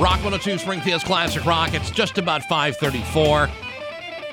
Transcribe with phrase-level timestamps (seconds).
[0.00, 1.74] Rock 102 Springfield's Classic Rock.
[1.74, 3.50] It's just about 534.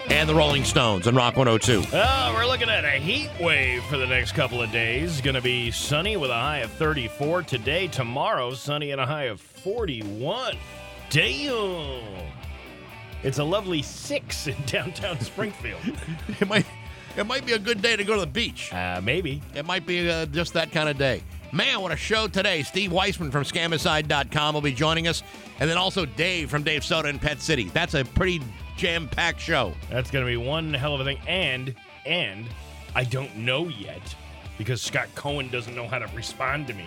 [0.10, 1.84] And the Rolling Stones on Rock 102.
[1.94, 5.20] Oh, we're looking at a heat wave for the next couple of days.
[5.20, 7.88] Going to be sunny with a high of 34 today.
[7.90, 10.55] Tomorrow, sunny and a high of 41.
[11.09, 12.02] Damn.
[13.23, 15.81] It's a lovely six in downtown Springfield.
[16.40, 16.66] It might,
[17.18, 18.72] it might be a good day to go to the beach.
[18.72, 19.41] uh, maybe.
[19.54, 21.23] It might be uh, just that kind of day.
[21.52, 22.64] Man, what a show today.
[22.64, 25.24] Steve Weissman from Scamicide.com will be joining us.
[25.60, 27.66] And then also Dave from Dave Soda in Pet City.
[27.73, 28.42] That's a pretty
[28.76, 29.73] jam packed show.
[29.90, 31.20] That's going to be one hell of a thing.
[31.28, 31.73] And,
[32.06, 32.46] and
[32.96, 34.16] I don't know yet
[34.58, 36.86] because Scott Cohen doesn't know how to respond to me.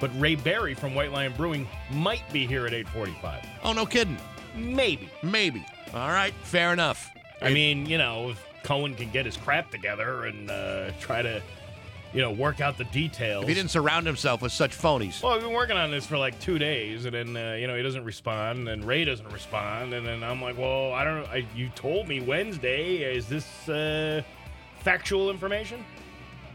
[0.00, 3.44] But Ray Berry from White Lion Brewing might be here at 845.
[3.62, 4.18] Oh, no kidding.
[4.54, 5.08] Maybe.
[5.22, 5.64] Maybe.
[5.94, 7.10] All right, fair enough.
[7.40, 11.40] I mean, you know, if Cohen can get his crap together and uh, try to,
[12.14, 13.42] you know, work out the details.
[13.42, 15.22] If he didn't surround himself with such phonies.
[15.22, 17.76] well, I've been working on this for like two days, and then uh, you know
[17.76, 21.26] he doesn't respond, and then Ray doesn't respond, and then I'm like, well, I don't.
[21.26, 23.02] I, you told me Wednesday.
[23.02, 24.22] Is this uh,
[24.80, 25.84] factual information?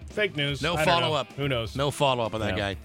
[0.07, 0.61] Fake news.
[0.61, 1.31] No I follow up.
[1.33, 1.75] Who knows?
[1.75, 2.57] No follow up on that No.
[2.57, 2.77] guy.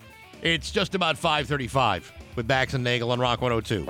[0.42, 3.86] It's just about 535 with Bax and Nagel on Rock 102.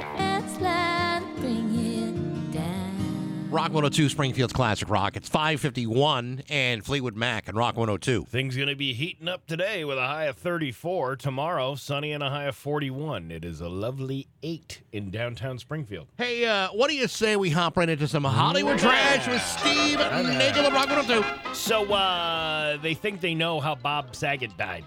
[3.55, 5.17] Rock 102 Springfield's Classic Rock.
[5.17, 8.25] It's 551 and Fleetwood Mac and Rock 102.
[8.25, 11.15] Things going to be heating up today with a high of 34.
[11.15, 13.31] Tomorrow, sunny and a high of 41.
[13.31, 16.09] It is a lovely eight in downtown Springfield.
[16.19, 19.99] Hey, uh, what do you say we hop right into some Hollywood trash with Steve
[20.01, 21.55] Nagel and Rock 102?
[21.55, 24.85] So uh, they think they know how Bob Saget died.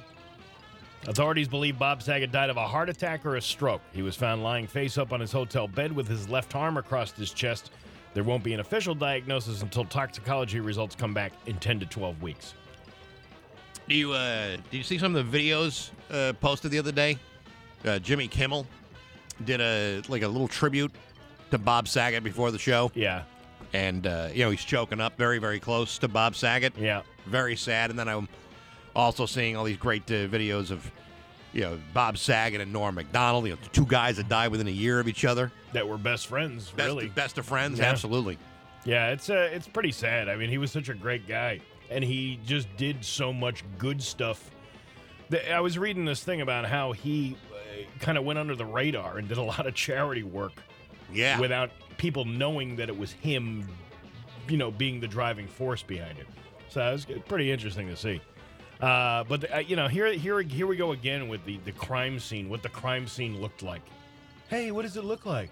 [1.08, 3.82] Authorities believe Bob Saget died of a heart attack or a stroke.
[3.94, 7.14] He was found lying face up on his hotel bed with his left arm across
[7.14, 7.72] his chest.
[8.18, 12.20] There won't be an official diagnosis until toxicology results come back in 10 to 12
[12.24, 12.56] weeks.
[13.88, 17.20] Do you uh, do you see some of the videos uh, posted the other day?
[17.86, 18.66] Uh, Jimmy Kimmel
[19.46, 20.92] did a like a little tribute
[21.52, 23.22] to Bob Saget before the show, Yeah,
[23.74, 26.74] and uh, you know he's choking up very very close to Bob Saget.
[26.76, 27.04] yeah.
[27.28, 27.92] very sad.
[27.92, 28.28] And then I'm
[28.96, 30.92] also seeing all these great uh, videos of,
[31.58, 34.68] you know, Bob Saget and Norm Macdonald, you know, the two guys that died within
[34.68, 35.52] a year of each other.
[35.74, 37.08] That were best friends, Best, really.
[37.10, 37.86] best of friends, Yeah.
[37.86, 38.38] absolutely.
[38.86, 40.30] Yeah, it's uh, it's pretty sad.
[40.30, 41.60] I mean, he was such a great guy,
[41.90, 44.52] and he just did so much good stuff.
[45.52, 47.56] I was reading this thing about how he uh,
[48.00, 50.54] kind of went under the radar and did a lot of charity work
[51.12, 51.40] Yeah.
[51.40, 53.68] without people knowing that it was him,
[54.48, 56.28] you know, being the driving force behind it.
[56.70, 58.22] So it was pretty interesting to see.
[58.82, 62.20] Uh, but uh, you know, here, here, here we go again with the the crime
[62.20, 62.50] scene.
[62.50, 63.82] What the crime scene looked like.
[64.50, 65.50] Hey, what does it look like?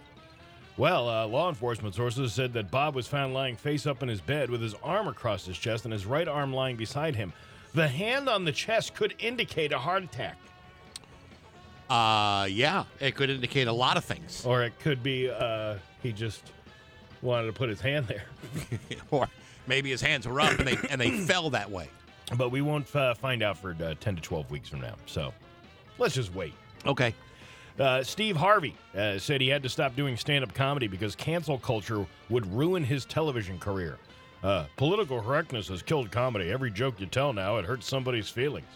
[0.78, 4.22] Well, uh, law enforcement sources said that Bob was found lying face up in his
[4.22, 7.32] bed with his arm across his chest and his right arm lying beside him.
[7.74, 10.38] The hand on the chest could indicate a heart attack,
[11.90, 14.46] uh, yeah, it could indicate a lot of things.
[14.46, 16.52] or it could be uh, he just
[17.22, 18.24] wanted to put his hand there.
[19.12, 19.28] or
[19.68, 21.90] maybe his hands were up and they, and they fell that way.
[22.38, 24.96] But we won't uh, find out for uh, 10 to 12 weeks from now.
[25.06, 25.34] So
[25.98, 26.54] let's just wait.
[26.86, 27.14] Okay.
[27.80, 31.58] Uh, Steve Harvey uh, said he had to stop doing stand up comedy because cancel
[31.58, 33.98] culture would ruin his television career.
[34.44, 36.52] Uh, political correctness has killed comedy.
[36.52, 38.68] Every joke you tell now, it hurts somebody's feelings.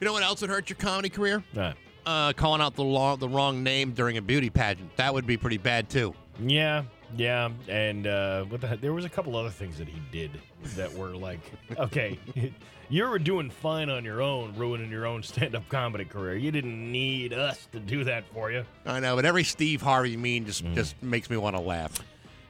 [0.00, 1.42] You know what else would hurt your comedy career?
[1.56, 1.72] Uh,
[2.06, 4.96] Uh, calling out the, law, the wrong name during a beauty pageant.
[4.96, 6.14] That would be pretty bad, too.
[6.40, 6.84] yeah,
[7.16, 7.50] yeah.
[7.68, 8.78] And uh, what the?
[8.80, 10.30] There was a couple other things that he did
[10.76, 11.40] that were like,
[11.78, 12.18] okay,
[12.88, 16.36] you were doing fine on your own, ruining your own stand up comedy career.
[16.36, 18.64] You didn't need us to do that for you.
[18.86, 22.00] I know, but every Steve Harvey meme just, just makes me want to laugh.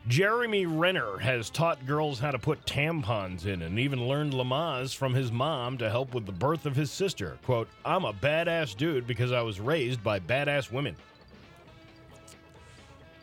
[0.09, 5.13] Jeremy Renner has taught girls how to put tampons in and even learned Lamaze from
[5.13, 7.39] his mom to help with the birth of his sister.
[7.45, 10.97] Quote, I'm a badass dude because I was raised by badass women.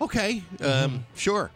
[0.02, 1.52] Okay, um, sure.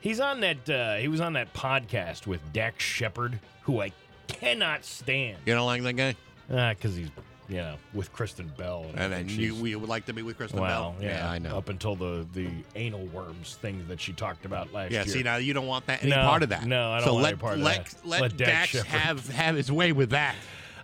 [0.00, 3.92] He's on that, uh, he was on that podcast with Dax Shepard, who I
[4.26, 5.38] cannot stand.
[5.46, 6.16] You don't like that guy?
[6.48, 7.08] Because he's,
[7.48, 8.86] you know, with Kristen Bell.
[8.96, 11.08] And then think you, we would like to be with Kristen Well, Bell.
[11.08, 11.56] yeah, I know.
[11.56, 15.06] Up until the, the anal worms thing that she talked about last yeah, year.
[15.06, 16.66] Yeah, see now you don't want that any No, part of that.
[16.66, 17.94] no, I don't so want let, any part of that.
[18.04, 20.34] Let, Let Dax Dax have have his way with that.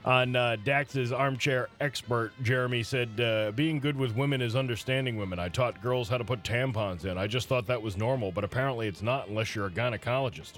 [0.05, 5.39] On uh, Dax's armchair expert, Jeremy said, uh, Being good with women is understanding women.
[5.39, 7.19] I taught girls how to put tampons in.
[7.19, 10.55] I just thought that was normal, but apparently it's not unless you're a gynecologist.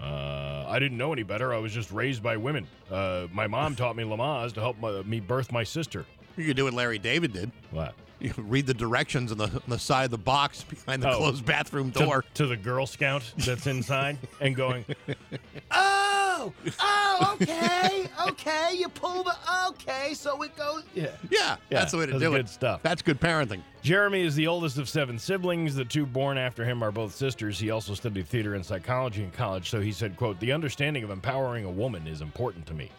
[0.00, 1.54] Uh, I didn't know any better.
[1.54, 2.66] I was just raised by women.
[2.90, 6.04] Uh, my mom taught me Lamaze to help my, me birth my sister.
[6.36, 7.50] You could do what Larry David did.
[7.70, 7.94] What?
[8.26, 11.18] You read the directions on the, on the side of the box behind the Oh.
[11.18, 12.24] closed bathroom door.
[12.34, 14.84] to the Girl Scout that's inside and going,
[15.70, 16.52] Oh!
[16.80, 18.70] Oh, okay, okay.
[18.76, 19.34] You pull the
[19.68, 20.82] okay, so it goes.
[20.94, 21.08] Yeah.
[21.30, 22.48] Yeah, that's the way to that's do good it.
[22.48, 22.82] stuff.
[22.82, 23.60] That's good parenting.
[23.82, 25.74] Jeremy is the oldest of seven siblings.
[25.74, 27.58] The two born after him are both sisters.
[27.58, 29.70] He also studied theater and psychology in college.
[29.70, 32.90] So he said, "quote The understanding of empowering a woman is important to me."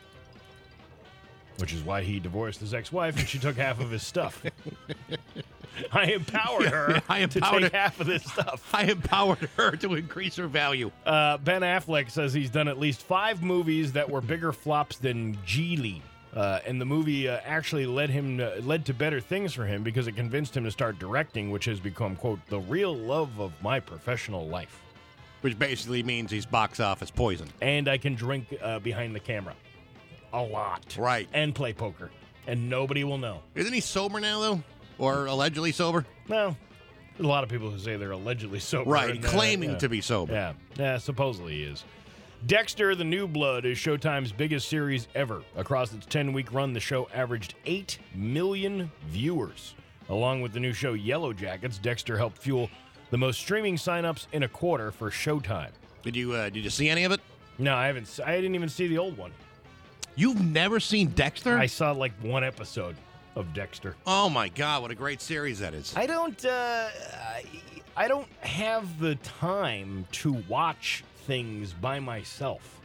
[1.57, 4.43] Which is why he divorced his ex-wife and she took half of his stuff.
[5.91, 7.77] I empowered her I to empowered take her.
[7.77, 8.69] half of this stuff.
[8.73, 10.91] I empowered her to increase her value.
[11.05, 15.35] Uh, ben Affleck says he's done at least five movies that were bigger flops than
[15.45, 16.01] Gigli.
[16.35, 19.81] Uh, and the movie uh, actually led him uh, led to better things for him
[19.81, 23.51] because it convinced him to start directing, which has become quote the real love of
[23.63, 24.81] my professional life.
[25.41, 27.47] Which basically means he's box office poison.
[27.61, 29.53] And I can drink uh, behind the camera,
[30.33, 31.27] a lot, Right.
[31.33, 32.09] and play poker,
[32.47, 33.41] and nobody will know.
[33.55, 34.63] Isn't he sober now, though?
[34.97, 36.05] Or allegedly sober?
[36.27, 36.55] No,
[37.17, 39.77] there's a lot of people who say they're allegedly sober, Right, and, uh, claiming yeah.
[39.77, 40.33] to be sober.
[40.33, 41.83] Yeah, yeah, supposedly he is.
[42.45, 45.41] Dexter, the New Blood, is Showtime's biggest series ever.
[45.55, 49.73] Across its 10 week run, the show averaged 8 million viewers.
[50.09, 52.69] Along with the new show Yellow Jackets, Dexter helped fuel
[53.09, 55.71] the most streaming signups in a quarter for Showtime.
[56.03, 57.19] Did you uh, did you see any of it?
[57.57, 58.19] No, I haven't.
[58.23, 59.31] I didn't even see the old one.
[60.17, 61.57] You've never seen Dexter?
[61.57, 62.95] I saw like one episode
[63.35, 63.95] of Dexter.
[64.07, 65.93] oh my God, what a great series that is.
[65.95, 66.43] I don't.
[66.43, 66.89] Uh,
[67.23, 67.43] I,
[67.95, 72.79] I don't have the time to watch things by myself.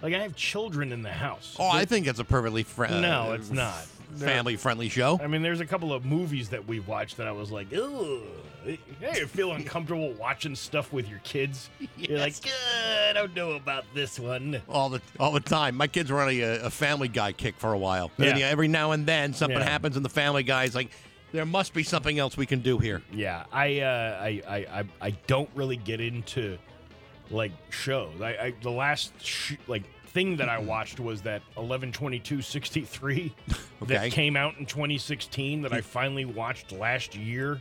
[0.00, 1.56] Like I have children in the house.
[1.60, 3.86] oh, I think it's a perfectly fr- No, it's not.
[4.16, 5.18] Family friendly show.
[5.22, 8.22] I mean, there's a couple of movies that we've watched that I was like, ugh.
[8.64, 8.78] Hey,
[9.20, 11.70] you feel uncomfortable watching stuff with your kids?
[11.96, 14.60] You're like, "Uh, I don't know about this one.
[14.68, 15.74] all the all the time.
[15.76, 18.10] My kids were on a, a Family Guy kick for a while.
[18.18, 18.36] Yeah.
[18.36, 19.64] yeah, every now and then something Yeah.
[19.64, 20.64] happens in the Family Guy.
[20.64, 20.90] It's like
[21.32, 23.00] there must be something else we can do here.
[23.12, 26.58] Yeah, I, uh, I, I, I, I don't really get into
[27.30, 28.20] like shows.
[28.20, 33.32] I, I the last sh- like thing that I watched was that 11.22.63
[33.82, 33.94] Okay.
[33.94, 37.60] that came out in 2016 that I finally watched last year.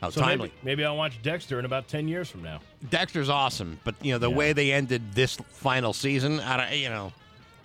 [0.00, 0.48] How So timely.
[0.48, 2.60] maybe, maybe I'll watch Dexter in about 10 years from now.
[2.90, 6.88] Dexter's awesome, but you know the way they ended this final season, I don't, you
[6.88, 7.12] know,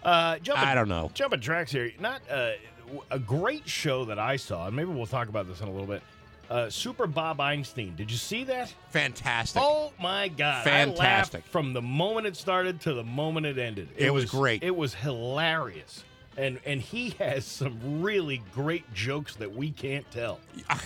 [0.04, 1.10] Uh, jump I don't know.
[1.16, 1.92] Jumping tracks here.
[2.00, 2.52] Not uh,
[3.12, 5.88] a great show that I saw, and maybe we'll talk about this in a little
[5.88, 6.04] bit.
[6.50, 7.96] Uh, Super Bob Einstein.
[7.96, 8.74] Did you see that?
[8.90, 9.62] Fantastic.
[9.64, 10.64] Oh my God!
[10.64, 11.44] Fantastic.
[11.46, 13.90] From the moment it started to the moment it ended.
[13.98, 14.64] It was great.
[14.64, 16.04] It was hilarious,
[16.38, 20.40] and and he has some really great jokes that we can't tell.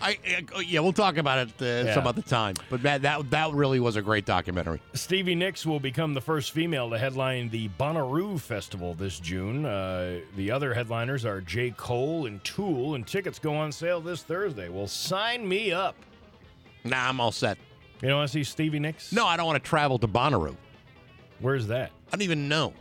[0.00, 0.18] I,
[0.56, 1.94] I- yeah, we'll talk about it uh, Yeah.
[1.94, 2.54] some other time.
[2.70, 4.80] But that, that that really was a great documentary.
[4.94, 9.64] Stevie Nicks will become the first female to headline the Bonnaroo Festival this June.
[9.64, 11.70] Uh, the other headliners are J.
[11.72, 14.68] Cole and Tool, and tickets go on sale this Thursday.
[14.68, 15.96] Well, sign me up.
[16.84, 17.58] Nah, I'm all set.
[18.02, 19.12] You don't want to see Stevie Nicks?
[19.12, 20.56] No, I don't want to travel to Bonnaroo.
[21.40, 21.90] Where's that?
[22.08, 22.72] I don't even know.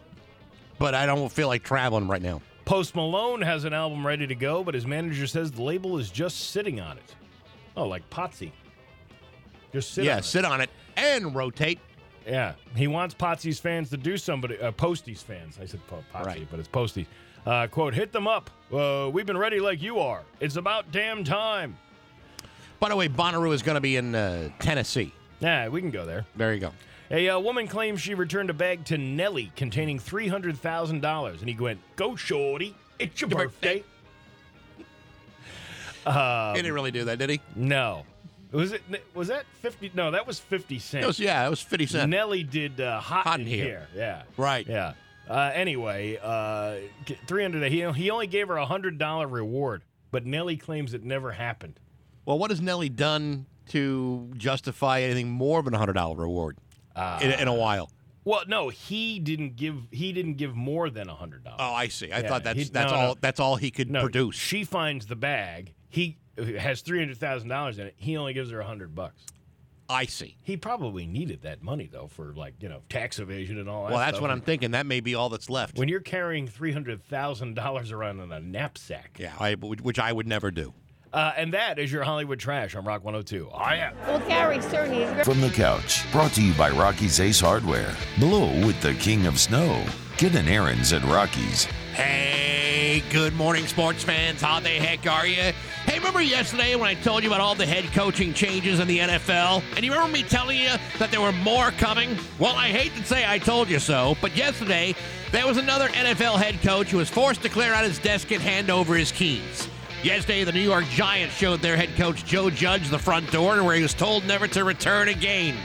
[0.79, 2.41] But I don't feel like traveling right now.
[2.65, 6.09] Post Malone has an album ready to go, but his manager says the label is
[6.09, 7.15] just sitting on it.
[7.75, 8.51] Oh, like Potsy.
[9.73, 10.25] Just sit yeah, on it.
[10.25, 11.79] sit on it and rotate.
[12.25, 14.57] Yeah, he wants Potsy's fans to do somebody.
[14.57, 16.47] Uh, Posty's fans, I said po- Potsy, Right.
[16.49, 17.05] but it's Posty.
[17.45, 18.49] Uh, quote: Hit them up.
[18.71, 20.21] Uh, we've been ready like you are.
[20.39, 21.75] It's about damn time.
[22.79, 25.11] By the way, Bonnaroo is going to be in uh, Tennessee.
[25.41, 26.25] Yeah, we can go there.
[26.37, 26.71] There you go.
[27.13, 31.41] A uh, woman claims she returned a bag to Nelly containing three hundred thousand dollars,
[31.41, 33.83] and he went, "Go, shorty, it's your Your birthday."
[36.03, 37.39] he Um, didn't really do that, did he?
[37.55, 38.03] No,
[38.51, 38.81] was it?
[39.13, 39.91] Was that fifty?
[39.93, 42.09] No, that was fifty It was, yeah, it was 50 cents.
[42.09, 43.63] Nelly did uh, hot, Hot in Here.
[43.63, 43.87] here.
[43.95, 44.23] Yeah.
[44.35, 44.67] Right.
[44.67, 44.93] Yeah.
[45.29, 46.77] Uh, anyway, uh,
[47.27, 47.71] three hundred.
[47.71, 51.79] He he only gave her a hundred dollar reward, but Nelly claims it never happened.
[52.25, 56.57] Well, what has Nelly done to justify anything more than a $100 reward
[57.21, 57.89] in, in a while?
[58.25, 59.75] Well, no, he didn't give.
[59.91, 61.59] He didn't give more than a hundred dollars.
[61.59, 62.11] Oh, I see.
[62.11, 63.15] I Yeah, thought that's he- that's no, all no.
[63.19, 64.35] that's all he could no, produce.
[64.35, 65.73] She finds the bag.
[65.89, 67.95] He uh, has three hundred thousand dollars in it.
[67.97, 69.25] He only gives her a hundred bucks.
[69.89, 70.37] I see.
[70.41, 73.91] He probably needed that money though for like you know tax evasion and all that.
[73.91, 74.21] Well, that's stuff.
[74.21, 74.71] what I'm thinking.
[74.71, 75.77] That may be all that's left.
[75.77, 79.17] When you're carrying three hundred thousand dollars around in a knapsack.
[79.19, 80.73] yeah, I, which I would never do.
[81.13, 83.49] Uh, and that is your Hollywood trash on Rock 102.
[83.53, 83.93] Oh yeah.
[84.07, 87.95] Well, Gary certainly is From the couch, brought to you by Rocky's Ace Hardware.
[88.19, 89.85] Blow with the king of snow.
[90.17, 91.65] Get an errands at Rocky's.
[91.93, 94.41] Hey, good morning, sports fans.
[94.41, 95.53] How the heck are you?
[95.85, 98.97] Hey, remember yesterday when I told you about all the head coaching changes in the
[98.99, 99.61] NFL?
[99.75, 102.17] And you remember me telling you that there were more coming?
[102.39, 104.95] Well, I hate to say I told you so, but yesterday
[105.31, 108.41] there was another NFL head coach who was forced to clear out his desk and
[108.41, 109.67] hand over his keys.
[110.03, 113.77] Yesterday, the New York Giants showed their head coach Joe Judge the front door where
[113.77, 115.55] he was told never to return again.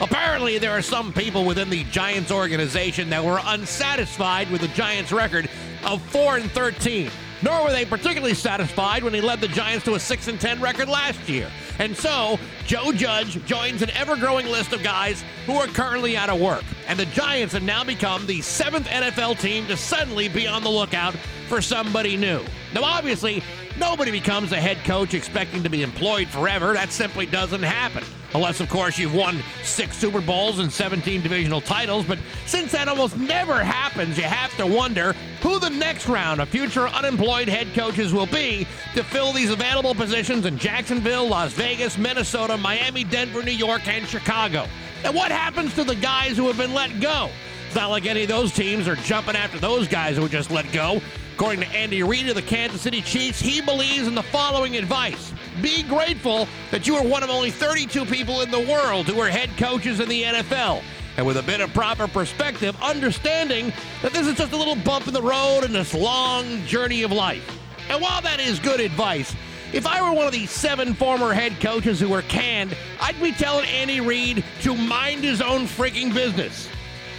[0.00, 5.12] Apparently, there are some people within the Giants organization that were unsatisfied with the Giants'
[5.12, 5.48] record
[5.84, 7.08] of 4 and 13.
[7.42, 10.60] Nor were they particularly satisfied when he led the Giants to a 6 and 10
[10.60, 11.48] record last year.
[11.78, 16.30] And so, Joe Judge joins an ever growing list of guys who are currently out
[16.30, 16.64] of work.
[16.88, 20.70] And the Giants have now become the seventh NFL team to suddenly be on the
[20.70, 21.14] lookout
[21.48, 22.42] for somebody new.
[22.74, 23.42] Now, obviously,
[23.78, 26.72] nobody becomes a head coach expecting to be employed forever.
[26.72, 28.04] That simply doesn't happen.
[28.34, 32.04] Unless, of course, you've won six Super Bowls and 17 divisional titles.
[32.04, 36.48] But since that almost never happens, you have to wonder who the next round of
[36.48, 41.96] future unemployed head coaches will be to fill these available positions in Jacksonville, Las Vegas,
[41.96, 44.66] Minnesota, Miami, Denver, New York, and Chicago.
[45.04, 47.30] And what happens to the guys who have been let go?
[47.66, 50.50] It's not like any of those teams are jumping after those guys who were just
[50.50, 51.00] let go.
[51.34, 55.32] According to Andy Reid of the Kansas City Chiefs, he believes in the following advice
[55.60, 59.28] Be grateful that you are one of only 32 people in the world who are
[59.28, 60.80] head coaches in the NFL.
[61.16, 63.72] And with a bit of proper perspective, understanding
[64.02, 67.10] that this is just a little bump in the road in this long journey of
[67.10, 67.58] life.
[67.88, 69.34] And while that is good advice,
[69.72, 73.32] if I were one of these seven former head coaches who were canned, I'd be
[73.32, 76.68] telling Andy Reid to mind his own freaking business.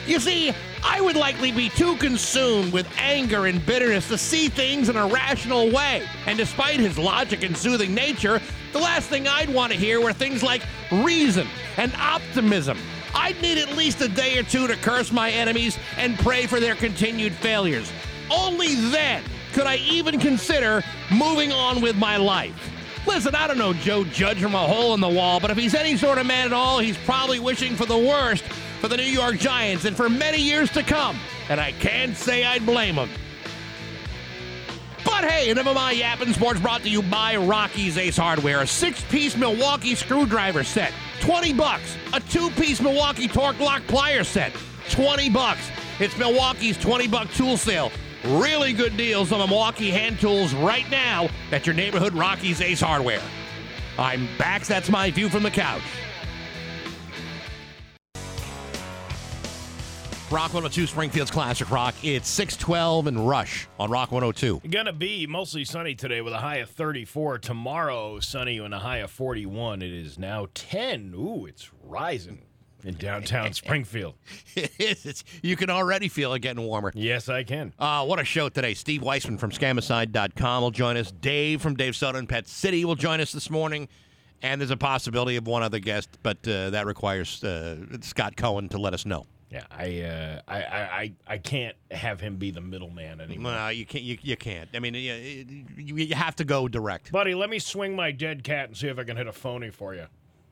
[0.07, 0.53] You see,
[0.88, 5.08] I would likely be too consumed with anger and bitterness to see things in a
[5.08, 6.08] rational way.
[6.27, 8.39] And despite his logic and soothing nature,
[8.72, 10.62] the last thing I'd want to hear were things like
[10.92, 12.77] reason and optimism.
[13.15, 16.60] I'd need at least a day or two to curse my enemies and pray for
[16.60, 17.92] their continued failures.
[18.30, 19.24] Only then
[19.54, 22.72] could I even consider moving on with my life.
[23.08, 25.74] Listen, I don't know Joe Judge from a hole in the wall, but if he's
[25.74, 28.44] any sort of man at all, he's probably wishing for the worst
[28.86, 31.18] for the New York Giants and for many years to come.
[31.50, 33.10] And I can't say I'd blame him.
[35.04, 38.62] But hey, of my yapping sports brought to you by Rocky's Ace Hardware.
[38.62, 41.98] A six-piece Milwaukee screwdriver set, 20 bucks.
[42.13, 44.54] A two-piece Milwaukee torque lock plier set,
[44.92, 45.68] 20 bucks.
[46.00, 47.92] It's Milwaukee's 20-buck tool sale.
[48.24, 52.82] Really good deals on the Milwaukee hand tools right now at your neighborhood Rocky's Ace
[52.82, 53.24] Hardware.
[53.98, 54.63] I'm back.
[54.65, 55.82] That's my view from the couch.
[60.32, 61.94] Rock 102 Springfield's Classic Rock.
[62.03, 64.67] It's 612 and Rush on Rock 102.
[64.70, 67.38] Gonna be mostly sunny today with a high of 34.
[67.38, 69.84] Tomorrow, sunny and a high of 41.
[69.84, 71.13] It is now 10.
[71.15, 72.41] Ooh, it's rising
[72.84, 74.15] in downtown Springfield.
[74.55, 75.05] It is.
[75.05, 76.91] It's, you can already feel it getting warmer.
[76.96, 77.74] Yes, I can.
[77.77, 78.74] Uh, what a show today.
[78.74, 81.12] Steve Weissman from Scamicide.com will join us.
[81.12, 83.88] Dave from Dave Soda and Pet City will join us this morning.
[84.41, 88.70] And there's a possibility of one other guest, but uh, that requires uh, Scott Cohen
[88.70, 89.27] to let us know.
[89.55, 93.53] Yeah, I, uh, I, I, I, can't have him be the middleman anymore.
[93.53, 94.03] Well, you can't.
[94.03, 94.67] You, you can't.
[94.74, 95.13] I mean, you,
[95.77, 97.12] you you have to go direct.
[97.13, 99.69] Buddy, let me swing my dead cat and see if I can hit a phony
[99.69, 100.07] for you.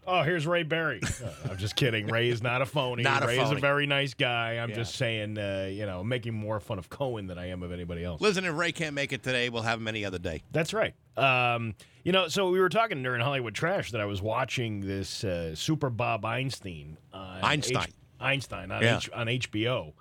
[0.08, 1.02] Oh, here's Ray Berry.
[1.24, 2.08] Uh, I'm just kidding.
[2.08, 3.04] Ray is not a phony.
[3.04, 4.54] Not a Ray is a very nice guy.
[4.58, 4.76] I'm Yeah.
[4.76, 8.04] just saying, uh, you know, making more fun of Cohen than I am of anybody
[8.04, 8.20] else.
[8.20, 10.44] Listen, if Ray can't make it today, we'll have him any other day.
[10.52, 10.94] That's right.
[11.18, 15.24] Um, you know, so we were talking during Hollywood Trash that I was watching this
[15.24, 16.98] uh, Super Bob Einstein.
[17.14, 17.84] Einstein.
[17.84, 17.94] H-
[18.24, 18.98] Einstein on, Yeah.
[18.98, 19.94] H- on HBO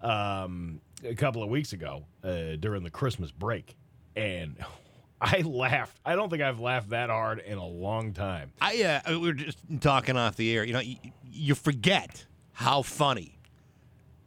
[0.00, 3.76] um, a couple of weeks ago uh, during the Christmas break.
[4.16, 4.56] And
[5.20, 5.98] I laughed.
[6.04, 8.52] I don't think I've laughed that hard in a long time.
[8.60, 10.64] I uh, we were just talking off the air.
[10.64, 10.96] You know, you,
[11.30, 13.38] you forget how funny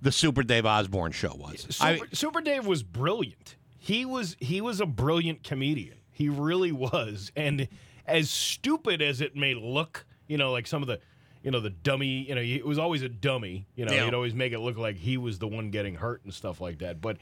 [0.01, 1.65] the Super Dave Osborne show was.
[1.69, 3.55] Super, I- Super Dave was brilliant.
[3.79, 5.97] He was he was a brilliant comedian.
[6.11, 7.31] He really was.
[7.35, 7.67] And
[8.05, 10.99] as stupid as it may look, you know, like some of the
[11.43, 13.67] you know, the dummy, you know, it was always a dummy.
[13.75, 14.05] You know, Yeah.
[14.05, 16.79] he'd always make it look like he was the one getting hurt and stuff like
[16.79, 16.99] that.
[17.01, 17.17] But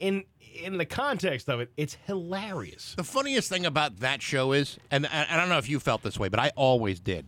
[0.00, 0.24] in
[0.62, 2.94] in the context of it, it's hilarious.
[2.96, 6.16] The funniest thing about that show is, and, I don't know if you felt this
[6.18, 7.26] way, but I always did.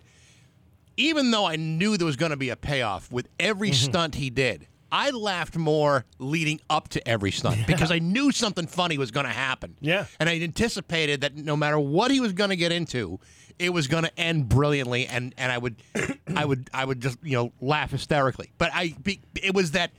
[0.96, 3.90] Even though I knew there was going to be a payoff with every Mm-hmm.
[3.90, 8.66] stunt he did, I laughed more leading up to every stunt because I knew something
[8.66, 9.76] funny was going to happen.
[9.80, 10.06] Yeah.
[10.20, 13.18] And I anticipated that no matter what he was going to get into,
[13.58, 15.76] it was going to end brilliantly, and, and I would,
[16.36, 18.50] I would, I would just you know laugh hysterically.
[18.58, 19.92] But I, be, it was that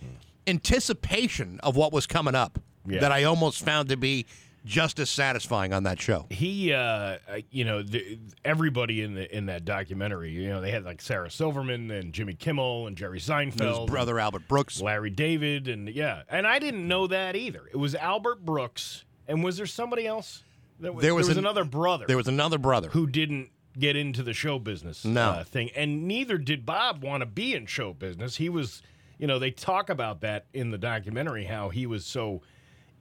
[0.45, 2.99] anticipation of what was coming up Yeah.
[3.01, 4.25] that I almost found to be
[4.65, 6.25] just as satisfying on that show.
[6.29, 7.17] He, uh,
[7.51, 11.31] you know, the, everybody in the in that documentary, you know, they had like Sarah
[11.31, 14.81] Silverman and Jimmy Kimmel and Jerry Seinfeld, His brother Albert Brooks.
[14.81, 17.61] Larry David, and yeah, and I didn't know that either.
[17.71, 20.43] It was Albert Brooks, and was there somebody else?
[20.79, 22.89] There was, There was an- another brother There was another brother.
[22.89, 23.49] who didn't
[23.79, 25.29] get into the show business No.
[25.31, 28.35] uh, thing, and neither did Bob want to be in show business.
[28.37, 28.81] He was,
[29.17, 32.41] you know, they talk about that in the documentary how he was so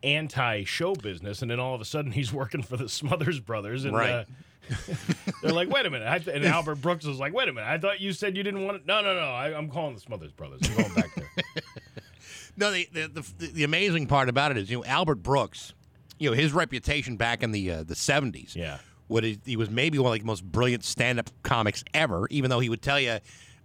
[0.03, 3.85] anti show business, and then all of a sudden he's working for the Smothers Brothers,
[3.85, 4.11] and Right.
[4.11, 4.25] uh,
[5.43, 6.09] They're like, wait a minute.
[6.09, 7.69] I th- and Albert Brooks was like, wait a minute.
[7.69, 8.87] I thought you said you didn't want it.
[8.87, 9.21] No, no, no.
[9.21, 10.61] I, I'm calling the Smothers Brothers.
[10.69, 11.31] I'm going back there.
[12.59, 15.75] No, the, the the the amazing part about it is, you know, Albert Brooks,
[16.19, 18.55] you know, his reputation back in the uh, the seventies.
[18.57, 18.79] Yeah.
[19.09, 22.27] What he, he was maybe one of like, the most brilliant stand-up comics ever.
[22.31, 23.19] Even though he would tell you,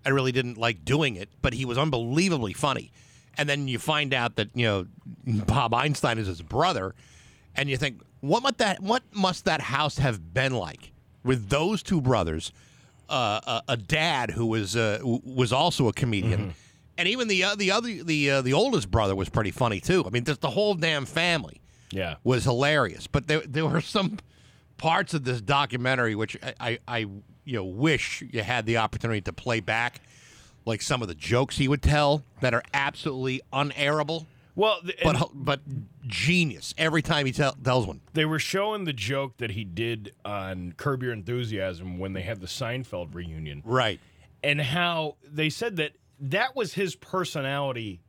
[0.06, 2.92] I really didn't like doing it, but he was unbelievably funny.
[3.38, 4.86] And then you find out that you know
[5.46, 6.94] Bob Einstein is his brother,
[7.56, 10.92] and you think, what must that what must that house have been like
[11.24, 12.52] with those two brothers?
[13.10, 16.54] uh, a, a dad who was uh, was also a comedian,
[16.98, 20.02] and even the uh, the other the uh, the oldest brother was pretty funny too.
[20.08, 21.60] I mean, just the whole damn family
[21.92, 22.16] Yeah.
[22.24, 23.08] was hilarious.
[23.08, 24.18] But there there were some
[24.78, 29.20] parts of this documentary which I, I, I you know wish you had the opportunity
[29.22, 30.00] to play back,
[30.66, 34.26] like some of the jokes he would tell that are absolutely unairable,
[34.56, 35.60] Well, th- but but
[36.08, 38.02] genius every time he tell, tells one.
[38.14, 42.42] they were showing the joke that he did on Curb Your Enthusiasm when they had
[42.42, 43.62] the Seinfeld reunion.
[43.66, 44.00] Right.
[44.44, 48.02] and how they said that that was his personality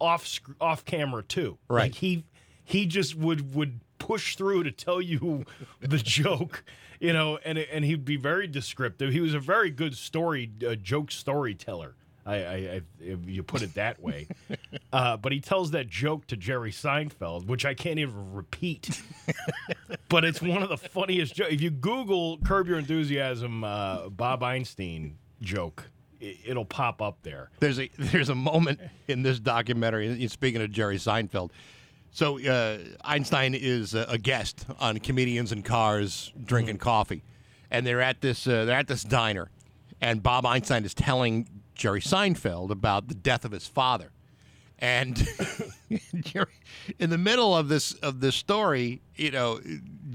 [0.00, 1.58] off off camera too.
[1.68, 1.82] Right.
[1.84, 2.24] Like he
[2.64, 5.44] he just would would push through to tell you
[5.80, 6.62] the joke,
[7.00, 9.12] you know, and and he'd be very descriptive.
[9.12, 11.94] He was a very good story uh, joke storyteller.
[12.26, 14.28] I, I, I if you put it that way,
[14.92, 19.00] uh, but he tells that joke to Jerry Seinfeld, which I can't even repeat.
[20.08, 21.52] but it's one of the funniest jokes.
[21.54, 25.88] If you Google "Curb Your Enthusiasm," uh, Bob Einstein joke,
[26.20, 27.48] i- it'll pop up there.
[27.60, 30.26] There's a there's a moment in this documentary.
[30.28, 31.50] Speaking of Jerry Seinfeld,
[32.10, 37.22] so uh, Einstein is a, guest on comedians and cars drinking coffee,
[37.70, 39.50] and they're at this uh, they're at this diner,
[40.00, 44.10] and Bob Einstein is telling Jerry Seinfeld about the death of his father,
[44.78, 45.16] and
[46.20, 46.46] Jerry,
[46.98, 49.60] in the middle of this of this story, you know,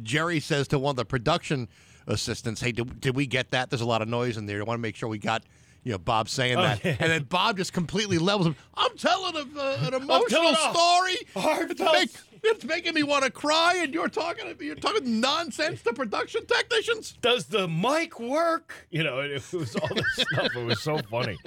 [0.02, 1.70] Jerry says to one of the production
[2.08, 3.70] assistants, "Hey, did, did we get that?
[3.70, 4.60] There's a lot of noise in there.
[4.60, 5.44] I want to make sure we got."
[5.84, 6.96] You know, Bob saying that, yeah.
[7.00, 8.56] and then Bob just completely levels him.
[8.76, 11.18] I'm telling a, uh, an emotional story.
[11.36, 12.10] It's, make,
[12.44, 17.18] it's making me want to cry, and you're talking you're talking nonsense to production technicians.
[17.22, 18.74] Does the mic work?
[18.92, 20.56] You know, it, it was all this stuff.
[20.56, 21.38] It was so funny,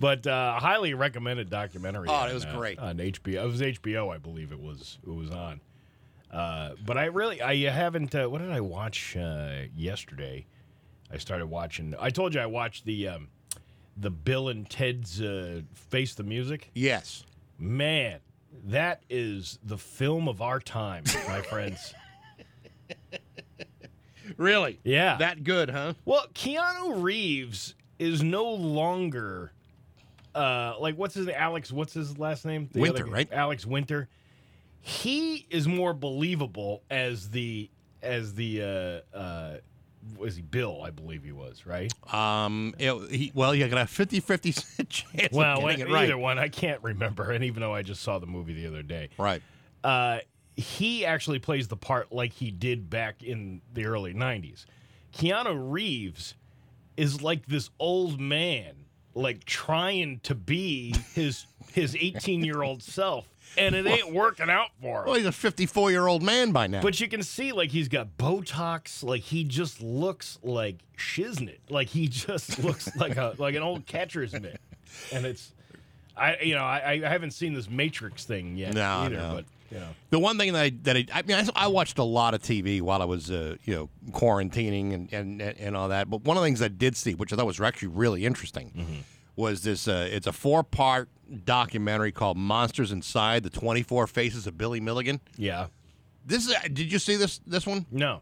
[0.00, 2.08] but uh, highly recommended documentary.
[2.08, 2.78] Oh, on, it was uh, great.
[2.80, 3.44] on HBO.
[3.44, 4.98] It was HBO, I believe it was.
[5.06, 5.60] It was on.
[6.32, 8.14] Uh, but I really, I haven't.
[8.14, 10.46] Uh, what did I watch uh, yesterday?
[11.10, 11.94] I started watching.
[11.98, 13.28] I told you I watched the um,
[14.00, 16.70] the Bill and Ted's uh, Face the Music.
[16.74, 17.24] Yes,
[17.58, 18.20] Man,
[18.66, 21.92] that is the film of our time, my friends.
[24.36, 24.78] really.
[24.84, 25.94] Yeah, That good, huh?
[26.04, 29.52] Well, Keanu Reeves is no longer
[30.34, 31.34] uh like what's his name?
[31.36, 32.68] Alex what's his last name?
[32.72, 33.28] The Winter, other- right?
[33.32, 34.08] Alex Winter.
[34.80, 37.70] He is more believable as the
[38.02, 39.56] as the uh uh
[40.16, 41.92] was he Bill, I believe he was, right?
[42.12, 46.04] Um, it- he, well, you got a 50-50 chance Well, of it right.
[46.04, 48.82] either one, I can't remember, and even though I just saw the movie the other
[48.82, 49.10] day.
[49.18, 49.42] Right.
[49.84, 50.18] uh,
[50.56, 54.64] he actually plays the part like he did back in the early 90s.
[55.12, 56.34] Keanu Reeves
[56.96, 58.74] is like this old man,
[59.14, 64.68] like trying to be his his 18 year old self, and it ain't working out
[64.80, 65.06] for him.
[65.06, 66.82] Well, he's a 54 year old man by now.
[66.82, 69.02] But you can see, like, he's got Botox.
[69.02, 71.58] Like, he just looks like shiznit.
[71.68, 74.60] Like, he just looks like a like an old catcher's mitt.
[75.12, 75.52] And it's,
[76.16, 79.16] I you know, I, I haven't seen this Matrix thing yet No, either.
[79.16, 79.32] no.
[79.36, 81.98] But you know, The one thing that I that I, I mean, I, I watched
[81.98, 85.88] a lot of TV while I was uh, you know quarantining and, and and all
[85.88, 86.08] that.
[86.10, 88.72] But one of the things I did see, which I thought was actually really interesting,
[88.76, 89.00] Mm-hmm.
[89.36, 89.86] was this.
[89.86, 91.08] Uh, it's a four part
[91.44, 95.66] documentary called "Monsters Inside: The Twenty Four Faces of Billy Milligan." yeah,
[96.24, 96.54] This is.
[96.72, 97.86] Did you see this this one?
[97.90, 98.20] no,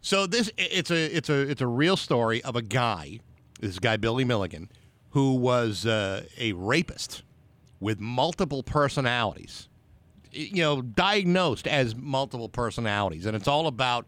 [0.00, 3.20] So this it's a it's a it's a real story of a guy,
[3.60, 4.70] this guy Billy Milligan,
[5.10, 7.22] who was uh, a rapist
[7.80, 9.68] with multiple personalities.
[10.32, 14.06] You know, diagnosed as multiple personalities, and it's all about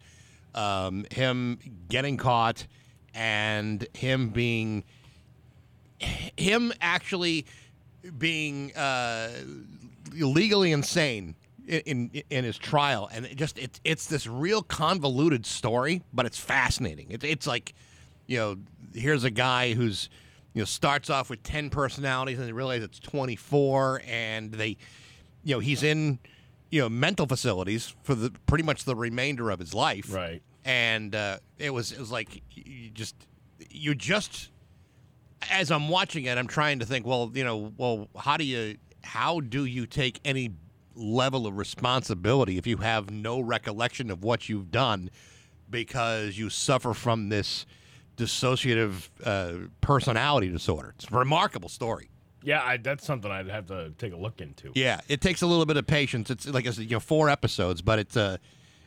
[0.55, 2.67] um, him getting caught
[3.15, 4.85] and him being
[6.37, 7.47] him actually
[8.19, 9.31] being uh,
[10.13, 11.35] legally insane
[11.67, 11.81] in,
[12.13, 16.39] in in his trial, and it just it's it's this real convoluted story, but it's
[16.39, 17.09] fascinating.
[17.11, 17.75] It's it's like,
[18.27, 18.57] you know,
[18.95, 20.09] here's a guy who's
[20.55, 24.77] you know starts off with ten personalities, and they realize it's twenty four, and they,
[25.45, 26.19] you know, he's in
[26.71, 30.43] you know mental facilities for the pretty much the remainder of his life, right.
[30.65, 33.15] and uh, it was it was like you just
[33.71, 34.51] you just
[35.51, 37.07] as I'm watching it, I'm trying to think.
[37.07, 40.51] Well, you know, well, how do you how do you take any
[40.95, 45.11] level of responsibility if you have no recollection of what you've done
[45.71, 47.67] because you suffer from this
[48.17, 50.95] dissociative uh, personality disorder.
[50.97, 52.11] It's a remarkable story.
[52.43, 54.73] Yeah, I, that's something I'd have to take a look into.
[54.75, 56.31] Yeah, it takes a little bit of patience.
[56.31, 58.39] It's like I said, you know, four episodes, but it's uh,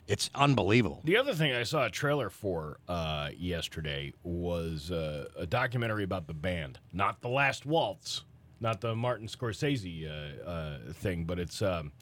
[0.07, 1.01] it's unbelievable.
[1.05, 6.27] The other thing I saw a trailer for uh, yesterday was uh, a documentary about
[6.27, 8.23] the band, not the Last Waltz,
[8.59, 11.93] not the Martin Scorsese uh, uh, thing, but it's um,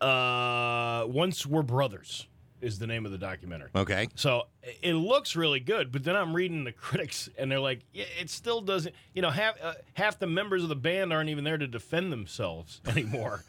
[0.00, 2.27] uh, Once Were Brothers
[2.60, 3.68] is the name of the documentary.
[3.74, 4.08] Okay.
[4.14, 4.44] So
[4.82, 8.60] it looks really good, but then I'm reading the critics, and they're like, "It still
[8.60, 11.66] doesn't." You know, half uh, half the members of the band aren't even there to
[11.66, 13.44] defend themselves anymore.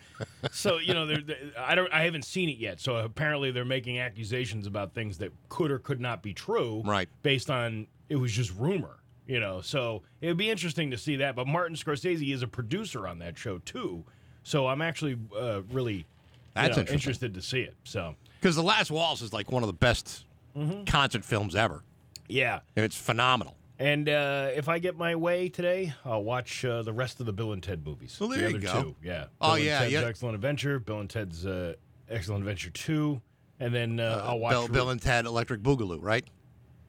[0.52, 2.80] so you know, they're, they I don't, I haven't seen it yet.
[2.80, 7.10] So apparently, they're making accusations about things that could or could not be true, Right.
[7.24, 8.98] Based on it was just rumor.
[9.28, 11.36] You know, so it would be interesting to see that.
[11.36, 14.04] But Martin Scorsese is a producer on that show too,
[14.41, 16.08] so I'm actually uh, really
[16.56, 16.93] That's know, interesting.
[16.95, 17.76] interested to see it.
[17.84, 20.25] So Because The Last Waltz is like one of the best
[20.58, 20.86] Mm-hmm.
[20.86, 21.84] concert films ever.
[22.28, 22.60] yeah.
[22.75, 23.56] And it's phenomenal.
[23.78, 27.32] And uh, if I get my way today, I'll watch uh, the rest of the
[27.32, 28.17] Bill and Ted movies.
[28.19, 28.82] Well, there the you go.
[28.82, 28.95] Two.
[29.02, 29.25] Yeah.
[29.39, 30.02] Oh, Bill and yeah, Ted's yeah.
[30.02, 30.80] Excellent Adventure.
[30.80, 31.75] Bill and Ted's uh,
[32.10, 33.21] Excellent Adventure Two,
[33.60, 34.52] and then uh, I'll watch.
[34.52, 36.25] Bill, Bill and Ted Electric Boogaloo, right?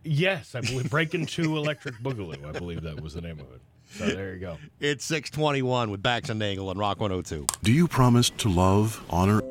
[0.03, 2.45] yes, I believe Breaking Two Electric Boogaloo.
[2.47, 3.61] I believe that was the name of it.
[3.91, 4.57] So there you go.
[4.81, 7.47] It's 621 with Bax and Nagel and Rock 102.
[7.63, 9.43] Do you promise to love, honor,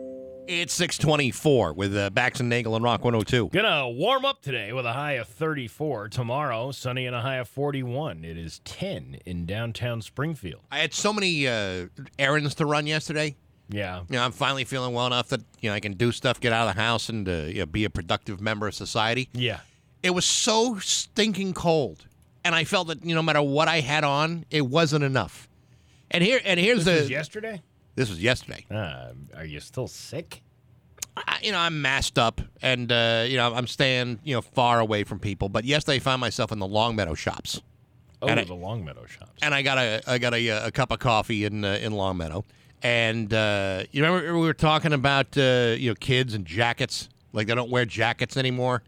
[0.49, 3.49] It's 624 with uh, Bax and Nagel and Rock 102.
[3.49, 6.09] Gonna warm up today with a high of 34.
[6.09, 8.25] Tomorrow, sunny and a high of 41.
[8.25, 10.63] It is 10 in downtown Springfield.
[10.71, 11.85] I had so many uh,
[12.17, 13.35] errands to run yesterday.
[13.69, 13.99] Yeah.
[14.09, 16.51] You know, I'm finally feeling well enough that you know I can do stuff, get
[16.51, 19.29] out of the house, and uh, you know, be a productive member of society.
[19.33, 19.59] Yeah.
[20.01, 22.07] It was so stinking cold,
[22.43, 25.47] and I felt that you know, no matter what I had on, it wasn't enough.
[26.09, 27.12] And here, and here's This the.
[27.12, 27.62] yesterday.
[27.99, 28.65] This was yesterday.
[28.71, 30.41] Uh, are you still sick?
[31.17, 34.79] I, you know, I'm masked up, and uh, you know, I'm staying you know far
[34.79, 35.49] away from people.
[35.49, 37.62] But yesterday, I found myself in the Longmeadow shops.
[38.21, 39.33] Oh, And I- the Longmeadow shops.
[39.41, 42.45] and I got a I got a, a cup of coffee in uh, in Longmeadow.
[42.81, 47.47] And uh, you remember we were talking about uh, you know kids and jackets, like
[47.47, 48.81] they don't wear jackets anymore.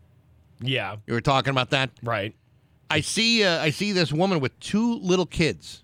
[0.61, 1.89] Yeah, You were talking about that.
[2.01, 2.33] right.
[2.89, 5.83] I see uh, I see this woman with two little kids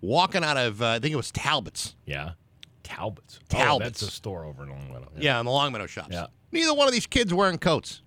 [0.00, 1.96] walking out of uh, I think it was Talbot's.
[2.06, 2.30] Yeah.
[2.82, 3.40] Talbot's.
[3.42, 4.00] Oh, Talbot's.
[4.00, 5.10] that's a store over in Longmeadow.
[5.18, 6.10] Yeah, in the Longmeadow shops.
[6.10, 6.26] Yeah.
[6.50, 8.02] Neither one of these kids wearing coats.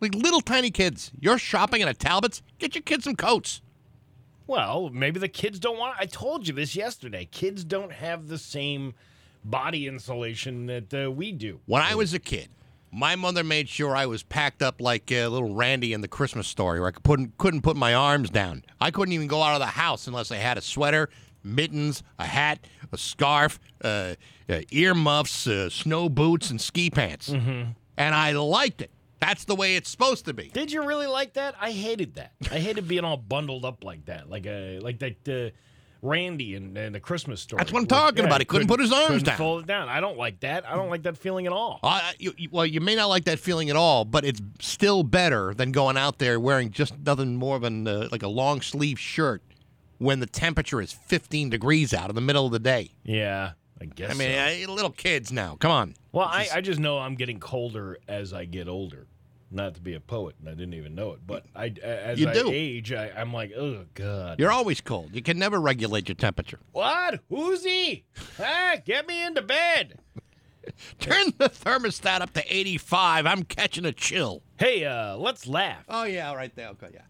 [0.00, 1.10] Like little tiny kids.
[1.20, 2.42] You're shopping at a Talbot's.
[2.58, 3.60] Get your kids some coats.
[4.46, 5.96] Well, maybe the kids don't want.
[5.98, 7.28] I told you this yesterday.
[7.30, 8.94] Kids don't have the same
[9.44, 11.60] body insulation that uh, we do.
[11.66, 12.48] When I was a kid,
[12.90, 16.48] my mother made sure I was packed up like uh, little Randy in the Christmas
[16.48, 18.64] story, where I couldn't couldn't put my arms down.
[18.80, 21.10] I couldn't even go out of the house unless I had a sweater,
[21.42, 24.14] mittens, a hat, a scarf, uh,
[24.48, 27.30] uh, earmuffs, uh, snow boots, and ski pants.
[27.30, 27.70] Mm-hmm.
[27.96, 28.90] And I liked it.
[29.20, 30.48] That's the way it's supposed to be.
[30.48, 31.54] Did you really like that?
[31.60, 32.32] I hated that.
[32.50, 35.28] I hated being all bundled up like that, like a like that.
[35.28, 35.50] Uh,
[36.02, 37.60] Randy and, and the Christmas story.
[37.60, 38.40] That's what I'm talking about.
[38.40, 39.36] He couldn't put his arms down.
[39.36, 39.90] Fold it down.
[39.90, 40.66] I don't like that.
[40.66, 41.78] I don't like that feeling at all.
[41.82, 45.02] Uh, you, you- well, you may not like that feeling at all, but it's still
[45.02, 48.98] better than going out there wearing just nothing more than uh, like a long sleeve
[48.98, 49.42] shirt
[50.00, 52.90] when the temperature is 15 degrees out in the middle of the day.
[53.04, 54.10] Yeah, I guess.
[54.10, 54.32] I mean,
[54.66, 54.70] so.
[54.70, 55.56] uh, little kids now.
[55.60, 55.94] Come on.
[56.10, 59.06] Well, I, I just know I'm getting colder as I get older.
[59.52, 62.28] Not to be a poet, and I didn't even know it, but I as You
[62.28, 62.50] I do.
[62.52, 64.38] age, I, I'm like, oh god.
[64.38, 65.10] You're always cold.
[65.12, 66.60] You can never regulate your temperature.
[66.72, 67.20] what?
[67.28, 68.04] Who's he?
[68.40, 69.98] ah, get me into bed.
[71.00, 73.26] Turn the thermostat up to 85.
[73.26, 74.42] I'm catching a chill.
[74.56, 75.84] Hey, uh, let's laugh.
[75.88, 76.68] Oh, yeah, right there.
[76.68, 77.00] Okay, yeah.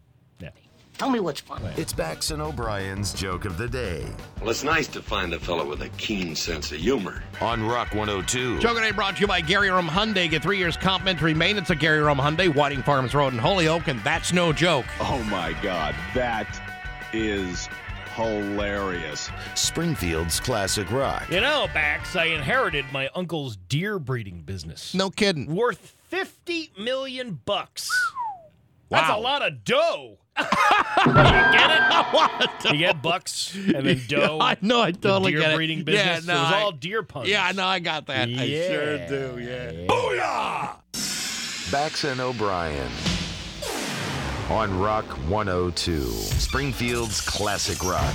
[1.01, 1.07] Yeah.
[1.07, 1.71] Tell me what's funny.
[1.79, 4.05] It's Bax and O'Brien's joke of the day
[4.41, 7.23] Well, it's nice to find a fellow with a keen sense of humor.
[7.41, 8.59] on Rock 102.
[8.59, 10.29] Joke today brought to you by Gary Rome Hyundai.
[10.29, 13.99] Get three years complimentary maintenance at Gary Rome Hyundai, Whiting Farms Road in Holyoke, and
[14.05, 14.85] that's no joke.
[15.01, 16.61] Oh my God, that
[17.15, 17.67] is
[18.15, 19.31] hilarious.
[19.55, 21.31] Springfield's classic rock.
[21.31, 24.93] You know, Bax, I inherited my uncle's deer breeding business.
[24.95, 25.47] No kidding.
[25.55, 27.89] Worth 50 million bucks.
[28.91, 28.99] Wow.
[29.01, 30.19] That's a lot of dough.
[30.39, 30.45] You
[31.13, 31.81] get it?
[32.73, 34.39] You get bucks and then dough.
[34.41, 35.57] I know, I totally deer get it.
[35.57, 36.27] breeding business.
[36.27, 37.29] Yeah, no, it was I- all deer puns.
[37.29, 38.29] Yeah, no, I got that.
[38.29, 39.87] I sure do, yeah.
[39.87, 40.77] Booyah!
[41.73, 42.91] Bax and O'Brien
[44.51, 46.01] on Rock 102.
[46.11, 48.15] Springfield's classic rock.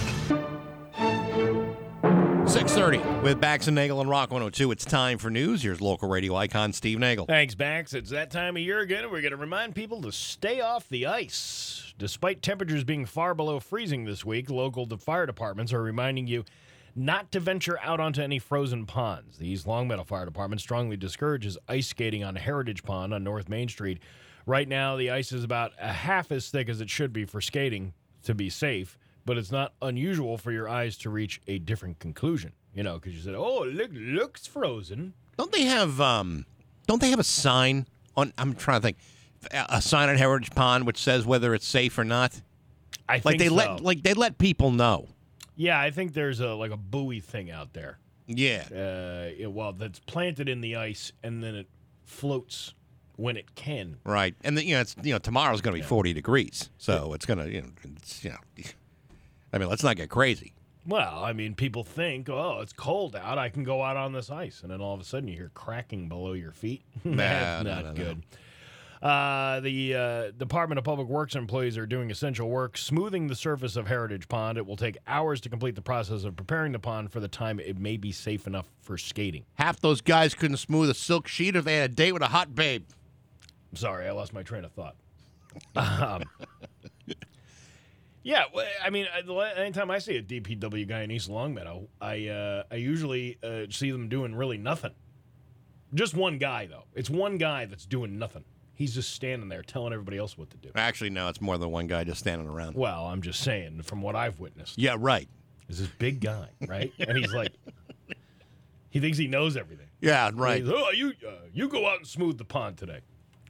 [2.48, 4.72] 630 with Bax and Nagel and Rock 102.
[4.72, 5.64] It's time for news.
[5.64, 7.26] Here's local radio icon Steve Nagel.
[7.26, 7.94] Thanks, Bax.
[7.94, 9.04] It's that time of year again.
[9.12, 11.94] We're going to remind people to stay off the ice.
[11.98, 16.46] Despite temperatures being far below freezing this week, local de- fire departments are reminding you
[16.96, 19.38] not to venture out onto any frozen ponds.
[19.38, 23.68] The East Longmeadow Fire Department strongly discourages ice skating on Heritage Pond on North Main
[23.68, 24.00] Street.
[24.46, 27.42] Right now, the ice is about a half as thick as it should be for
[27.42, 32.00] skating to be safe, but it's not unusual for your eyes to reach a different
[32.00, 32.54] conclusion.
[32.74, 36.46] You know, because you said, "Oh, look, looks frozen." Don't they have um?
[36.88, 38.34] Don't they have a sign on?
[38.38, 38.98] I'm trying to think.
[39.70, 42.42] A sign on Heritage Pond which says whether it's safe or not.
[43.08, 43.54] I Like they so.
[43.54, 45.08] let like they let people know.
[45.56, 48.00] yeah, I think there's a like a buoy thing out there.
[48.28, 48.64] Yeah.
[48.72, 51.68] Uh, yeah, well, that's planted in the ice and then it
[52.06, 52.74] floats
[53.18, 53.98] when it can.
[54.04, 54.34] Right.
[54.44, 57.28] And then, you know, it's you know tomorrow's going to be 40 degrees, so it's
[57.28, 58.38] going to you know it's you know.
[59.56, 60.54] I mean, let's not get crazy.
[60.86, 63.38] Well, I mean, people think, oh, it's cold out.
[63.38, 64.62] I can go out on this ice.
[64.62, 66.84] And then all of a sudden you hear cracking below your feet.
[67.06, 67.94] That's not no, no.
[67.94, 68.24] good.
[69.02, 73.76] Uh, the uh, Department of Public Works employees are doing essential work smoothing the surface
[73.78, 74.58] of Heritage Pond.
[74.58, 77.60] It will take hours to complete the process of preparing the pond for the time
[77.60, 79.46] it may be safe enough for skating.
[79.56, 82.28] Half those guys couldn't smooth a silk sheet if they had a date with a
[82.28, 82.86] hot babe.
[83.72, 84.96] I'm sorry, I lost my train of thought.
[85.76, 86.24] um,
[88.26, 92.28] yeah, well, I mean, la- anytime I see a DPW guy in East Longmeadow, I
[92.28, 94.94] uh, I usually uh, see them doing really nothing.
[95.94, 96.86] Just one guy though.
[96.96, 98.44] It's one guy that's doing nothing.
[98.74, 100.72] He's just standing there telling everybody else what to do.
[100.74, 102.76] Actually, no, it's more than one guy just standing around.
[102.76, 104.80] Well, I'm just saying from what I've witnessed.
[104.80, 105.30] Yeah, right.
[105.70, 106.92] Is this big guy, right?
[107.00, 107.52] and he's like,
[108.90, 109.88] he thinks he knows everything.
[110.02, 110.64] Yeah, right.
[110.64, 113.02] He's, oh, you uh, you go out and smooth the pond today.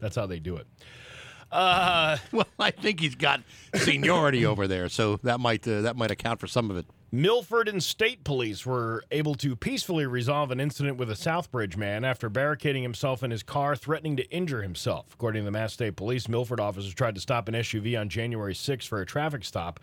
[0.01, 0.67] That's how they do it.
[1.51, 3.41] Uh, Well, I think he's got
[3.75, 6.85] seniority over there, so that might uh, that might account for some of it.
[7.11, 12.03] Milford and State Police were able to peacefully resolve an incident with a Southbridge man
[12.03, 15.13] after barricading himself in his car, threatening to injure himself.
[15.13, 18.53] According to the Mass State Police, Milford officers tried to stop an SUV on January
[18.53, 19.79] 6 for a traffic stop.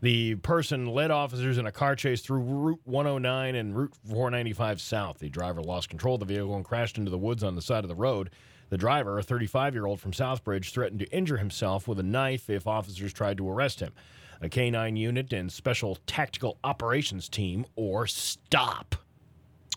[0.00, 5.18] The person led officers in a car chase through Route 109 and Route 495 South.
[5.18, 7.84] The driver lost control of the vehicle and crashed into the woods on the side
[7.84, 8.30] of the road.
[8.70, 12.48] The driver, a 35 year old from Southbridge, threatened to injure himself with a knife
[12.48, 13.92] if officers tried to arrest him.
[14.40, 18.94] A K9 unit and Special Tactical Operations Team, or STOP,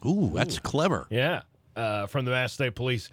[0.05, 1.05] Ooh, that's clever.
[1.09, 1.41] yeah,
[1.75, 3.09] uh, from the Mass State Police,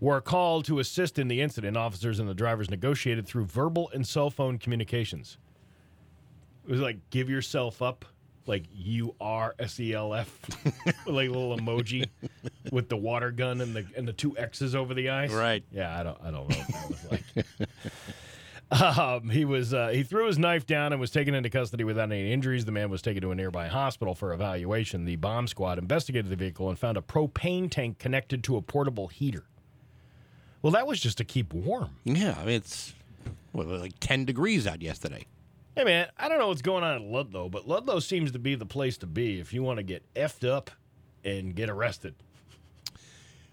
[0.00, 1.76] were called to assist in the incident.
[1.76, 5.38] Officers and the drivers negotiated through verbal and cell phone communications.
[6.64, 8.04] It was like, give yourself up,
[8.46, 10.38] like you are S E L F,
[11.06, 12.08] like a little emoji
[12.70, 15.32] with the water gun and the and the two X's over the eyes.
[15.32, 15.64] Right.
[15.72, 17.46] Yeah, I don't I don't know what that was like.
[18.72, 22.10] Um, he was uh, he threw his knife down and was taken into custody without
[22.10, 22.64] any injuries.
[22.64, 25.04] The man was taken to a nearby hospital for evaluation.
[25.04, 29.08] The bomb squad investigated the vehicle and found a propane tank connected to a portable
[29.08, 29.44] heater.
[30.62, 31.90] Well, that was just to keep warm.
[32.04, 32.94] Yeah, I mean it's
[33.52, 35.26] what, like ten degrees out yesterday.
[35.74, 38.54] Hey man, I don't know what's going on in Ludlow, but Ludlow seems to be
[38.54, 40.70] the place to be if you want to get effed up
[41.24, 42.14] and get arrested.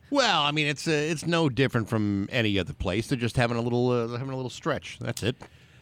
[0.10, 3.08] Well, I mean it's uh, it's no different from any other place.
[3.08, 5.00] They're just having a little uh, having a little stretch.
[5.00, 5.38] That's it.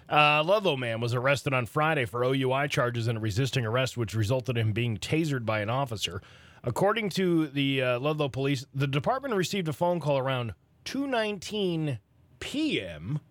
[0.07, 4.57] Uh, Ludlow man was arrested on Friday for OUI charges and resisting arrest, which resulted
[4.57, 6.21] in him being tasered by an officer.
[6.63, 10.53] According to the uh, Ludlow police, the department received a phone call around
[10.85, 11.97] 2:19
[12.39, 13.21] p.m.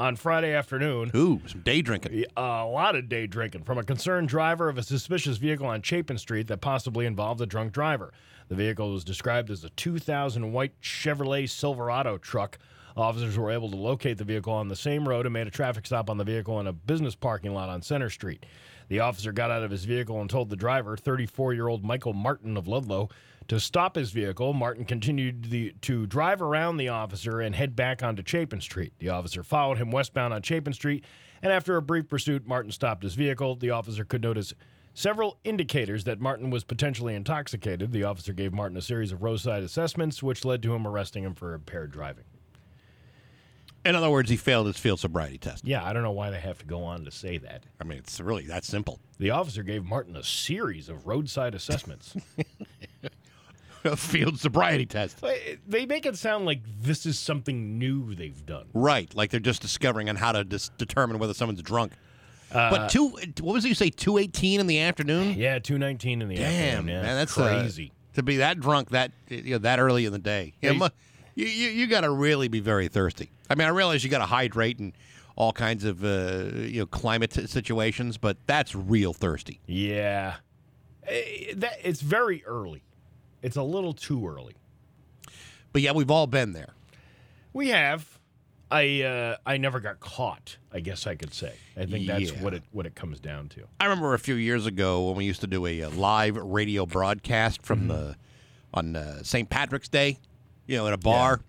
[0.00, 1.10] on Friday afternoon.
[1.14, 2.24] Ooh, some day drinking.
[2.34, 6.16] A lot of day drinking from a concerned driver of a suspicious vehicle on Chapin
[6.16, 8.10] Street that possibly involved a drunk driver.
[8.48, 12.58] The vehicle was described as a 2000 white Chevrolet Silverado truck.
[12.96, 15.84] Officers were able to locate the vehicle on the same road and made a traffic
[15.84, 18.46] stop on the vehicle in a business parking lot on Center Street.
[18.88, 22.14] The officer got out of his vehicle and told the driver, 34 year old Michael
[22.14, 23.10] Martin of Ludlow,
[23.50, 24.52] to stop his vehicle.
[24.52, 28.92] Martin continued the, to drive around the officer and head back onto Chapin Street.
[29.00, 31.04] The officer followed him westbound on Chapin Street,
[31.42, 33.56] and after a brief pursuit, Martin stopped his vehicle.
[33.56, 34.54] The officer could notice
[34.94, 37.90] several indicators that Martin was potentially intoxicated.
[37.90, 41.34] The officer gave Martin a series of roadside assessments, which led to him arresting him
[41.34, 42.26] for impaired driving.
[43.84, 45.66] In other words, he failed his field sobriety test.
[45.66, 47.64] Yeah, I don't know why they have to go on to say that.
[47.80, 49.00] I mean, it's really that simple.
[49.18, 52.14] The officer gave Martin a series of roadside assessments.
[53.84, 55.22] A field sobriety test.
[55.66, 58.66] they make it sound like this is something new they've done.
[58.74, 61.92] Right, like they're just discovering on how to dis- determine whether someone's drunk.
[62.52, 63.08] but two,
[63.40, 63.90] what was it you say?
[63.90, 65.34] Two eighteen in the afternoon.
[65.38, 66.44] Yeah, two nineteen in the Damn,
[66.80, 66.88] afternoon.
[66.94, 67.92] Yeah, man, that's uh, crazy.
[68.14, 70.52] to be that drunk that you know, that early in the day.
[70.60, 70.72] Yeah,
[71.34, 73.30] you you, you got to really be very thirsty.
[73.48, 74.92] I mean, I realize you got to hydrate and
[75.36, 79.60] all kinds of uh, you know climate situations, but that's real thirsty.
[79.66, 80.34] yeah,
[81.06, 82.82] Eh, that it's very early.
[83.42, 84.54] It's a little too early.
[85.72, 86.74] But yeah, we've all been there.
[87.52, 88.18] We have.
[88.72, 90.56] I uh, I never got caught.
[90.72, 91.52] I guess I could say.
[91.76, 92.42] I think that's Yeah.
[92.42, 93.62] what it what it comes down to.
[93.80, 96.86] I remember a few years ago when we used to do a, uh live radio
[96.86, 97.88] broadcast from Mm-hmm.
[97.88, 98.16] the
[98.72, 99.50] on uh, St.
[99.50, 100.18] Patrick's Day,
[100.66, 101.40] you know, in a bar.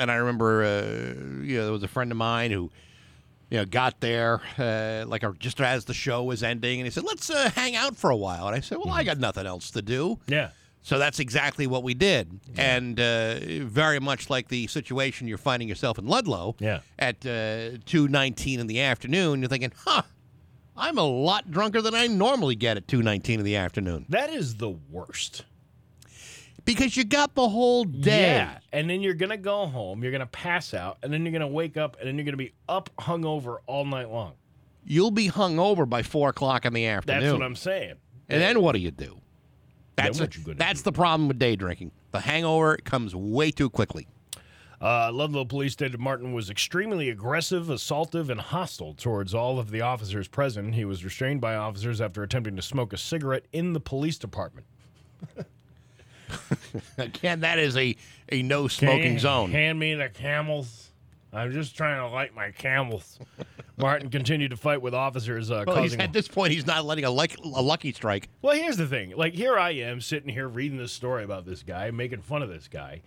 [0.00, 2.72] and I remember, uh, you know, there was a friend of mine who,
[3.50, 7.04] you know, got there uh, like just as the show was ending, and he said,
[7.04, 9.70] "Let's uh, hang out for a while." And I said, "Well, I got nothing else
[9.72, 10.50] to do." Yeah.
[10.86, 15.68] So that's exactly what we did, and uh, very much like the situation you're finding
[15.68, 16.54] yourself in Ludlow.
[16.60, 16.78] Yeah.
[16.96, 20.02] At uh, two nineteen in the afternoon, you're thinking, "Huh,
[20.76, 24.30] I'm a lot drunker than I normally get at two nineteen in the afternoon," That
[24.30, 25.44] is the worst.
[26.64, 28.34] because you got the whole day.
[28.34, 28.58] Yeah.
[28.72, 31.32] And then you're going to go home, you're going to pass out, and then you're
[31.32, 34.34] going to wake up, and then you're going to be up hungover all night long.
[34.84, 37.22] You'll be hung over by four o'clock in the afternoon.
[37.22, 37.94] That's what I'm saying.
[38.28, 39.18] And then what do you do?
[39.96, 40.84] That's what a- that's do?
[40.84, 41.90] the problem with day drinking.
[42.12, 44.06] The hangover comes way too quickly.
[44.78, 49.80] Uh, Ludlow police stated Martin was extremely aggressive, assaultive, and hostile towards all of the
[49.80, 50.74] officers present.
[50.74, 54.66] He was restrained by officers after attempting to smoke a cigarette in the police department.
[56.98, 57.96] Again, that is a,
[58.30, 59.50] a no smoking zone.
[59.50, 60.85] Hand me the camels.
[61.36, 63.18] I'm just trying to light my camels.
[63.76, 66.00] Martin continued to fight with officers, uh, Well, causing.
[66.00, 68.28] at this point, he's not letting a, like, a lucky strike.
[68.40, 69.12] Well, here's the thing.
[69.16, 72.48] Like, here I am sitting here reading this story about this guy, making fun of
[72.48, 73.02] this guy.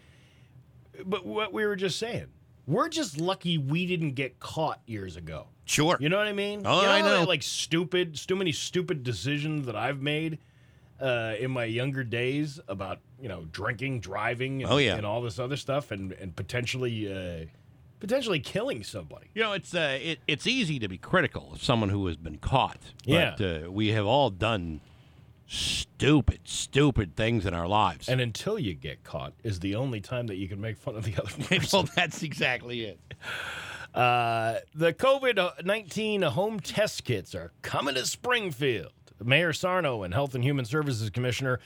[1.05, 2.27] But what we were just saying,
[2.67, 5.47] we're just lucky we didn't get caught years ago.
[5.65, 5.97] Sure.
[5.99, 6.61] You know what I mean?
[6.65, 7.21] Oh, you I know.
[7.21, 10.37] that, like stupid, too many stupid decisions that I've made
[10.99, 14.95] uh, in my younger days about you know drinking, driving, and, Oh, yeah.
[14.97, 17.45] and all this other stuff, and and potentially uh,
[17.99, 19.27] potentially killing somebody.
[19.33, 22.37] You know, it's uh, it, it's easy to be critical of someone who has been
[22.37, 22.79] caught.
[23.05, 23.35] Yeah.
[23.37, 24.81] But uh, we have all done
[25.47, 28.07] stupid, stupid things in our lives.
[28.07, 31.03] And until you get caught, is the only time that you can make fun of
[31.03, 31.69] the other person.
[31.73, 32.99] well, that's exactly it.
[33.91, 38.91] Uh, the COVID 19 home test kits are coming to Springfield.
[39.19, 41.59] Mayor Sarno and Health and Human Services Commissioner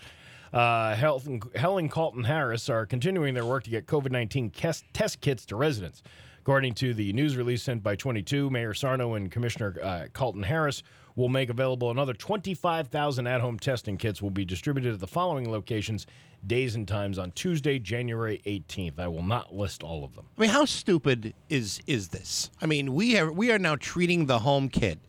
[0.53, 4.51] uh, Health and, Helen Caulton Harris are continuing their work to get COVID 19
[4.93, 6.03] test kits to residents.
[6.39, 10.83] According to the news release sent by 22, Mayor Sarno and Commissioner uh, Harris
[11.15, 15.49] will make available another 25,000 at home testing kits will be distributed at the following
[15.49, 16.05] locations,
[16.45, 18.99] days and times on Tuesday, January 18th.
[18.99, 20.25] I will not list all of them.
[20.37, 22.51] I mean, how stupid is is this?
[22.61, 24.99] I mean, we have we are now treating the home kit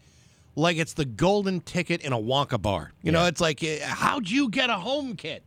[0.57, 2.93] like it's the golden ticket in a Wonka bar.
[3.03, 5.43] You know, it's like, uh, how'd you get a home kit?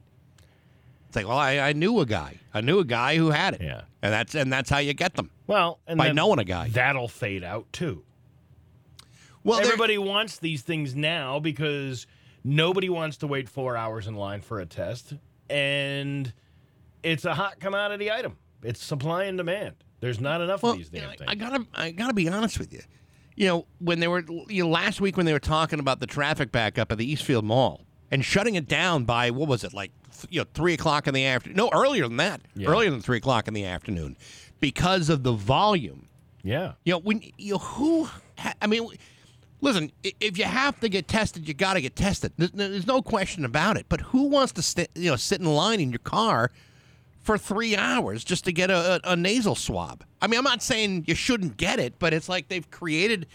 [1.07, 2.39] It's like, well, I, I knew a guy.
[2.53, 3.61] I knew a guy who had it.
[3.61, 3.81] Yeah.
[4.01, 5.29] and that's and that's how you get them.
[5.47, 6.67] Well, and By knowing a guy.
[6.69, 8.03] that'll fade out too.
[9.43, 12.05] Well, Everybody wants these things now because
[12.43, 15.13] nobody wants to wait four hours in line for a test,
[15.49, 16.33] and
[17.01, 18.35] it's a hot commodity item.
[18.61, 19.75] It's supply and demand.
[20.01, 21.29] There's not enough Well, of these you damn know, things.
[21.31, 22.81] I gotta, I gotta be honest with you.
[23.38, 26.08] You know, when they were, you know, last week when they were talking about the
[26.08, 29.91] traffic backup at the Eastfield Mall and shutting it down by what was it, like,
[30.12, 31.56] th- you know, three o'clock in the afternoon?
[31.56, 32.41] No, earlier than that.
[32.56, 32.67] Yeah.
[32.69, 34.17] Earlier than three o'clock in the afternoon,
[34.60, 36.08] because of the volume.
[36.43, 36.73] yeah.
[36.84, 38.89] You know, when you know who, ha- I mean.
[39.60, 42.32] Listen, if you have to get tested, you got to get tested.
[42.38, 43.88] There's, there's no question about it.
[43.89, 46.52] But who wants to st- you know sit in line in your car
[47.27, 50.03] for three hours just to get a, a, a nasal swab?
[50.21, 53.27] I mean, I'm not saying you shouldn't get it, but it's like they've created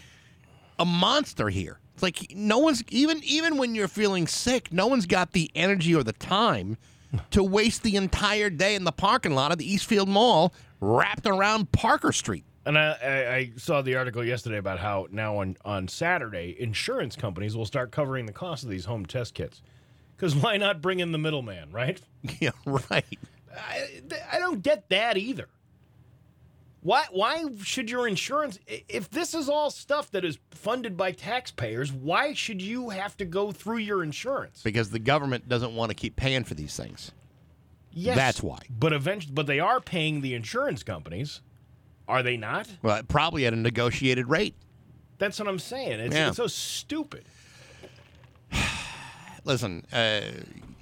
[0.79, 1.79] a monster here.
[1.93, 5.93] It's like no one's even even when you're feeling sick, no one's got the energy
[5.93, 6.77] or the time
[7.29, 11.71] to waste the entire day in the parking lot of the Eastfield Mall wrapped around
[11.71, 12.45] Parker Street.
[12.65, 17.15] And I, I, I saw the article yesterday about how now on, on Saturday, insurance
[17.15, 19.61] companies will start covering the cost of these home test kits.
[20.15, 22.01] Because why not bring in the middleman, right?
[22.39, 23.19] Yeah, right.
[23.55, 24.01] I,
[24.33, 25.47] I don't get that either.
[26.81, 31.93] Why why should your insurance if this is all stuff that is funded by taxpayers,
[31.93, 34.61] why should you have to go through your insurance?
[34.63, 37.11] because the government doesn't want to keep paying for these things.
[37.93, 38.15] Yes.
[38.17, 38.59] That's why.
[38.69, 41.41] But eventually but they are paying the insurance companies.
[42.05, 42.67] Are they not?
[42.81, 44.55] Well, probably at a negotiated rate.
[45.19, 46.01] That's what I'm saying.
[46.01, 46.27] It's, Yeah.
[46.29, 47.23] it's so stupid.
[49.45, 50.21] Listen, uh,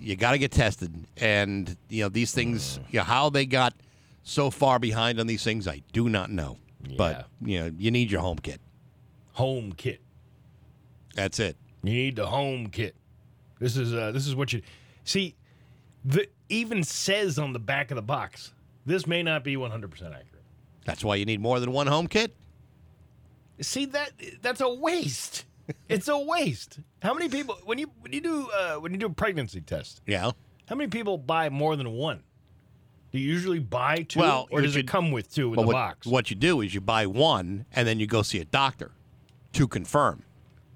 [0.02, 2.80] you got to get tested, and you know these things.
[2.90, 3.74] You know, how they got
[4.24, 6.58] so far behind on these things, I do not know.
[6.98, 8.60] But you know, you need your home kit.
[9.34, 10.02] Home kit.
[11.16, 11.56] That's it.
[11.84, 12.96] You need the home kit.
[13.60, 14.62] This is uh, this is what you
[15.04, 15.36] see.
[16.04, 18.54] The even says on the back of the box,
[18.86, 20.44] this may not be 100 percent accurate.
[20.86, 22.36] That's why you need more than one home kit.
[23.62, 24.12] See that
[24.42, 25.46] that's a waste.
[25.90, 26.80] It's a waste.
[27.02, 30.02] How many people when you when you do uh, when you do a pregnancy test?
[30.06, 30.32] Yeah.
[30.68, 32.24] How many people buy more than one?
[33.12, 35.64] Do you usually buy two, Well, or does you- it come with two in Well,
[35.64, 36.08] the what, box?
[36.08, 38.92] what you do is you buy one, and then you go see a doctor
[39.54, 40.24] to confirm.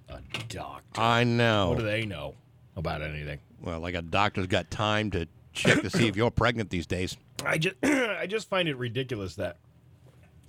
[0.09, 0.19] A
[0.49, 0.99] doctor.
[1.01, 1.69] I know.
[1.69, 2.35] What do they know
[2.75, 3.39] about anything?
[3.61, 7.15] Well, like a doctor's got time to check to see if you're pregnant these days.
[7.45, 9.57] I just I just find it ridiculous that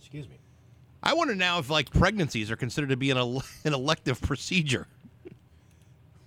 [0.00, 0.36] Excuse me.
[1.02, 4.86] I wonder now if like pregnancies are considered to be an, ele- an elective procedure.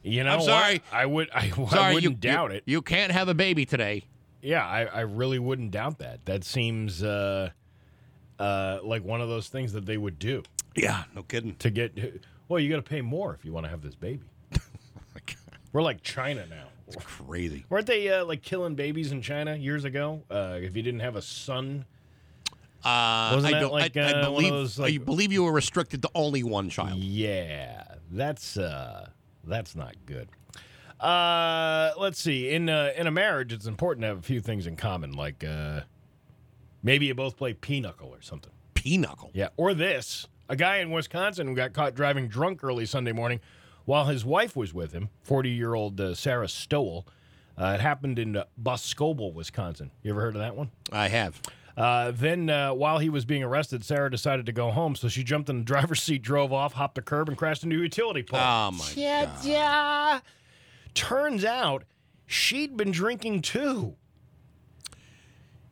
[0.02, 0.46] You know, I'm what?
[0.46, 0.82] sorry.
[0.92, 1.30] I would.
[1.34, 2.64] I, I Sorry, wouldn't you doubt you, it.
[2.66, 4.04] You can't have a baby today.
[4.42, 6.24] Yeah, I, I really wouldn't doubt that.
[6.26, 7.50] That seems uh,
[8.40, 10.44] uh, like one of those things that they would do
[10.76, 11.56] Yeah, no kidding.
[11.58, 12.24] to get.
[12.48, 14.22] Well, you got to pay more if you want to have this baby.
[15.74, 16.68] We're like China now.
[16.88, 17.66] It's crazy.
[17.70, 20.22] Weren't they uh, like killing babies in China years ago?
[20.32, 21.86] Uh, if you didn't have a son,
[22.84, 23.72] Uh, Wasn't I that don't.
[23.72, 24.52] like, I, I uh, believe.
[24.52, 26.98] those, I believe you were restricted to only one child.
[26.98, 29.10] yeah, that's uh,
[29.44, 30.30] that's not good.
[31.00, 32.50] Uh, let's see.
[32.50, 35.44] In uh, in a marriage, it's important to have a few things in common, like
[35.44, 35.82] uh,
[36.84, 38.52] maybe you both play pinochle or something.
[38.74, 39.32] Pinochle.
[39.34, 40.28] Yeah, or this.
[40.52, 43.40] A guy in Wisconsin who got caught driving drunk early Sunday morning
[43.86, 47.08] while his wife was with him, 40 year old uh, Sarah Stowell.
[47.58, 49.92] Uh, it happened in uh, Boscobel, Wisconsin.
[50.02, 50.72] You ever heard of that one?
[50.92, 51.42] I have.
[51.80, 55.24] Uh, then, uh, while he was being arrested, Sarah decided to go home, so she
[55.24, 58.22] jumped in the driver's seat, drove off, hopped the curb, and crashed into a utility
[58.22, 58.40] pole.
[58.40, 59.46] Oh my yeah, god.
[59.46, 60.20] yeah.
[60.94, 61.86] Turns out
[62.26, 63.96] she'd been drinking too.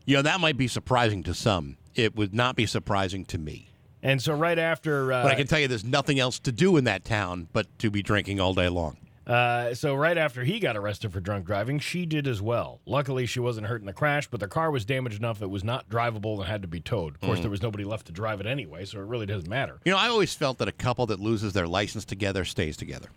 [0.06, 1.76] You know that might be surprising to some.
[1.94, 3.72] It would not be surprising to me.
[4.02, 6.78] And so, right after, uh, But I can tell you, there's nothing else to do
[6.78, 8.96] in that town but to be drinking all day long.
[9.28, 12.80] Uh, so right after he got arrested for drunk driving, she did as well.
[12.86, 15.64] Luckily, she wasn't hurt in the crash, but the car was damaged enough it was
[15.64, 17.16] not drivable and had to be towed.
[17.16, 19.80] Of course, there was nobody left to drive it anyway, so it really doesn't matter.
[19.84, 23.10] You know, I always felt that a couple that loses their license together stays together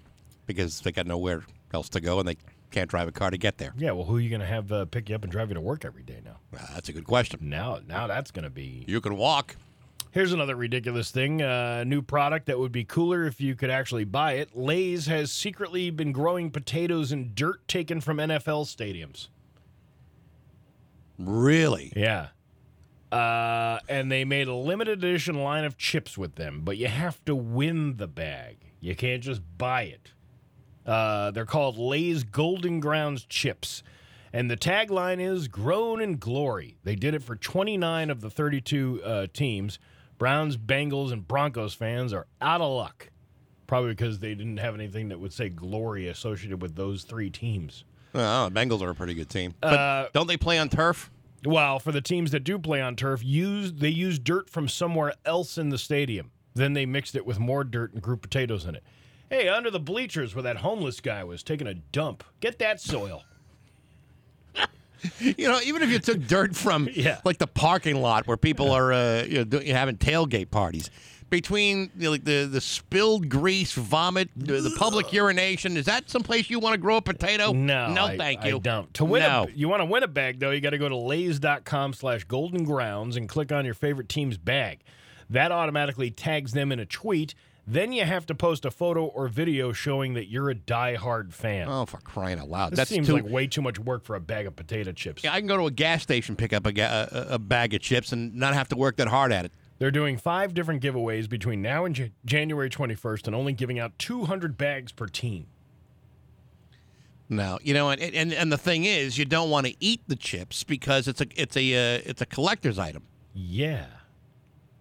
[0.47, 2.37] because they got nowhere else to go and they
[2.73, 3.73] can't drive a car to get there.
[3.77, 5.55] Yeah, well, who are you going to have uh, pick you up and drive you
[5.55, 6.39] to work every day now?
[6.57, 7.39] Uh, that's a good question.
[7.43, 8.85] Now, now that's going to be.
[8.89, 9.57] You can walk.
[10.13, 14.05] Here's another ridiculous thing: uh, new product that would be cooler if you could actually
[14.05, 14.57] buy it.
[14.57, 19.29] Lay's has secretly been growing potatoes in dirt taken from NFL stadiums.
[21.19, 21.93] Really?
[21.95, 22.29] Yeah.
[23.13, 27.25] Uh, and they made a limited edition line of chips with them, but you have
[27.25, 28.59] to win the bag.
[28.81, 30.13] You can't just buy it.
[30.87, 33.83] Uh, they're called Lay's Golden Grounds chips.
[34.33, 36.77] And the tagline is Grown in Glory.
[36.85, 39.79] They did it for 29 of the 32 uh, teams.
[40.21, 43.11] Browns, Bengals, and Broncos fans are out of luck.
[43.67, 47.85] Probably because they didn't have anything that would say glory associated with those three teams.
[48.13, 48.19] The
[48.53, 49.55] Bengals are a pretty good team.
[49.63, 51.11] But Uh, don't they play on turf?
[51.47, 55.15] Well, for the teams that do play on turf, use they use dirt from somewhere
[55.25, 56.33] else in the stadium.
[56.55, 58.83] Then they mixed it with more dirt and grew potatoes in it.
[59.31, 63.23] Hey, under the bleachers where that homeless guy was taking a dump, get that soil.
[65.21, 67.21] You know, even if you took dirt from Yeah.
[67.25, 70.91] like the parking lot where people are uh, you know, do- having tailgate parties,
[71.31, 76.11] between you know, like the the spilled grease, vomit, the, the public urination, is that
[76.11, 77.53] someplace you want to grow a potato?
[77.53, 78.61] No, no, I- thank I you.
[78.61, 78.93] don't.
[78.95, 79.45] To win, no.
[79.49, 82.25] a, you want to win a bag though, you got to go to lays.com slash
[82.25, 84.81] golden grounds and click on your favorite team's bag.
[85.29, 87.35] That automatically tags them in a tweet.
[87.71, 91.69] Then you have to post a photo or video showing that you're a diehard fan.
[91.69, 92.73] oh, for crying out loud!
[92.73, 93.13] this That's seems too.
[93.13, 95.23] like way too much work for a bag of potato chips.
[95.23, 97.73] Yeah, I can go to a gas station, pick up a, ga- a, a bag
[97.73, 99.53] of chips, and not have to work that hard at it.
[99.79, 103.97] They're doing five different giveaways between now and J- January 21st and only giving out
[104.01, 105.47] 200 bags per team.
[107.29, 110.17] No, you know, and, and and the thing is, you don't want to eat the
[110.17, 113.05] chips because it's a it's a uh, it's a collector's item.
[113.33, 113.87] Yeah.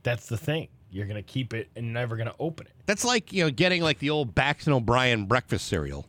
[0.02, 0.70] That's the thing.
[0.92, 2.74] You're going to keep it and never going to open it.
[2.86, 6.06] That's like you know getting like the old Bax and O'Brien breakfast cereal,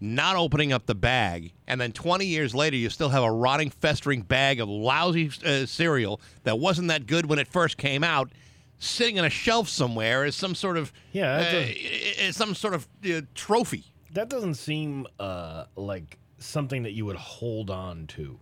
[0.00, 3.70] not opening up the bag, and then 20 years later you still have a rotting,
[3.70, 8.30] festering bag of lousy uh, cereal that wasn't that good when it first came out,
[8.78, 12.86] sitting on a shelf somewhere as some sort of Yeah, uh, as some sort of
[13.04, 13.84] uh, trophy.
[14.12, 18.38] That doesn't seem uh, like something that you would hold on to.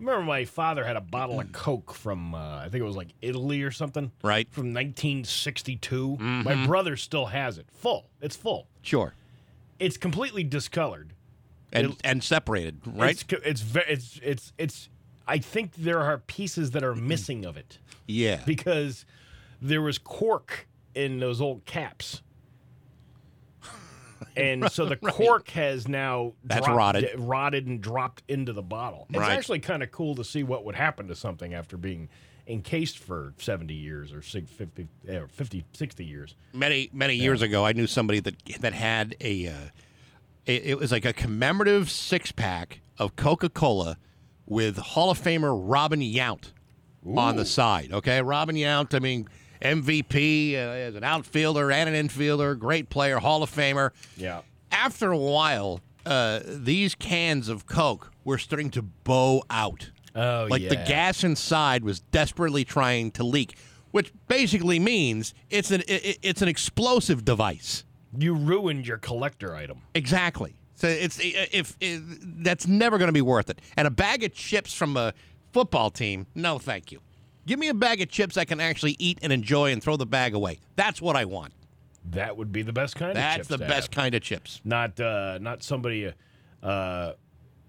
[0.00, 3.08] Remember, my father had a bottle of Coke from, uh, I think it was like
[3.20, 4.10] Italy or something.
[4.22, 4.48] Right.
[4.50, 6.16] From 1962.
[6.18, 7.66] My brother still has it.
[7.70, 8.06] Full.
[8.20, 8.66] It's full.
[8.82, 9.14] Sure,
[9.78, 11.12] It's completely discolored.
[11.72, 13.10] and and separated, right?
[13.10, 14.88] It's it's it's it's it's.
[15.28, 17.78] I think there are pieces that are missing of it
[18.08, 18.40] yeah.
[18.46, 19.04] because
[19.62, 22.22] there was cork in those old caps.
[24.36, 27.10] And so the cork has now That's dropped- rotted.
[27.18, 29.06] rotted and dropped into the bottle.
[29.10, 29.32] It's Right.
[29.36, 32.08] actually kind of cool to see what would happen to something after being
[32.46, 34.88] encased for 70 years or sig- 50,
[35.28, 36.34] 50 60 years.
[36.52, 39.46] many many years ago, I knew somebody that that had a.
[39.48, 39.52] Uh,
[40.46, 43.98] it, it was like a commemorative six pack of Coca Cola
[44.46, 46.52] with Hall of Famer Robin Yount
[47.16, 47.92] on the side.
[47.92, 48.94] Okay, Robin Yount.
[48.94, 49.28] I mean,
[49.62, 53.90] MVP uh, as an outfielder and an infielder, great player, Hall of Famer.
[54.16, 54.42] Yeah.
[54.72, 59.90] After a while, uh, these cans of Coke were starting to bow out.
[60.14, 60.48] Oh, yeah.
[60.50, 63.56] like the gas inside was desperately trying to leak.
[63.92, 67.84] which basically means it's an it, it's an explosive device.
[68.16, 69.82] You ruined your collector item.
[69.94, 70.56] Exactly.
[70.74, 73.60] So it's if, if that's never going to be worth it.
[73.76, 75.12] And a bag of chips from a
[75.52, 77.00] football team, no, thank you.
[77.46, 80.06] Give me a bag of chips I can actually eat and enjoy and throw the
[80.06, 80.58] bag away.
[80.76, 81.52] That's what I want.
[82.12, 83.90] That would be the best kind of That's chips the best have.
[83.90, 84.60] kind of chips.
[84.64, 86.12] Not uh, not somebody.
[86.62, 87.12] Uh,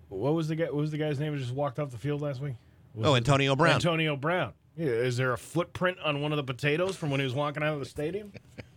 [0.09, 0.65] what was the guy?
[0.65, 2.55] What was the guy's name who just walked off the field last week?
[2.93, 3.75] Was Oh, Antonio Brown.
[3.75, 4.53] Antonio Brown.
[4.77, 7.61] Yeah, is there a footprint on one of the potatoes from when he was walking
[7.63, 8.31] out of the stadium?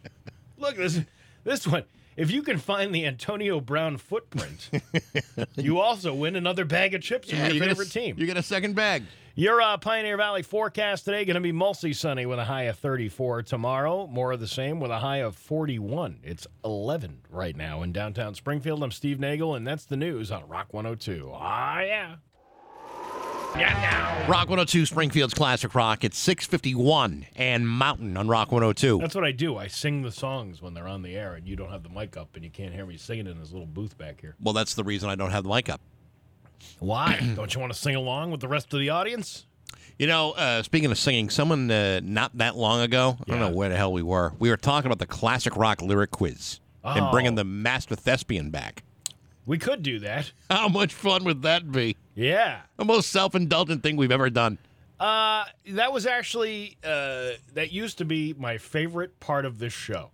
[0.58, 1.00] Look, this
[1.44, 1.84] this one.
[2.16, 4.70] If you can find the Antonio Brown footprint,
[5.56, 8.14] you also win another bag of chips from Yeah, your you get a favorite team.
[8.18, 9.02] You get a second bag.
[9.36, 12.78] Your uh, Pioneer Valley forecast today going to be mostly sunny with a high of
[12.78, 14.06] 34 tomorrow.
[14.06, 16.20] More of the same with a high of 41.
[16.22, 18.80] It's 11 right now in downtown Springfield.
[18.84, 21.32] I'm Steve Nagel, and that's the news on Rock 102.
[21.34, 22.14] Ah, yeah.
[23.56, 26.04] Yeah, Rock 102 Springfield's Classic Rock.
[26.04, 28.98] It's 651 and Mountain on Rock 102.
[28.98, 29.56] That's what I do.
[29.56, 32.16] I sing the songs when they're on the air, and you don't have the mic
[32.16, 34.36] up, and you can't hear me singing in this little booth back here.
[34.40, 35.80] Well, that's the reason I don't have the mic up.
[36.80, 37.18] Why?
[37.36, 39.46] don't you want to sing along with the rest of the audience?
[39.98, 43.50] You know, uh, speaking of singing, someone uh, not that long ago, I don't know
[43.50, 44.32] where the hell we were.
[44.38, 47.10] We were talking about the classic rock lyric quiz and Oh.
[47.12, 48.82] bringing the master thespian back.
[49.46, 50.32] We could do that.
[50.50, 51.96] How much fun would that be?
[52.14, 52.60] Yeah.
[52.76, 54.58] The most self-indulgent thing we've ever done.
[54.98, 60.10] Uh, that was actually uh, that used to be my favorite part of this show,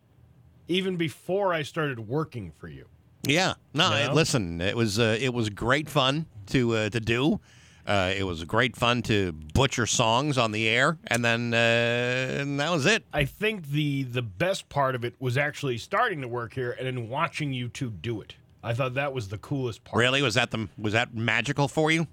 [0.69, 2.87] even before I started working for you.
[3.23, 3.55] Yeah.
[3.75, 4.15] No, You know?
[4.15, 7.41] listen, it was uh, it was great fun to uh, to do.
[7.87, 12.61] Uh, it was great fun to butcher songs on the air, and then uh, and
[12.61, 13.05] that was it.
[13.13, 16.87] I think the the best part of it was actually starting to work here and
[16.87, 18.35] then watching you two do it.
[18.63, 19.99] I thought that was the coolest part.
[19.99, 22.07] Really, was that the was that magical for you?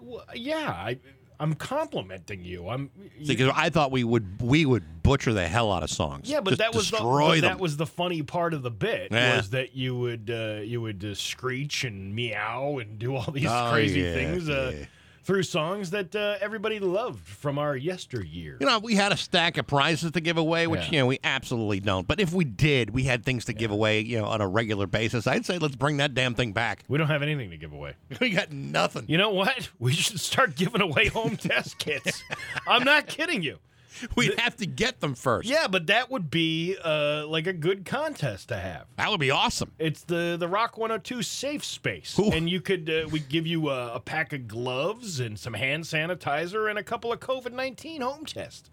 [0.00, 0.98] Well, yeah, I,
[1.42, 2.68] I'm complimenting you.
[2.68, 2.90] I'm.
[3.26, 6.30] Because I thought we would we would butcher the hell out of songs.
[6.30, 7.40] yeah, but Just that was the, them.
[7.40, 9.38] that was the funny part of the bit Yeah.
[9.38, 13.48] was that you would uh, you would uh, screech and meow and do all these
[13.48, 14.84] Oh, crazy yeah, things uh, yeah.
[15.24, 18.56] Through songs that uh, everybody loved from our yesteryear.
[18.60, 20.90] You know, we had a stack of prizes to give away, which Yeah.
[20.90, 22.06] you know we absolutely don't.
[22.08, 24.86] But if we did, we had things to give away, you know, on a regular
[24.86, 25.26] basis.
[25.26, 26.84] I'd say let's bring that damn thing back.
[26.88, 27.94] We don't have anything to give away.
[28.20, 29.04] We got nothing.
[29.08, 29.70] You know what?
[29.78, 32.22] We should start giving away home test kits.
[32.66, 33.58] I'm not kidding you.
[34.16, 35.48] We'd have to get them first.
[35.48, 38.86] Yeah, but that would be uh, like a good contest to have.
[38.96, 39.72] that would be awesome.
[39.78, 42.30] It's the the Rock 102 safe space, Ooh.
[42.30, 45.84] and you could uh, we give you a, a pack of gloves and some hand
[45.84, 48.70] sanitizer and a couple of COVID 19 home tests.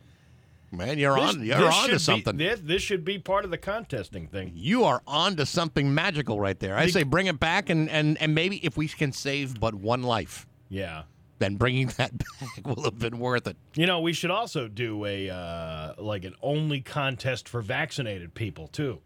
[0.71, 1.43] Man, you're This- on.
[1.43, 2.37] You're on to be- something.
[2.37, 4.51] this, this should be part of the contesting thing.
[4.53, 6.77] you are on to something magical right there.
[6.77, 9.73] I Bec- say bring it back, and, and, and maybe if we can save but
[9.73, 11.03] one life, Yeah.
[11.39, 13.57] Then bringing that back will have been worth it.
[13.75, 18.67] You know, we should also do a uh, like an only contest for vaccinated people
[18.67, 18.99] too.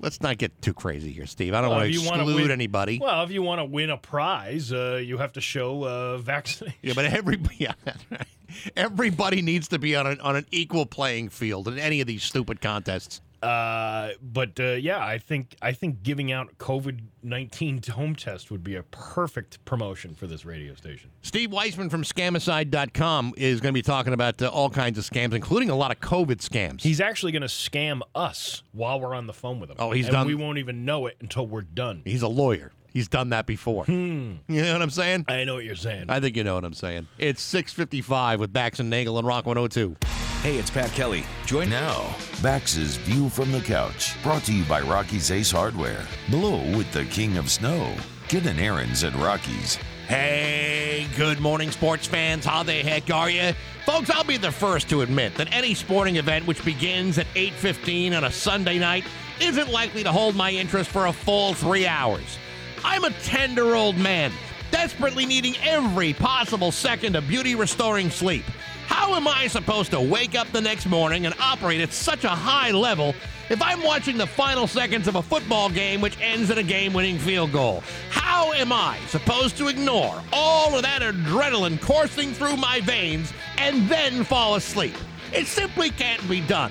[0.00, 1.54] Let's not get too crazy here, Steve.
[1.54, 2.98] I don't Well, want to exclude win- anybody.
[3.00, 6.78] Well, if you want to win a prize, uh, you have to show uh, vaccination.
[6.82, 7.72] Yeah, but everybody, yeah,
[8.76, 12.22] everybody needs to be on an on an equal playing field in any of these
[12.22, 13.20] stupid contests.
[13.44, 18.64] Uh, but uh, yeah, I think I think giving out COVID nineteen home test would
[18.64, 21.10] be a perfect promotion for this radio station.
[21.22, 25.34] Steve Weisman from Scamicide.com is going to be talking about uh, all kinds of scams,
[25.34, 26.82] including a lot of COVID scams.
[26.82, 29.76] He's actually going to scam us while we're on the phone with him.
[29.78, 32.02] Oh, he's and done- We won't even know it until we're done.
[32.04, 32.72] He's a lawyer.
[32.94, 33.84] He's done that before.
[33.86, 34.34] Hmm.
[34.46, 35.24] You know what I'm saying?
[35.26, 36.04] I know what you're saying.
[36.08, 37.08] I think you know what I'm saying.
[37.18, 39.96] It's 6:55 with Bax and Nagel and Rock 102.
[40.42, 41.24] Hey, it's Pat Kelly.
[41.44, 46.06] Join Now, Bax's View from the Couch, brought to you by Rocky's Ace Hardware.
[46.30, 47.92] Blow with the King of Snow.
[48.28, 49.76] Get an Ariens at Rocky's.
[50.06, 52.44] Hey, good morning, sports fans.
[52.44, 53.54] How the heck are you?
[53.86, 58.16] Folks, I'll be the first to admit that any sporting event which begins at 8.15
[58.16, 59.04] on a Sunday night
[59.40, 62.38] isn't likely to hold my interest for a full three hours.
[62.84, 64.30] I'm a tender old man,
[64.70, 68.44] desperately needing every possible second of beauty-restoring sleep.
[68.86, 72.28] How am I supposed to wake up the next morning and operate at such a
[72.28, 73.14] high level
[73.48, 76.92] if I'm watching the final seconds of a football game which ends in a game
[76.92, 77.82] winning field goal?
[78.10, 83.88] How am I supposed to ignore all of that adrenaline coursing through my veins and
[83.88, 84.94] then fall asleep?
[85.32, 86.70] It simply can't be done.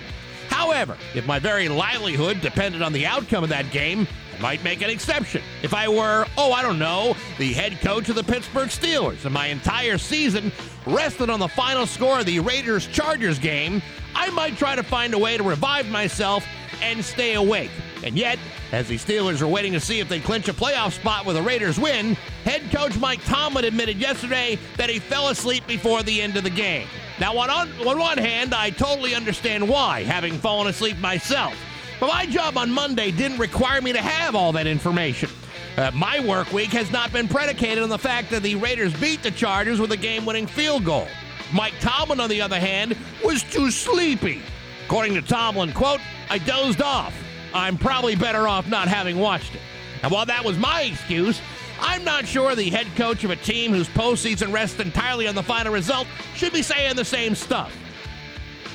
[0.50, 4.08] However, if my very livelihood depended on the outcome of that game,
[4.44, 5.42] might make an exception.
[5.62, 9.34] If I were, oh, I don't know, the head coach of the Pittsburgh Steelers and
[9.34, 10.52] my entire season
[10.86, 13.82] rested on the final score of the Raiders Chargers game,
[14.14, 16.46] I might try to find a way to revive myself
[16.82, 17.72] and stay awake.
[18.04, 18.38] And yet,
[18.74, 21.42] as the Steelers are waiting to see if they clinch a playoff spot with a
[21.42, 26.36] Raiders win, head coach Mike Tomlin admitted yesterday that he fell asleep before the end
[26.36, 26.90] of the game.
[27.18, 31.56] Now, on, on, on one hand, I totally understand why, having fallen asleep myself.
[32.00, 35.30] But my job on Monday didn't require me to have all that information.
[35.78, 39.24] Uh, my work week has not been predicated on the fact that the Raiders beat
[39.24, 41.08] the Chargers with a game winning field goal.
[41.54, 44.42] Mike Tomlin, on the other hand, was too sleepy.
[44.86, 47.16] According to Tomlin, quote, I dozed off.
[47.54, 49.62] I'm probably better off not having watched it.
[50.02, 51.42] And while that was my excuse,
[51.80, 55.44] I'm not sure the head coach of a team whose postseason rests entirely on the
[55.44, 57.74] final result should be saying the same stuff.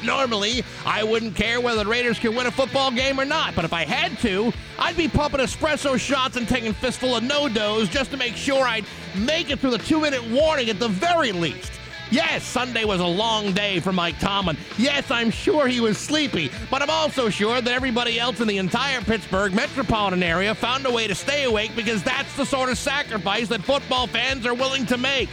[0.04, 3.64] Normally, I wouldn't care whether the Raiders could win a football game or not, but
[3.64, 8.10] if I had to, I'd be pumping espresso shots and taking fistful of NoDoz just
[8.12, 8.84] to make sure I'd
[9.16, 11.72] make it through the two-minute warning at the very least.
[12.10, 14.56] Yes, Sunday was a long day for Mike Tomlin.
[14.78, 18.56] Yes, I'm sure he was sleepy, but I'm also sure that everybody else in the
[18.56, 22.78] entire Pittsburgh metropolitan area found a way to stay awake because that's the sort of
[22.78, 25.28] sacrifice that football fans are willing to make.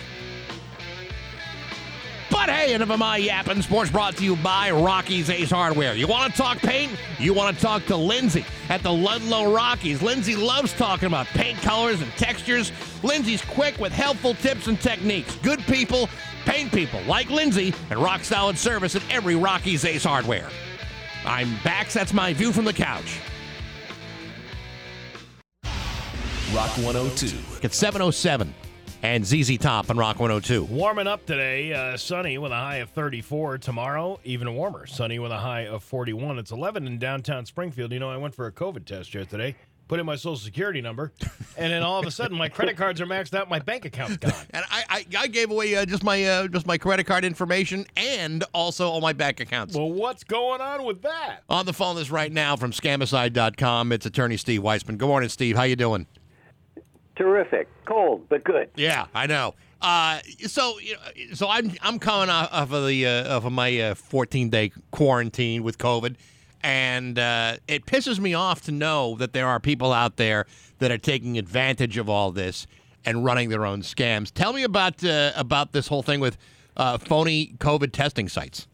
[2.32, 3.62] But hey, enough of my yapping.
[3.62, 5.94] Sports brought to you by Rocky's Ace Hardware.
[5.96, 6.92] You want to talk paint?
[7.20, 10.02] You want to talk to Lindsay at the Ludlow Rocky's.
[10.02, 12.72] Lindsay loves talking about paint colors and textures.
[13.04, 15.36] Lindsay's quick with helpful tips and techniques.
[15.38, 16.10] Good people,
[16.46, 20.50] paint people like Lindsay, and rock solid service at every Rocky's Ace Hardware.
[21.26, 21.94] I'm Bax.
[21.94, 23.20] That's my view from the couch.
[26.54, 27.38] Rock 102.
[27.64, 28.54] It's 707
[29.06, 30.64] and ZZ Top on Rock 102.
[30.64, 33.60] Warming up today, uh, sunny with a high of 34.
[33.60, 36.40] Tomorrow, even warmer, sunny with a high of 41.
[36.40, 37.92] It's 11 in downtown Springfield.
[37.92, 39.56] You know, I went for a COVID test yesterday,
[39.88, 41.14] put in my social security number,
[41.56, 44.18] and then all of a sudden my credit cards are maxed out, my bank account's
[44.18, 44.34] gone.
[44.50, 47.86] And I, I, I gave away uh, just my uh, just my credit card information
[47.96, 49.76] and also all my bank accounts.
[49.76, 51.42] Well, what's going on with that?
[51.48, 53.92] On the phone is right now from scamicide.com.
[53.92, 54.98] It's attorney Steve Weisman.
[54.98, 55.56] Good morning, Steve.
[55.56, 56.08] How you doing?
[57.16, 57.68] Terrific.
[57.86, 58.70] Cold, but good.
[58.76, 59.56] Yeah, I know.
[59.82, 63.52] Uh, so, you know, so I'm I'm coming off, off of the uh, off of
[63.52, 66.16] my uh, 14 day quarantine with COVID,
[66.64, 70.46] and uh, it pisses me off to know that there are people out there
[70.80, 72.68] that are taking advantage of all this
[73.06, 74.32] and running their own scams.
[74.32, 76.38] Tell me about uh, about this whole thing with
[76.76, 78.68] uh, phony COVID testing sites.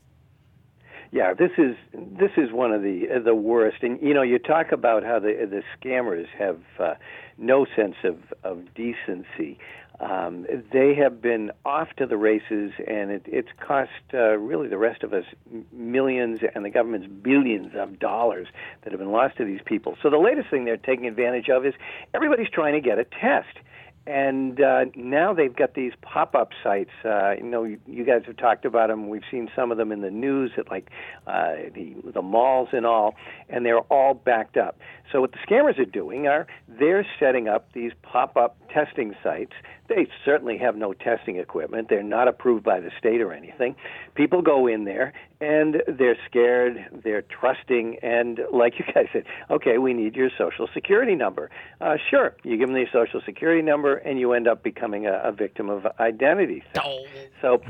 [1.11, 3.83] Yeah, this is this is one of the the worst.
[3.83, 6.93] And you know, you talk about how the the scammers have uh,
[7.41, 9.57] no sense of of decency.
[9.99, 14.77] Um, they have been off to the races, and it, it's cost uh, really the
[14.79, 15.25] rest of us
[15.71, 18.47] millions and the government's billions of dollars
[18.83, 19.97] that have been lost to these people.
[20.01, 21.75] So the latest thing they're taking advantage of is
[22.15, 23.59] everybody's trying to get a test
[24.07, 26.89] and uh, now they've got these pop-up sites.
[27.05, 29.09] Uh, you know, you, you guys have talked about them.
[29.09, 30.89] We've seen some of them in the news at like
[31.27, 33.15] uh, the the malls and all,
[33.49, 34.79] and they're all backed up.
[35.11, 39.53] So what the scammers are doing are they're setting up these pop-up testing sites.
[39.93, 41.89] They certainly have no testing equipment.
[41.89, 43.75] They're not approved by the state or anything.
[44.15, 45.11] People go in there
[45.41, 50.69] and they're scared, they're trusting, and like you guys said, okay, we need your social
[50.73, 51.49] security number.
[51.81, 55.21] Uh, sure, you give them your social security number, and you end up becoming a,
[55.25, 56.87] a victim of identity theft.
[56.87, 57.05] Oh.
[57.41, 57.61] So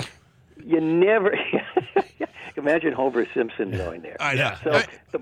[0.64, 1.34] you never
[2.56, 4.18] imagine Homer Simpson going there.
[4.20, 4.54] I know.
[4.64, 5.22] So I- the,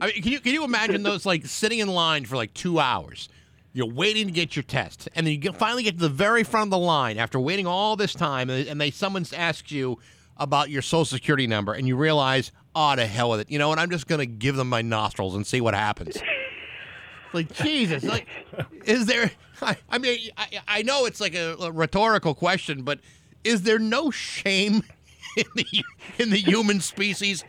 [0.00, 2.80] I mean, can you can you imagine those like sitting in line for like two
[2.80, 3.28] hours?
[3.72, 6.42] You're waiting to get your test, and then you get, finally get to the very
[6.42, 9.98] front of the line after waiting all this time, and, and they someone asks you
[10.36, 13.50] about your social security number, and you realize, ah, oh, to hell with it.
[13.50, 13.78] You know what?
[13.78, 16.16] I'm just gonna give them my nostrils and see what happens.
[17.32, 18.26] like Jesus, like
[18.84, 19.30] is there?
[19.62, 22.98] I, I mean, I, I know it's like a, a rhetorical question, but
[23.44, 24.82] is there no shame
[25.36, 25.84] in the
[26.18, 27.44] in the human species?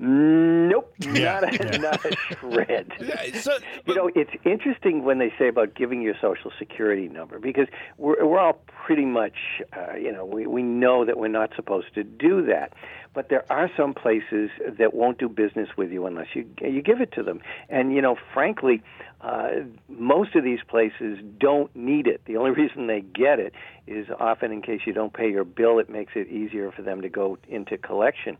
[0.00, 1.40] Nope, Yeah.
[1.40, 2.92] not a, not a shred.
[3.40, 7.66] So, You know, it's interesting when they say about giving your social security number because
[7.96, 9.36] we're we're all pretty much,
[9.76, 12.74] uh, you know, we we know that we're not supposed to do that,
[13.12, 17.00] but there are some places that won't do business with you unless you you give
[17.00, 17.40] it to them.
[17.68, 18.82] And you know, frankly,
[19.20, 19.48] uh,
[19.88, 22.22] most of these places don't need it.
[22.26, 23.54] The only reason they get it
[23.86, 27.02] is often in case you don't pay your bill, it makes it easier for them
[27.02, 28.36] to go into collection.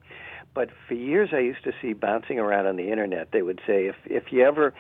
[0.55, 3.31] But for years, I used to see bouncing around on the internet.
[3.33, 4.75] They would say, if if you ever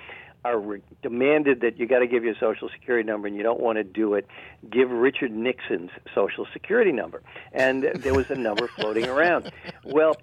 [0.44, 3.60] are re- demanded that you got to give your social security number and you don't
[3.60, 4.26] want to do it,
[4.70, 7.22] give Richard Nixon's social security number.
[7.52, 9.50] And there was a number floating around.
[9.84, 10.16] Well,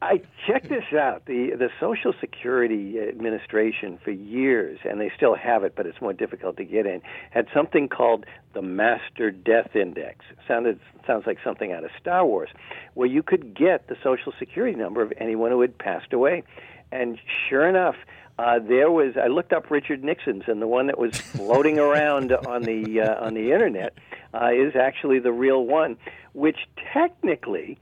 [0.00, 1.24] I checked this out.
[1.26, 6.12] The the Social Security Administration for years, and they still have it, but it's more
[6.12, 8.24] difficult to get in, had something called
[8.54, 10.24] the Master Death Index.
[10.46, 12.50] Sounded sounds like something out of Star Wars,
[12.94, 16.44] where you could get the Social Security number of anyone who had passed away.
[16.92, 17.18] And
[17.48, 17.96] sure enough,
[18.38, 19.16] uh, there was.
[19.16, 23.24] I looked up Richard Nixon's, and the one that was floating around on the uh,
[23.24, 23.94] on the internet
[24.32, 25.96] uh, is actually the real one,
[26.34, 26.58] which
[26.92, 27.78] technically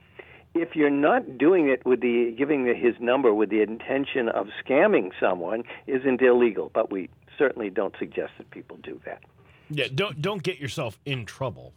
[0.60, 4.48] if you're not doing it with the giving the, his number with the intention of
[4.64, 6.70] scamming someone, isn't illegal.
[6.74, 9.22] But we certainly don't suggest that people do that.
[9.70, 11.72] Yeah, don't don't get yourself in trouble.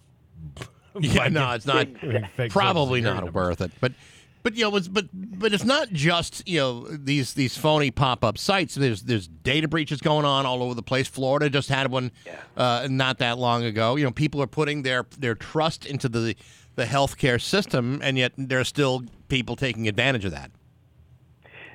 [1.00, 1.88] Yeah, no, it's not.
[2.36, 3.72] Fake Probably not Security worth it.
[3.80, 3.94] But
[4.42, 8.24] but you know, it's, but but it's not just you know these these phony pop
[8.24, 8.76] up sites.
[8.76, 11.08] There's there's data breaches going on all over the place.
[11.08, 12.12] Florida just had one
[12.56, 13.98] uh, not that long ago.
[13.98, 16.36] You know, people are putting their their trust into the
[16.80, 20.50] the healthcare system, and yet there are still people taking advantage of that.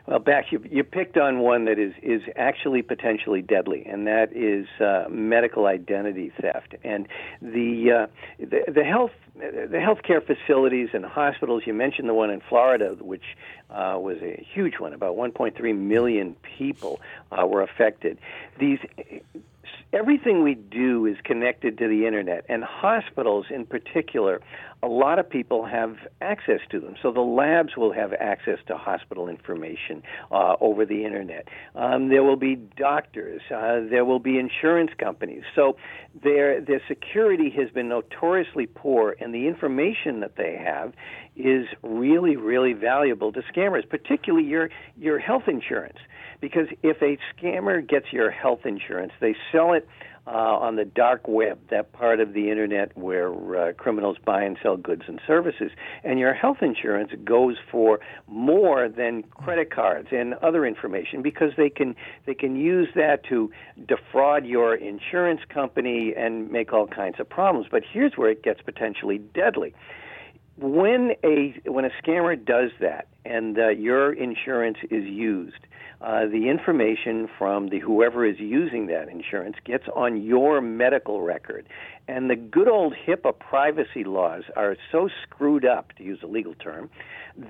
[0.07, 4.36] Well, Bax, you, you picked on one that is, is actually potentially deadly, and that
[4.36, 6.74] is uh, medical identity theft.
[6.84, 7.09] And
[7.40, 8.07] the, uh,
[8.38, 11.62] the the health the healthcare facilities and hospitals.
[11.66, 13.24] You mentioned the one in Florida, which
[13.70, 14.92] uh, was a huge one.
[14.92, 17.00] About 1.3 million people
[17.32, 18.18] uh, were affected.
[18.61, 18.78] These
[19.94, 24.40] everything we do is connected to the internet, and hospitals in particular,
[24.85, 26.95] a lot of people have access to them.
[27.03, 31.49] So the labs will have access to hospital information uh, over the internet.
[31.74, 33.41] Um, there will be doctors.
[33.51, 35.43] Uh, there will be insurance companies.
[35.55, 35.76] So
[36.22, 40.93] their their security has been notoriously poor, and the information that they have
[41.35, 44.68] is really, really valuable to scammers, particularly your
[44.99, 45.99] your health insurance.
[46.41, 49.89] Because if a scammer gets your health insurance, they sell it
[50.27, 54.57] uh, on the dark web, that part of the internet where uh, criminals buy and
[54.62, 55.70] sell goods and services.
[56.03, 61.68] And your health insurance goes for more than credit cards and other information because they
[61.68, 61.95] can
[62.27, 63.51] they can use that to
[63.87, 67.66] defraud your insurance company and make all kinds of problems.
[67.70, 69.75] But here's where it gets potentially deadly
[70.57, 75.66] when a when a scammer does that and uh, your insurance is used,
[76.05, 81.66] uh, the information from the whoever is using that insurance gets on your medical record,
[82.07, 86.55] and the good old HIPAA privacy laws are so screwed up, to use a legal
[86.55, 86.90] term,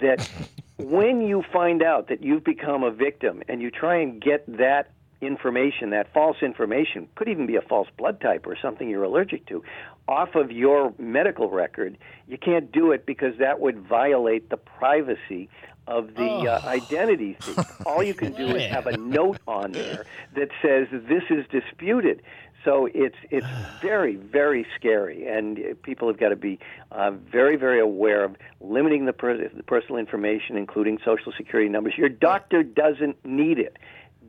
[0.01, 0.31] that
[0.79, 4.93] when you find out that you've become a victim and you try and get that
[5.27, 9.47] information, that false information, could even be a false blood type or something you're allergic
[9.47, 9.63] to,
[10.09, 11.97] off of your medical record,
[12.29, 15.49] you can't do it because that would violate the privacy
[15.87, 17.59] of the uh, identity thief.
[17.87, 22.23] All you can do is have a note on there that says this is disputed.
[22.65, 23.47] So it's it's
[23.83, 26.59] very very scary, and uh, people have got to be
[26.91, 31.95] uh, very very aware of limiting the, per- the personal information, including social security numbers.
[31.99, 33.77] Your doctor doesn't need it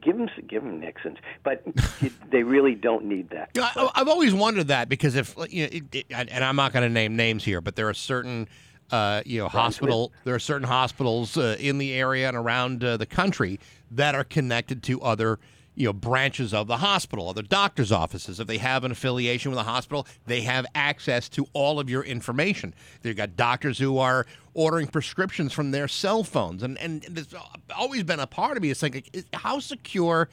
[0.06, 1.64] give them give them Nixon's, but
[2.32, 3.50] they really don't need that.
[3.56, 6.56] You know, I, I've always wondered that because if you know, it, it, and I'm
[6.56, 8.48] not going to name names here, but there are certain.
[8.92, 10.14] Uh, you know, hospital.
[10.26, 14.24] There are certain hospitals uh, in the area and around uh, the country that are
[14.24, 15.40] connected to other,
[15.74, 18.40] you know, branches of the hospital, other doctors' offices.
[18.40, 22.04] If they have an affiliation with a hospital, they have access to all of your
[22.04, 22.76] information.
[23.02, 27.36] They've got doctors who are ordering prescriptions from their cell phones, and and it's
[27.76, 28.72] always been a part of me.
[28.72, 30.30] It's like, how secure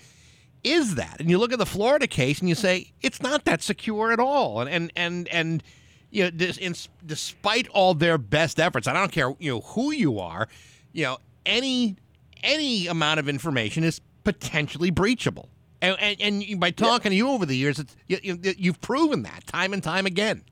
[0.64, 1.20] is that?
[1.20, 4.18] And you look at the Florida case, and you say it's not that secure at
[4.18, 4.60] all.
[4.60, 5.62] And and and and
[6.10, 9.92] you know, this, in, despite all their best efforts, I don't care you know who
[9.92, 10.48] you are,
[10.92, 11.96] you know any
[12.42, 15.48] any amount of information is potentially breachable.
[15.80, 19.22] And, and, and by talking to you over the years, it's, you, you, you've proven
[19.24, 20.44] that time and time again.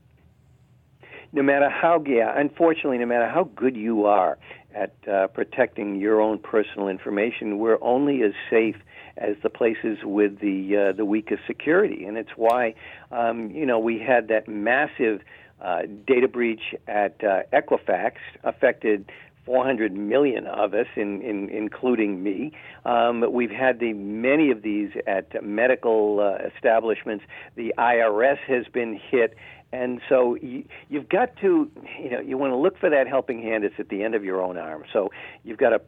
[1.32, 4.38] No matter how, yeah, unfortunately, no matter how good you are
[4.74, 8.76] at uh, protecting your own personal information, we're only as safe
[9.16, 12.74] as the places with the uh, the weakest security, and it's why
[13.12, 15.20] um, you know we had that massive
[15.60, 18.14] uh, data breach at uh, Equifax
[18.44, 19.10] affected
[19.46, 22.52] 400 million of us, in, in, including me.
[22.84, 27.24] Um, we've had the many of these at medical uh, establishments.
[27.56, 29.34] The IRS has been hit,
[29.72, 31.70] and so you, you've got to,
[32.02, 33.64] you know, you want to look for that helping hand.
[33.64, 34.84] It's at the end of your own arm.
[34.92, 35.10] So
[35.44, 35.80] you've got to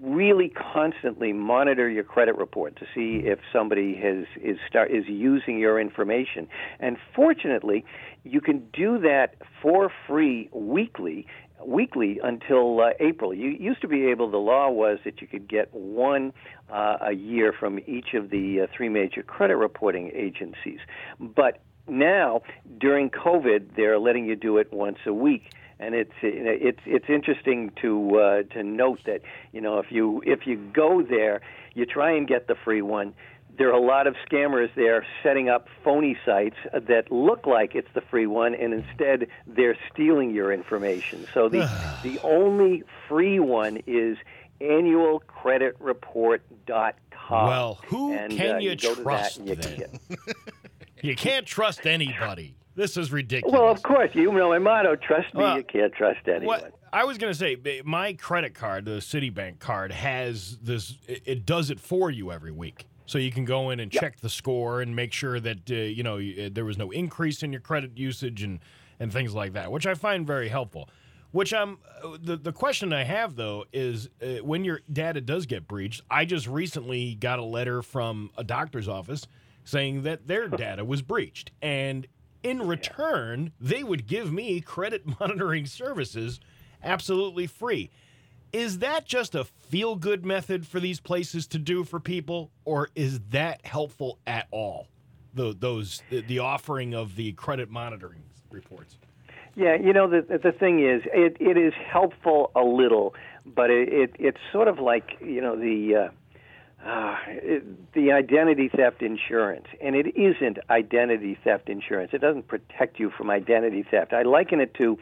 [0.00, 5.58] really constantly monitor your credit report to see if somebody has is start is using
[5.58, 6.48] your information.
[6.80, 7.84] And fortunately,
[8.24, 11.26] you can do that for free weekly
[11.64, 13.32] weekly until uh, April.
[13.32, 14.28] You used to be able.
[14.28, 16.32] The law was that you could get one
[16.68, 20.80] uh, a year from each of the uh, three major credit reporting agencies,
[21.20, 22.42] but now
[22.78, 25.50] during COVID, they're letting you do it once a week
[25.82, 29.20] and it's it's it's interesting to uh, to note that
[29.52, 31.40] you know if you if you go there,
[31.74, 33.14] you try and get the free one.
[33.58, 37.92] There are a lot of scammers there setting up phony sites that look like it's
[37.94, 41.26] the free one, and instead they're stealing your information.
[41.34, 41.68] So the
[42.04, 44.16] the only free one is
[44.60, 47.48] annualcreditreport.com.
[47.48, 49.76] Well, who and, can uh, you, you go to that trust and you then?
[49.76, 49.98] can-
[51.02, 52.54] You can't trust anybody.
[52.74, 53.52] This is ridiculous.
[53.52, 56.46] Well, of course, you know my motto: trust me, Well, you can't trust anyone.
[56.46, 60.96] What I was going to say, my credit card, the Citibank card, has this.
[61.06, 64.20] It, it does it for you every week, so you can go in and check
[64.20, 67.52] the score and make sure that uh, you know uh, there was no increase in
[67.52, 68.60] your credit usage and
[68.98, 70.88] and things like that, which I find very helpful.
[71.32, 75.44] Which I'm uh, the the question I have though is uh, when your data does
[75.44, 76.02] get breached.
[76.10, 79.26] I just recently got a letter from a doctor's office
[79.64, 82.06] saying that their data was breached, and
[82.42, 86.40] in return, they would give me credit monitoring services
[86.82, 87.90] absolutely free.
[88.52, 92.90] Is that just a feel good method for these places to do for people, or
[92.94, 94.88] is that helpful at all?
[95.34, 98.98] The, those the, the offering of the credit monitoring reports.
[99.54, 103.14] Yeah, you know the the thing is, it it is helpful a little,
[103.46, 106.06] but it, it it's sort of like you know the.
[106.08, 106.08] Uh,
[106.84, 112.10] uh, it, the identity theft insurance, and it isn't identity theft insurance.
[112.12, 114.12] It doesn't protect you from identity theft.
[114.12, 114.98] I liken it to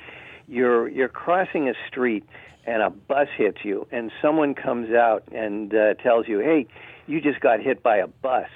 [0.46, 2.24] you're you're crossing a street
[2.66, 6.66] and a bus hits you, and someone comes out and uh, tells you, "Hey,
[7.06, 8.48] you just got hit by a bus."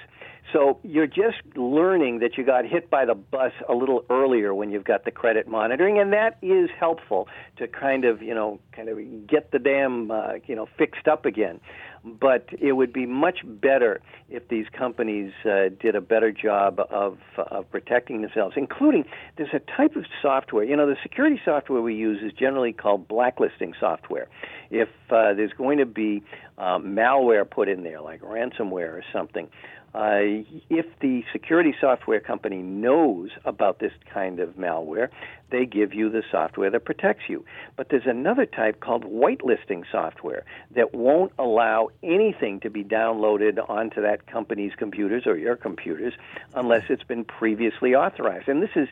[0.55, 4.71] So you're just learning that you got hit by the bus a little earlier when
[4.71, 7.27] you've got the credit monitoring, and that is helpful
[7.57, 8.97] to kind of you know kind of
[9.27, 11.59] get the dam uh, you know fixed up again.
[12.05, 13.99] But it would be much better
[14.29, 19.03] if these companies uh, did a better job of of protecting themselves, including
[19.35, 20.63] there's a type of software.
[20.63, 24.29] You know, the security software we use is generally called blacklisting software.
[24.69, 26.23] If uh, there's going to be
[26.57, 29.49] uh, malware put in there, like ransomware or something,
[29.95, 35.07] uh, if the security software company knows about this kind of malware,
[35.51, 37.45] they give you the software that protects you.
[37.77, 44.01] But there's another type called whitelisting software that won't allow anything to be downloaded onto
[44.01, 46.13] that company's computers or your computers
[46.53, 48.49] unless it's been previously authorized.
[48.49, 48.89] And this is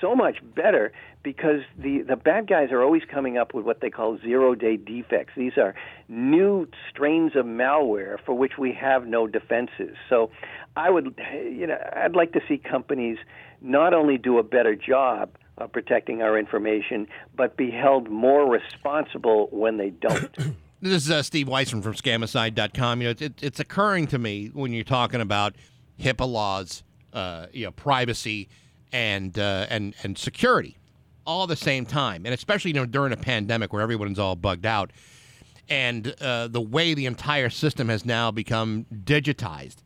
[0.00, 3.90] so much better because the, the bad guys are always coming up with what they
[3.90, 5.32] call zero day defects.
[5.36, 5.74] These are
[6.08, 9.96] new strains of malware for which we have no defenses.
[10.08, 10.30] So
[10.76, 13.18] I would, you know, I'd like to see companies
[13.60, 17.06] not only do a better job of protecting our information,
[17.36, 20.36] but be held more responsible when they don't.
[20.80, 23.00] This is uh, Steve Weisman from Scamicide.com.
[23.00, 25.54] You know, it, it, it's occurring to me when you're talking about
[25.98, 26.82] HIPAA laws,
[27.14, 28.50] uh, you know, privacy,
[28.94, 30.78] and uh, and and security,
[31.26, 34.36] all at the same time, and especially you know during a pandemic where everyone's all
[34.36, 34.92] bugged out,
[35.68, 39.78] and uh, the way the entire system has now become digitized.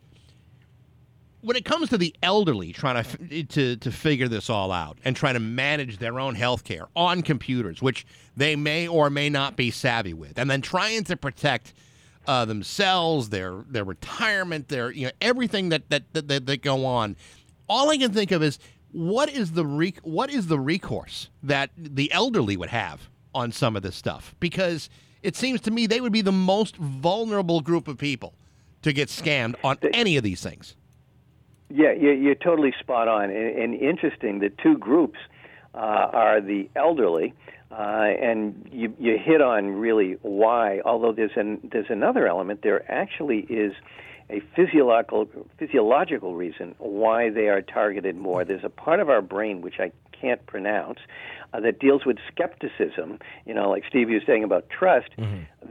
[1.41, 5.15] When it comes to the elderly trying to to to figure this all out and
[5.15, 8.05] trying to manage their own health care on computers, which
[8.37, 11.73] they may or may not be savvy with, and then trying to protect
[12.27, 16.85] uh, themselves, their their retirement, their you know everything that that, that that that go
[16.85, 17.15] on.
[17.67, 18.57] All I can think of is
[18.91, 23.75] what is the re- what is the recourse that the elderly would have on some
[23.75, 24.89] of this stuff because
[25.21, 28.33] it seems to me they would be the most vulnerable group of people
[28.81, 30.75] to get scammed on any of these things.
[31.69, 33.25] Yeah, you're, you're totally spot on.
[33.25, 35.19] And, and interesting, the two groups
[35.75, 37.33] uh, are the elderly,
[37.71, 40.81] uh, and you, you hit on really why.
[40.83, 42.61] Although there's an there's another element.
[42.63, 43.73] There actually is
[44.29, 45.27] a physiological
[45.57, 48.45] physiological reason why they are targeted more.
[48.45, 50.99] There's a part of our brain which I can't pronounce
[51.53, 53.19] uh, that deals with skepticism.
[53.45, 55.09] You know, like Steve was saying about trust,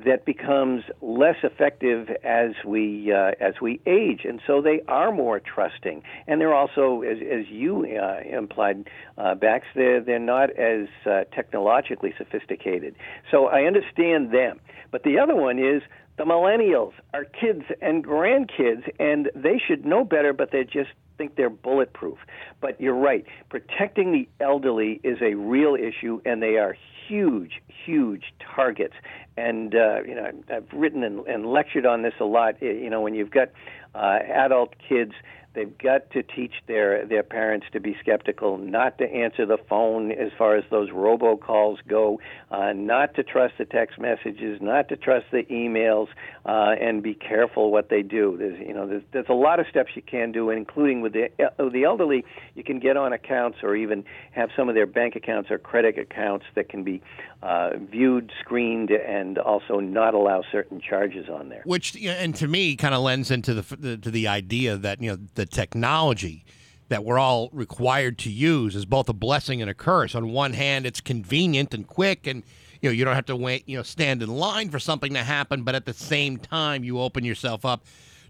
[0.05, 5.41] that becomes less effective as we uh, as we age, and so they are more
[5.41, 6.03] trusting.
[6.27, 11.25] And they're also, as, as you uh, implied, uh, Bax, they're they're not as uh,
[11.35, 12.97] technologically sophisticated.
[13.31, 14.61] So I understand them.
[14.91, 15.83] But the other one is
[16.19, 21.37] the millennials, are kids and grandkids, and they should know better, but they just think
[21.37, 22.19] they're bulletproof.
[22.61, 23.25] But you're right.
[23.49, 26.77] Protecting the elderly is a real issue, and they are
[27.09, 28.95] huge, huge targets.
[29.37, 32.61] And uh, you know, I've written and, and lectured on this a lot.
[32.61, 33.49] You know, when you've got
[33.95, 35.13] uh, adult kids
[35.59, 40.13] they've got to teach their their parents to be skeptical, not to answer the phone
[40.13, 44.97] as far as those robocalls go, uh, not to trust the text messages, not to
[44.97, 46.07] trust the emails,
[46.47, 48.37] uh, and be careful what they do.
[48.39, 51.29] There's you know there's, there's a lot of steps you can do, including with the
[51.45, 52.25] uh, the elderly.
[52.55, 55.99] You can get on accounts or even have some of their bank accounts or credit
[55.99, 57.03] accounts that can be
[57.43, 61.63] uh, viewed, screened, and also not allow certain charges on there.
[61.65, 65.11] Which and to me kind of lends into the, the to the idea that you
[65.11, 66.45] know the technology
[66.89, 70.15] that we're all required to use is both a blessing and a curse.
[70.15, 72.43] On one hand, it's convenient and quick, and
[72.81, 75.23] you know you don't have to wait, you know, stand in line for something to
[75.23, 75.63] happen.
[75.63, 77.85] But at the same time, you open yourself up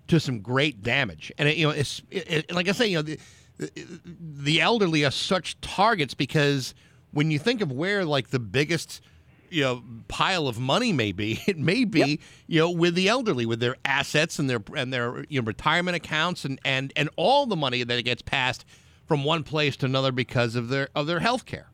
[0.08, 1.30] to some great damage.
[1.38, 3.18] And it, you know, it's it, like I say, you know, the,
[4.20, 6.74] the elderly are such targets because
[7.12, 9.00] when you think of where like the biggest
[9.50, 12.18] you know pile of money may be it may be yep.
[12.46, 15.96] you know with the elderly with their assets and their and their you know retirement
[15.96, 18.64] accounts and and and all the money that gets passed
[19.06, 21.68] from one place to another because of their of their health care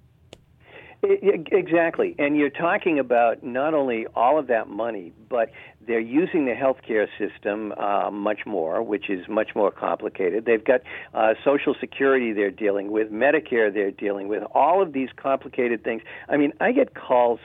[1.06, 2.14] Exactly.
[2.18, 5.50] And you're talking about not only all of that money, but
[5.86, 10.46] they're using the healthcare system uh, much more, which is much more complicated.
[10.46, 10.80] They've got
[11.12, 16.02] uh, Social Security they're dealing with, Medicare they're dealing with, all of these complicated things.
[16.28, 17.40] I mean, I get calls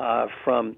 [0.00, 0.76] uh, from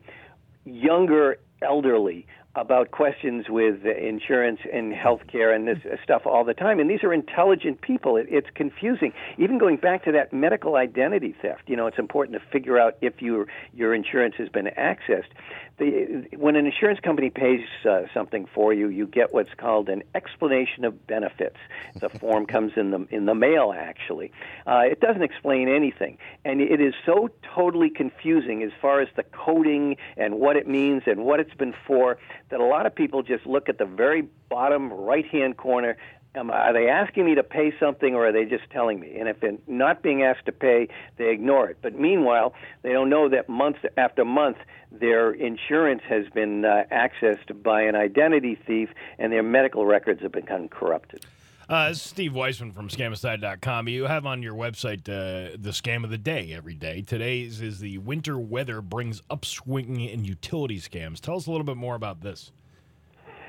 [0.65, 6.81] younger elderly about questions with insurance and healthcare and this stuff all the time.
[6.81, 8.17] And these are intelligent people.
[8.17, 9.13] It, it's confusing.
[9.39, 12.97] Even going back to that medical identity theft, you know, it's important to figure out
[13.01, 15.31] if your your insurance has been accessed
[15.79, 20.03] the, when an insurance company pays uh, something for you, you get what's called an
[20.15, 21.57] explanation of benefits.
[22.01, 23.75] The form comes in the in the mail.
[23.77, 24.33] Actually,
[24.67, 29.23] uh, it doesn't explain anything, and it is so totally confusing as far as the
[29.23, 32.19] coding and what it means and what it's been for
[32.51, 35.97] that a lot of people just look at the very bottom right hand corner
[36.35, 39.17] um, are they asking me to pay something or are they just telling me?
[39.19, 41.79] And if they're not being asked to pay, they ignore it.
[41.83, 44.59] But meanwhile, they don't know that month after month,
[44.93, 50.33] their insurance has been uh, accessed by an identity thief and their medical records have
[50.33, 51.25] become corrupted.
[51.69, 53.89] Uh, Steve Weisman from Scamicide.com.
[53.89, 57.03] You have on your website uh, the scam of the day every day.
[57.03, 61.21] Today's is the winter weather brings upswing in utility scams.
[61.21, 62.53] Tell us a little bit more about this.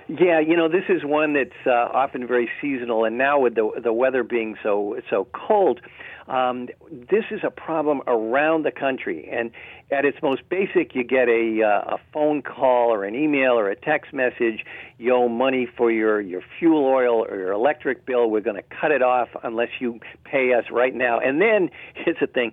[0.10, 3.70] Yeah, you know, this is one that's uh, often very seasonal, and now with the
[3.82, 5.82] the weather being so so cold,
[6.28, 9.30] um, this is a problem around the country.
[9.32, 9.52] And
[9.92, 13.70] at its most basic, you get a uh, a phone call or an email or
[13.70, 14.66] a text message.
[14.98, 18.32] You owe money for your your fuel oil or your electric bill.
[18.32, 21.20] We're going to cut it off unless you pay us right now.
[21.20, 22.52] And then here's the thing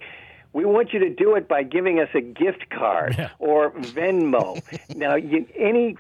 [0.53, 3.31] we want you to do it by giving us a gift card yeah.
[3.39, 4.63] or Venmo.
[4.97, 5.97] now, you, any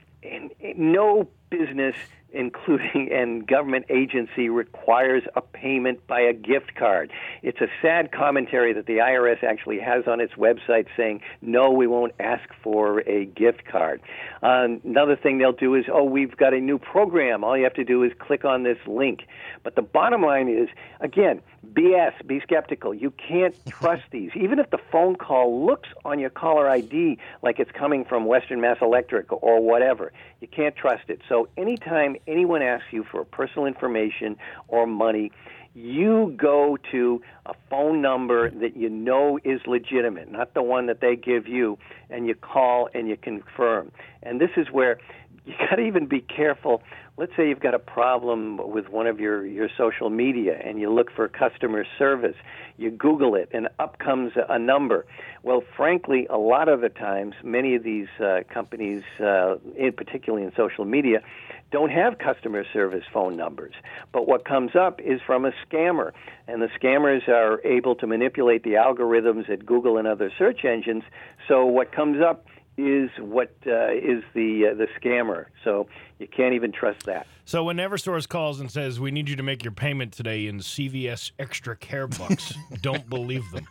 [0.77, 1.97] no business
[2.33, 7.11] including and government agency requires a payment by a gift card.
[7.43, 11.87] It's a sad commentary that the IRS actually has on its website saying, no, we
[11.87, 14.01] won't ask for a gift card.
[14.43, 17.45] Uh, another thing they'll do is, oh, we've got a new program.
[17.45, 19.21] All you have to do is click on this link.
[19.63, 20.69] But the bottom line is,
[21.01, 22.95] again, BS, be skeptical.
[22.95, 24.31] You can't trust these.
[24.35, 28.61] Even if the phone call looks on your caller ID like it's coming from Western
[28.61, 31.21] Mass Electric or whatever, you can't trust it.
[31.29, 34.37] So anytime anyone asks you for personal information
[34.69, 35.33] or money,
[35.75, 41.03] you go to a phone number that you know is legitimate, not the one that
[41.03, 43.93] they give you, and you call and you confirm.
[44.23, 44.99] And this is where
[45.45, 46.83] you got to even be careful.
[47.19, 50.93] Let's say you've got a problem with one of your, your social media and you
[50.93, 52.37] look for customer service.
[52.77, 55.07] You Google it and up comes a number.
[55.43, 60.45] Well, frankly, a lot of the times, many of these uh, companies, uh, in particularly
[60.45, 61.23] in social media,
[61.71, 63.75] don't have customer service phone numbers.
[64.13, 66.13] But what comes up is from a scammer,
[66.47, 71.03] and the scammers are able to manipulate the algorithms at Google and other search engines.
[71.49, 72.47] So what comes up
[72.77, 75.47] is what uh, is the uh, the scammer.
[75.65, 77.27] So you can't even trust that.
[77.45, 80.59] So when EverSource calls and says we need you to make your payment today in
[80.59, 83.67] CVS extra care bucks, don't believe them.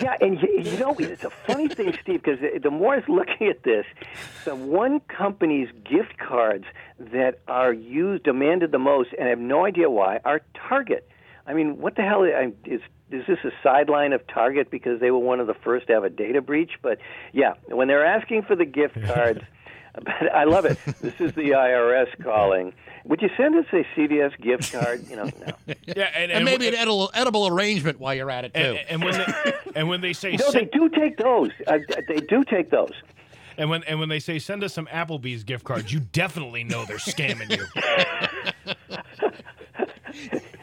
[0.00, 3.08] Yeah, and you, you know it's a funny thing, Steve, because the more I was
[3.08, 3.84] looking at this,
[4.44, 6.64] the one company's gift cards
[6.98, 11.08] that are used demanded the most, and I have no idea why, are Target.
[11.48, 12.80] I mean, what the hell is
[13.10, 16.04] is this a sideline of Target because they were one of the first to have
[16.04, 16.72] a data breach?
[16.82, 16.98] But
[17.32, 19.40] yeah, when they're asking for the gift cards,
[19.94, 20.78] but I love it.
[21.00, 22.74] This is the IRS calling.
[23.06, 25.08] Would you send us a CVS gift card?
[25.08, 25.52] You know, no.
[25.86, 28.60] Yeah, and, and, and maybe an edible, edible arrangement while you're at it too.
[28.60, 31.50] And, and when they, and when they say no, they do take those.
[31.66, 32.92] Uh, they do take those.
[33.56, 36.84] And when and when they say send us some Applebee's gift cards, you definitely know
[36.84, 37.64] they're scamming you.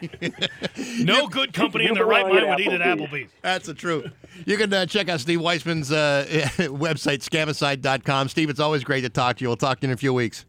[0.98, 3.30] no good company in their right mind would eat at Applebee's.
[3.42, 4.12] That's the truth.
[4.44, 6.26] You can uh, check out Steve Weisman's uh,
[6.58, 8.28] website, scamicide.com.
[8.28, 9.48] Steve, it's always great to talk to you.
[9.48, 10.44] We'll talk to you in a few weeks.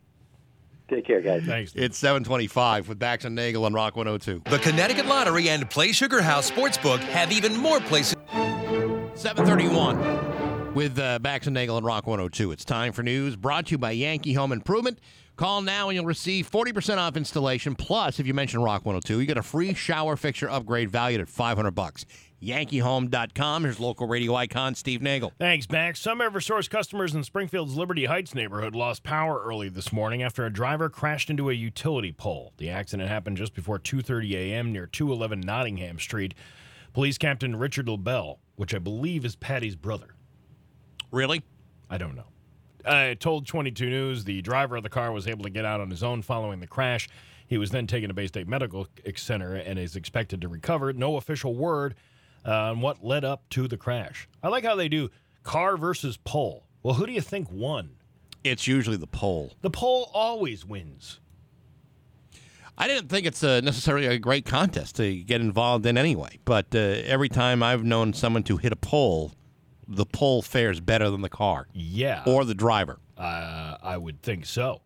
[0.90, 1.44] Take care, guys.
[1.44, 1.74] Thanks.
[1.76, 4.50] It's 725 with Bax and Nagel on Rock 102.
[4.50, 8.16] The Connecticut Lottery and Play Sugar House Sportsbook have even more places.
[9.16, 12.52] 731 with uh, Bax and Nagel on Rock 102.
[12.52, 15.00] It's time for news brought to you by Yankee Home Improvement.
[15.38, 17.76] Call now and you'll receive 40% off installation.
[17.76, 21.30] Plus, if you mention Rock 102, you get a free shower fixture upgrade valued at
[21.30, 22.06] 500 bucks.
[22.42, 23.64] yankeehome.com.
[23.64, 25.32] Here's local radio icon Steve Nagel.
[25.38, 26.02] Thanks, Bax.
[26.02, 30.52] Some Eversource customers in Springfield's Liberty Heights neighborhood lost power early this morning after a
[30.52, 32.54] driver crashed into a utility pole.
[32.58, 34.74] The accident happened just before 2:30 a.m.
[34.74, 36.34] near 211 Nottingham Street.
[36.94, 40.16] Police Captain Richard LaBelle, which I believe is Patty's brother.
[41.12, 41.44] Really?
[41.92, 42.26] I don't know.
[42.88, 45.90] I told 22 News the driver of the car was able to get out on
[45.90, 47.10] his own following the crash.
[47.48, 50.92] He was then taken to Bay State Medical Center and is expected to recover.
[50.94, 51.96] No official word
[52.46, 54.28] uh, on what led up to the crash.
[54.44, 55.10] I like how they do
[55.44, 56.66] car versus pole.
[56.84, 57.92] Well, who do you think won?
[58.44, 59.54] It's usually the pole.
[59.62, 61.20] The pole always wins.
[62.78, 66.68] I didn't think it's uh, necessarily a great contest to get involved in anyway, but
[66.76, 69.32] uh, every time I've known someone to hit a pole,
[69.88, 72.24] the pole fares better than the car Yeah.
[72.26, 73.00] or the driver.
[73.18, 74.82] Uh, I would think so.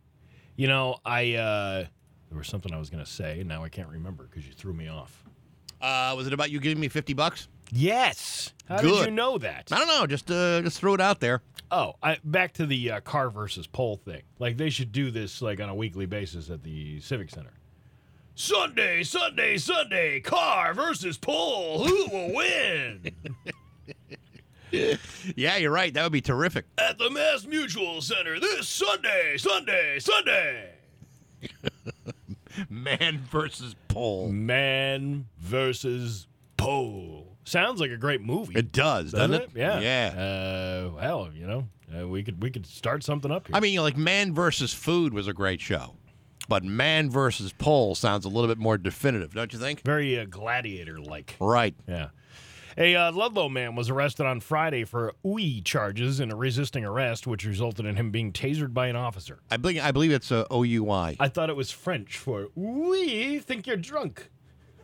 [0.55, 1.85] You know, I uh,
[2.29, 4.53] there was something I was going to say, and now I can't remember because you
[4.53, 5.23] threw me off.
[5.81, 7.47] Uh, was it about you giving me 50 bucks?
[7.71, 8.53] Yes.
[8.67, 9.69] How did you know that?
[9.71, 10.05] I don't know.
[10.05, 11.41] Just uh, just threw it out there.
[11.71, 14.21] Oh, I, back to the uh, car versus pole thing.
[14.39, 17.53] Like they should do this like on a weekly basis at the Civic Center.
[18.35, 21.85] Sunday, Sunday, Sunday, car versus pole.
[21.87, 23.11] Who will win?
[25.35, 25.93] Yeah, you're right.
[25.93, 26.65] That would be terrific.
[26.77, 30.71] at the Mass Mutual Center this Sunday, Sunday, Sunday.
[32.69, 34.29] Man versus pole.
[34.29, 37.37] Man versus pole.
[37.43, 38.53] Sounds like a great movie.
[38.57, 39.49] It does, doesn't, it?
[39.55, 39.79] Yeah.
[39.79, 40.13] Yeah.
[40.15, 41.67] Uh, well, you know,
[41.97, 43.55] uh, we could we could start something up here.
[43.55, 45.95] I mean, you know, like Man versus Food was a great show,
[46.47, 49.81] but Man versus Pole sounds a little bit more definitive, don't you think?
[49.83, 51.35] very uh, gladiator-like.
[51.39, 51.75] Right.
[51.87, 52.09] Yeah.
[52.77, 57.45] A uh, Ludlow man was arrested on Friday for OUI charges and resisting arrest, which
[57.45, 59.39] resulted in him being tasered by an officer.
[59.49, 61.17] I believe I believe it's a OUI.
[61.19, 64.29] I thought it was French for "we think you're drunk."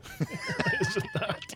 [0.20, 1.56] Is it not?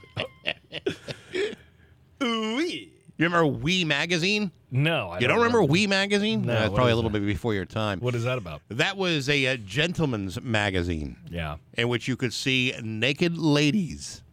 [2.22, 2.94] OUI.
[3.18, 4.52] You remember Oui Magazine?
[4.72, 6.42] No, I you don't remember Oui Magazine?
[6.44, 7.20] No, Uh, what probably a little that?
[7.20, 8.00] bit before your time.
[8.00, 8.62] What is that about?
[8.70, 14.24] That was a, uh gentleman's magazine Yeah, in which you could see naked ladies,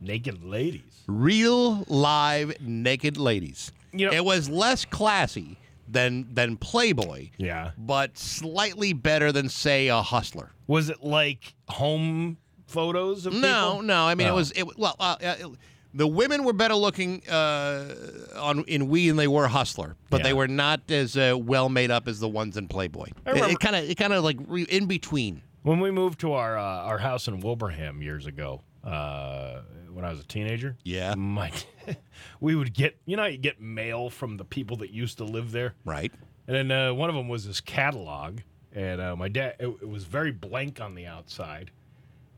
[0.00, 1.02] naked ladies.
[1.06, 3.72] real live naked ladies.
[3.92, 5.56] You know- it was less classy
[5.88, 7.70] than than Playboy, Yeah.
[7.78, 10.50] but slightly better than say a Hustler.
[10.66, 12.36] Was it like home
[12.66, 13.38] photos of No,
[13.70, 13.82] people?
[13.84, 14.06] no.
[14.06, 14.34] I mean, it Oh.
[14.36, 14.78] was it.
[14.78, 15.46] Well, uh, uh, it-
[15.94, 17.94] the women were better looking uh,
[18.36, 21.90] on in Oui than they were Hustler, but they were not as uh, well made
[21.90, 23.06] up as the ones in Playboy.
[23.26, 25.40] It- It kind of, it kind of like re- in between.
[25.62, 29.60] When we moved to our uh, our house in Wilbraham years ago, uh,
[29.98, 31.16] when I was a teenager, Yeah.
[31.16, 31.50] my
[32.40, 35.50] we would get you know you get mail from the people that used to live
[35.50, 36.12] there, Right.
[36.46, 38.38] and then uh, one of them was this catalog,
[38.72, 41.72] and uh, my dad it, it was very blank on the outside,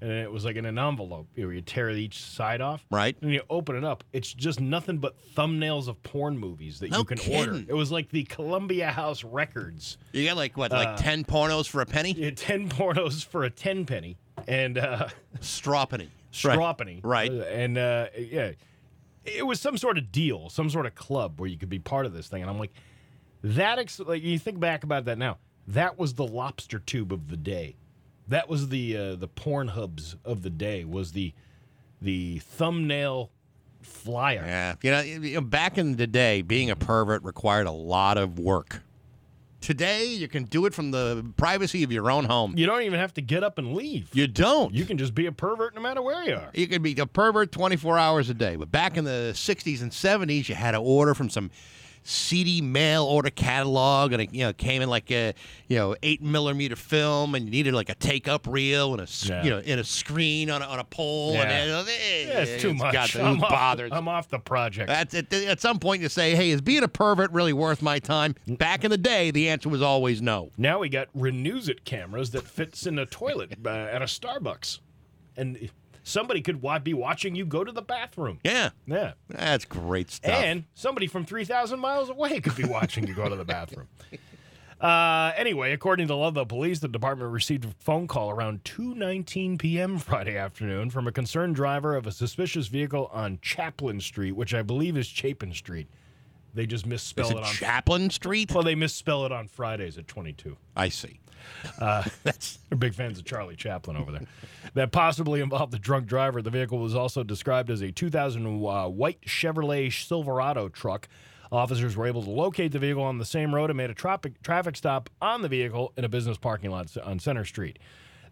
[0.00, 3.14] and it was like in an envelope where you tear each side off, Right.
[3.20, 7.00] and you open it up, it's just nothing but thumbnails of porn movies that No
[7.00, 7.62] you can order.
[7.68, 9.98] It was like the Columbia House Records.
[10.12, 12.12] You got like what, like Uh, ten pornos for a penny?
[12.14, 14.16] You had 10 pornos for a 10 penny
[14.48, 15.08] and uh,
[15.40, 16.08] Straw penny.
[16.30, 17.00] Straw penny.
[17.02, 17.30] Right.
[17.30, 18.52] Uh, And uh, yeah,
[19.24, 22.06] it was some sort of deal, some sort of club where you could be part
[22.06, 22.42] of this thing.
[22.42, 22.72] And I'm like,
[23.42, 27.28] that, ex- like, you think back about that now, that was the lobster tube of
[27.28, 27.76] the day.
[28.28, 31.32] That was the uh, the porn hubs of the day, was the
[32.00, 33.30] the thumbnail
[33.82, 34.44] flyer.
[34.46, 34.74] Yeah.
[34.82, 38.82] You know, back in the day, being a pervert required a lot of work.
[39.60, 42.54] Today, you can do it from the privacy of your own home.
[42.56, 44.08] You don't even have to get up and leave.
[44.14, 44.74] You don't.
[44.74, 46.50] You can just be a pervert no matter where you are.
[46.54, 48.56] You can be a pervert 24 hours a day.
[48.56, 51.50] But back in the 60s and 70s, you had to order from some
[52.02, 55.34] CD mail order catalog, and it you know came in like a
[55.68, 59.06] you know eight millimeter film, and you needed like a take up reel and a
[59.26, 59.44] Yeah.
[59.44, 61.34] you know in a screen on a, on a pole.
[61.34, 61.42] Yeah.
[61.42, 62.92] And, uh, Yeah, it's too much.
[62.92, 63.90] got I'm off- bothers?
[63.92, 64.88] I'm off the project.
[64.88, 67.98] That's at, at some point you say, hey, is being a pervert really worth my
[67.98, 68.34] time?
[68.46, 70.50] Back in the day, the answer was always no.
[70.56, 74.78] Now we got Renews It cameras that fits in a toilet uh, at a Starbucks,
[75.36, 75.70] and
[76.02, 78.40] somebody could be watching you go to the bathroom.
[78.44, 80.32] Yeah, Yeah, that's great stuff.
[80.32, 83.88] and somebody from three thousand miles away could be watching you go to the bathroom.
[84.80, 89.98] Uh, anyway, according to Ludlow Police, the department received a phone call around 2:19 p.m.
[89.98, 94.62] Friday afternoon from a concerned driver of a suspicious vehicle on Chaplin Street, which I
[94.62, 95.86] believe is Chapin Street.
[96.54, 97.52] They just misspell is it it on.
[97.52, 98.50] Chaplin Street?
[98.54, 100.56] well, they misspell it on Fridays at 22.
[100.74, 101.19] I see.
[101.78, 104.22] That's they're big fans of Charlie Chaplin over there.
[104.74, 106.42] that possibly involved the drunk driver.
[106.42, 111.08] The vehicle was also described as a 2000 uh, white Chevrolet Silverado truck.
[111.52, 114.40] Officers were able to locate the vehicle on the same road and made a traffic
[114.42, 117.78] traffic stop on the vehicle in a business parking lot on Center Street.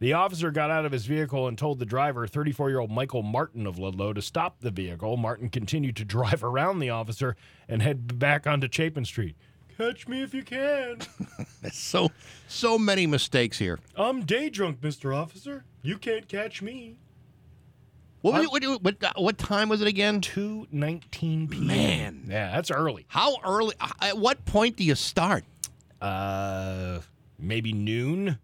[0.00, 3.22] The officer got out of his vehicle and told the driver, 34 year old Michael
[3.22, 5.16] Martin of Ludlow, to stop the vehicle.
[5.16, 7.34] Martin continued to drive around the officer
[7.68, 9.36] and head back onto Chapin Street.
[9.78, 10.98] Catch me if you can.
[11.72, 12.10] So,
[12.46, 13.78] so many mistakes here.
[13.96, 15.14] I'm day drunk, Mr.
[15.14, 15.64] Officer.
[15.82, 16.96] You can't catch me.
[18.22, 20.20] What, was it- what, what, what, what time was it again?
[20.20, 21.66] 2:19 p.m.
[21.66, 22.24] Man.
[22.28, 23.06] Yeah, that's early.
[23.08, 23.74] How early?
[23.80, 25.44] uh, At what point do you start?
[26.00, 27.00] Uh,
[27.38, 28.38] maybe noon.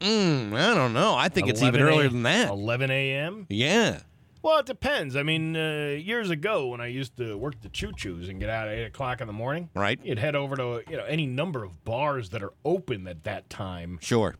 [0.00, 1.14] Mm, I don't know.
[1.14, 2.48] I think it's even 11 earlier than that.
[2.50, 3.46] 11 a.m.
[3.48, 4.00] Yeah.
[4.42, 5.14] Well, it depends.
[5.14, 8.48] I mean, uh, years ago when I used to work the choo choos and get
[8.50, 10.00] out at eight o'clock in the morning, Right.
[10.02, 13.48] You'd head over to you know any number of bars that are open at that
[13.48, 14.34] time Sure.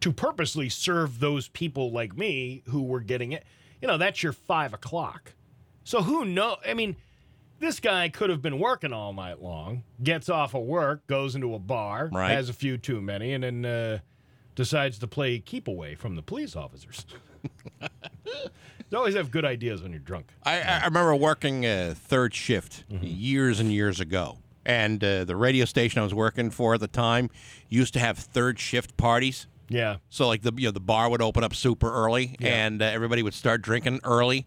[0.00, 3.44] to purposely serve those people like me who were getting it.
[3.80, 5.34] You know, that's your five o'clock.
[5.82, 6.58] So who know?
[6.64, 6.94] I mean,
[7.58, 11.52] this guy could have been working all night long, gets off of work, goes into
[11.54, 12.30] a bar, Right.
[12.30, 13.98] has a few too many, and then uh,
[14.54, 17.04] decides to play keep away from the police officers.
[18.92, 20.26] you always have good ideas when you're drunk.
[20.44, 24.38] I, I remember working uh, third shift years and years ago.
[24.64, 27.30] And uh, the radio station I was working for at the time
[27.68, 29.48] used to have third shift parties.
[29.68, 29.96] Yeah.
[30.10, 33.22] So like the you know the bar would open up super early, and uh, everybody
[33.24, 34.46] would start drinking early,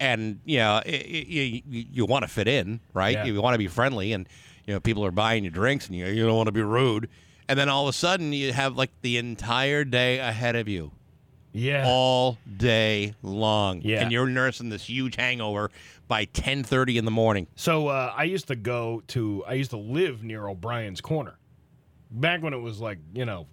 [0.00, 3.12] and you know i- i- you, you, you want to fit in, right?
[3.14, 3.24] Yeah.
[3.24, 4.26] You want to be friendly, and
[4.66, 7.08] you know people are buying you drinks, and you you don't want to be rude,
[7.48, 10.92] and then all of a sudden you have like the entire day ahead of you,
[11.52, 11.84] Yeah.
[11.86, 14.02] all day long, Yeah.
[14.02, 15.70] and you're nursing this huge hangover
[16.08, 17.46] by ten thirty in the morning.
[17.56, 21.38] So uh, I used to go to, I used to live near O'Brien's Corner.
[22.10, 23.46] Back when it was like, you know,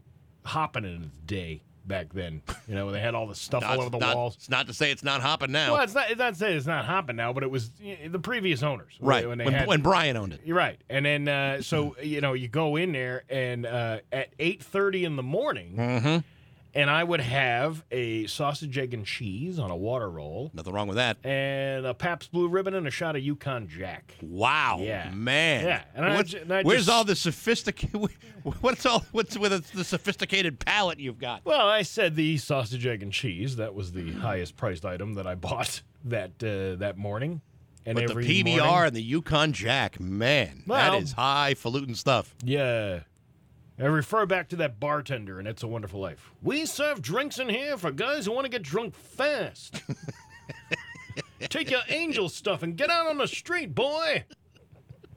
[0.46, 2.42] hopping in the day back then.
[2.68, 4.36] You know, they had all the stuff all over the not- walls.
[4.36, 5.74] It's not to say it's not hopping now.
[5.74, 8.62] Well, it's not, it's not saying it's not hopping now, but it was the previous
[8.64, 8.94] owners.
[9.00, 10.42] right When, they when, had, when Brian owned it.
[10.44, 10.82] You're right.
[10.90, 15.16] And then, uh, so, you know, you go in there and uh, at 8.30 in
[15.16, 16.18] the morning, Mm-hmm.
[16.74, 20.88] And I would have a sausage, egg, and cheese on a water roll Nothing wrong
[20.88, 21.18] with that.
[21.26, 24.16] and a Pabst Blue Ribbon and a shot of Yukon Jack.
[24.22, 25.10] Wow, Yeah.
[25.12, 25.66] man.
[25.66, 28.10] Yeah, and I What's- ju- and I where's just- all the sophisticated?
[28.62, 29.06] What's all?
[29.12, 31.44] What's with the sophisticated palate you've got?
[31.46, 33.56] Well, I said the sausage, egg, and cheese.
[33.58, 37.42] That was the highest priced item that I bought that uh, that morning.
[37.86, 42.36] And But the PBR morning- and the Yukon Jack, man, Well- that is highfalutin stuff.
[42.44, 43.00] Yeah.
[43.80, 46.32] I refer back to that bartender in It's a Wonderful Life.
[46.42, 49.84] We serve drinks in here for guys who want to get drunk fast.
[51.42, 54.26] Take your angel stuff and get out on the street, boy.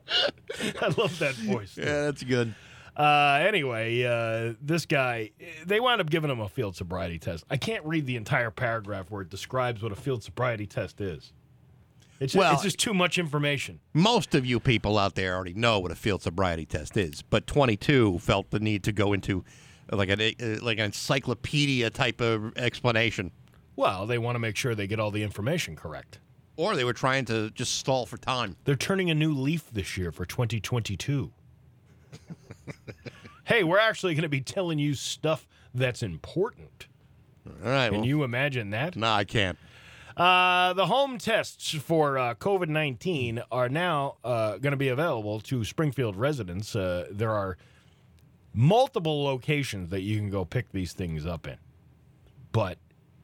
[0.82, 1.76] I love that voice.
[1.78, 2.54] Yeah, that's good.
[2.94, 5.30] Uh, anyway, uh, this guy,
[5.64, 7.44] they wound up giving him a field sobriety test.
[7.48, 11.32] I can't read the entire paragraph where it describes what a field sobriety test is.
[12.20, 13.80] It's just, Well- it's just too much information.
[13.94, 17.46] Most of you people out there already know what a field sobriety test is, but
[17.46, 19.44] 22 felt the need to go into
[19.90, 23.32] like an uh, like an encyclopedia type of explanation,
[23.74, 26.20] Well, they want to make sure they get all the information correct.
[26.56, 28.54] or they were trying to just stall for time.
[28.64, 31.32] They're turning a new leaf this year for 2022.
[33.44, 36.86] hey, we're actually going to be telling you stuff that's important.
[37.64, 38.94] All right, Can well, you imagine that?
[38.96, 39.58] no, I can't.
[40.16, 45.40] Uh, the home tests for uh, COVID 19 are now uh, going to be available
[45.40, 46.74] to Springfield residents.
[46.74, 47.56] Uh, there are
[48.52, 51.56] multiple locations that you can go pick these things up in.
[52.52, 52.78] But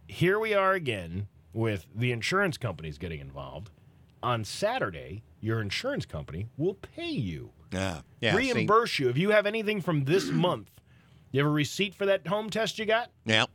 [0.06, 3.70] here we are again with the insurance companies getting involved.
[4.22, 8.32] On Saturday, your insurance company will pay you, Yeah, yeah.
[8.32, 8.36] see?
[8.52, 9.08] reimburse you.
[9.08, 10.70] If you have anything from this month,
[11.32, 13.10] you have a receipt for that home test you got?
[13.24, 13.46] Yeah.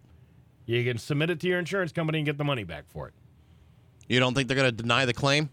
[0.66, 3.14] You can submit it to your insurance company and get the money back for it.
[4.12, 5.50] You don't think they're going to deny the claim,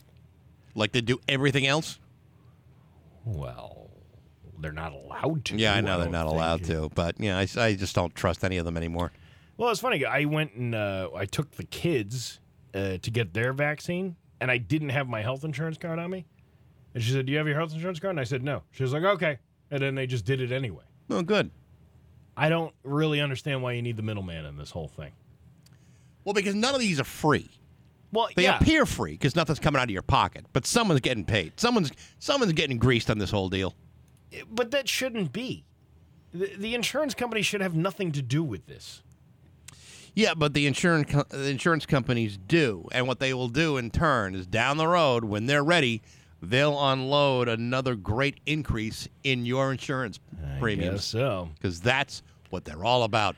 [0.74, 2.00] like they do everything else?
[3.24, 3.88] Well,
[4.58, 5.56] they're not allowed to.
[5.56, 8.42] Yeah, I know they're don't not allowed to, but yeah, I, I just don't trust
[8.42, 9.12] any of them anymore.
[9.58, 10.04] Well, it's funny.
[10.04, 12.40] I went and uh, I took the kids
[12.74, 16.26] uh, to get their vaccine, and I didn't have my health insurance card on me.
[16.94, 18.82] And she said, "Do you have your health insurance card?" And I said, "No." She
[18.82, 19.38] was like, "Okay,"
[19.70, 20.82] and then they just did it anyway.
[21.10, 21.52] Oh, good.
[22.36, 25.12] I don't really understand why you need the middleman in this whole thing.
[26.24, 27.50] Well, because none of these are free.
[28.12, 31.24] Well, They yeah, appear free because nothing's coming out of your pocket, but someone's getting
[31.24, 31.52] paid.
[31.56, 33.74] Someone's someone's getting greased on this whole deal.
[34.32, 35.64] Eh, but that shouldn't be.
[36.32, 39.02] The, the insurance company should have nothing to do with this.
[40.14, 43.90] Yeah, but the insurance co- the insurance companies do, and what they will do in
[43.90, 46.02] turn is down the road when they're ready,
[46.42, 51.50] they'll unload another great increase in your insurance Guess premiums so.
[51.54, 53.36] because that's what they're all about.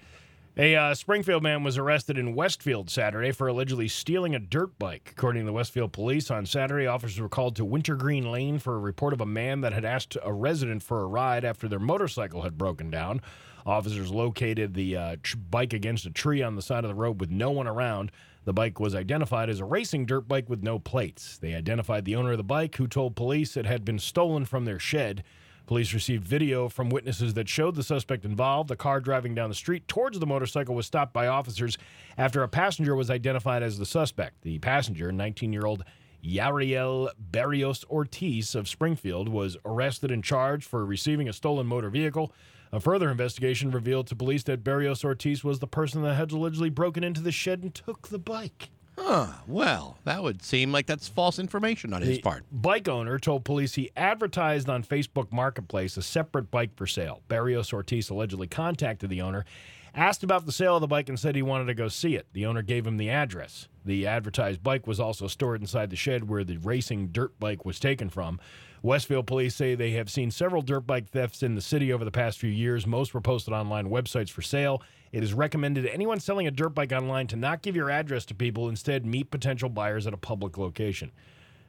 [0.61, 5.09] A uh, Springfield man was arrested in Westfield Saturday for allegedly stealing a dirt bike.
[5.11, 8.79] According to the Westfield police, on Saturday, officers were called to Wintergreen Lane for a
[8.79, 12.43] report of a man that had asked a resident for a ride after their motorcycle
[12.43, 13.23] had broken down.
[13.65, 15.17] Officers located the uh,
[15.51, 18.13] bike against a tree on the side of the road with no one around.
[18.45, 21.39] The bike was identified as a racing dirt bike with no plates.
[21.39, 24.67] They identified the owner of the bike, who told police it had been stolen from
[24.67, 25.25] their shed.
[25.71, 28.69] Police received video from witnesses that showed the suspect involved.
[28.69, 31.79] The car driving down the street towards the motorcycle was stopped by officers
[32.19, 34.43] after a passenger was identified as the suspect.
[34.43, 35.85] The passenger, 19 year old
[36.25, 42.33] Yariel Barrios Ortiz of Springfield, was arrested and charged for receiving a stolen motor vehicle.
[42.73, 46.71] A further investigation revealed to police that Barrios Ortiz was the person that had allegedly
[46.71, 48.71] broken into the shed and took the bike.
[49.03, 49.29] Huh.
[49.47, 52.45] Well, that would seem like that's false information on his The part.
[52.53, 57.23] Bike owner told police he advertised on Facebook Marketplace a separate bike for sale.
[57.27, 59.47] Barrios Ortiz allegedly contacted the owner,
[59.95, 62.27] asked about the sale of the bike, and said he wanted to go see it.
[62.35, 63.69] The owner gave him the address.
[63.87, 67.81] The advertised bike was also stored inside the shed where the racing dirt bike was
[67.81, 68.39] taken from.
[68.83, 72.11] Westfield police say they have seen several dirt bike thefts in the city over the
[72.11, 72.87] past few years.
[72.87, 74.83] Most were posted online websites for sale.
[75.13, 78.25] It is recommended to anyone selling a dirt bike online to not give your address
[78.27, 81.11] to people, instead, meet potential buyers at a public location.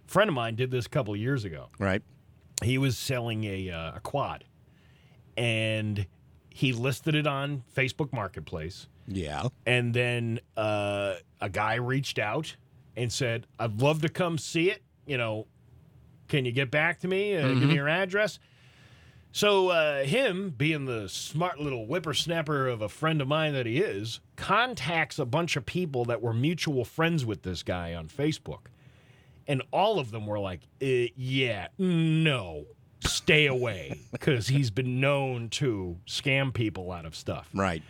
[0.08, 1.70] A friend of mine did this a couple of years ago.
[1.80, 2.04] Right.
[2.64, 4.44] He was selling a, uh, a quad,
[5.36, 6.06] and
[6.50, 8.88] he listed it on Facebook Marketplace.
[9.08, 9.48] Yeah.
[9.66, 12.56] And then uh, a guy reached out
[12.96, 14.84] and said, "I'd love to come see it.
[15.08, 15.48] You know,
[16.28, 17.36] can you get back to me?
[17.36, 18.38] Uh, Give me your address."
[19.32, 23.78] So uh, him, being the smart little whippersnapper of a friend of mine that he
[23.78, 28.68] is, contacts a bunch of people that were mutual friends with this guy on Facebook,
[29.48, 32.66] and all of them were like, uh, "Yeah, no."
[33.04, 37.50] Stay away because he's been known to scam people out of stuff.
[37.52, 37.82] Right.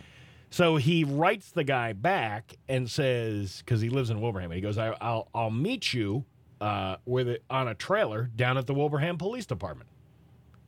[0.48, 4.62] So he writes the guy back and says, because he lives in Wilbraham, and he
[4.62, 6.24] goes, I, "I'll I'll meet you
[6.62, 9.90] uh, with it on a trailer down at the Wilbraham Police Department."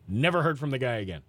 [0.08, 1.22] Never heard from the guy again.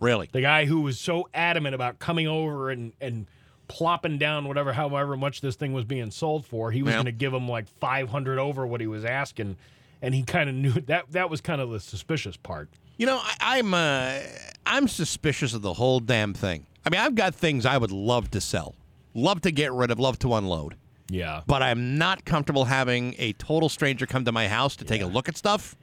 [0.00, 0.28] Really?
[0.32, 3.26] The guy who was so adamant about coming over and and
[3.68, 6.96] plopping down whatever, however much this thing was being sold for, he was Yeah.
[6.96, 9.56] going to give him like five hundred over what he was asking,
[10.02, 12.68] and he kind of knew that that was kind of the suspicious part.
[12.96, 14.18] You know, I, I'm uh,
[14.66, 16.66] I'm suspicious of the whole damn thing.
[16.84, 18.74] I mean, I've got things I would love to sell,
[19.14, 20.76] love to get rid of, love to unload,
[21.08, 21.40] Yeah.
[21.46, 25.06] but I'm not comfortable having a total stranger come to my house to take a
[25.06, 25.74] look at stuff,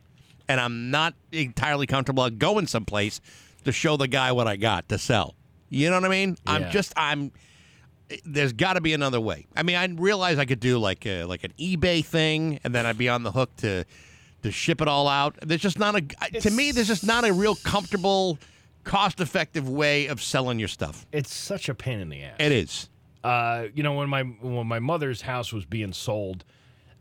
[0.51, 3.21] and I'm not entirely comfortable going someplace
[3.63, 5.35] to show the guy what I got to sell.
[5.69, 6.37] You know what I mean?
[6.45, 6.53] Yeah.
[6.53, 7.31] I'm just I'm.
[8.25, 9.47] There's got to be another way.
[9.55, 12.85] I mean, I realize I could do like a, like an eBay thing, and then
[12.85, 13.85] I'd be on the hook to
[14.43, 15.37] to ship it all out.
[15.41, 16.71] There's just not a to me.
[16.71, 18.37] There's just not a real comfortable,
[18.83, 21.05] cost-effective way of selling your stuff.
[21.13, 22.35] It's such a pain in the ass.
[22.39, 22.89] It is.
[23.23, 26.43] Uh, you know, when my when my mother's house was being sold,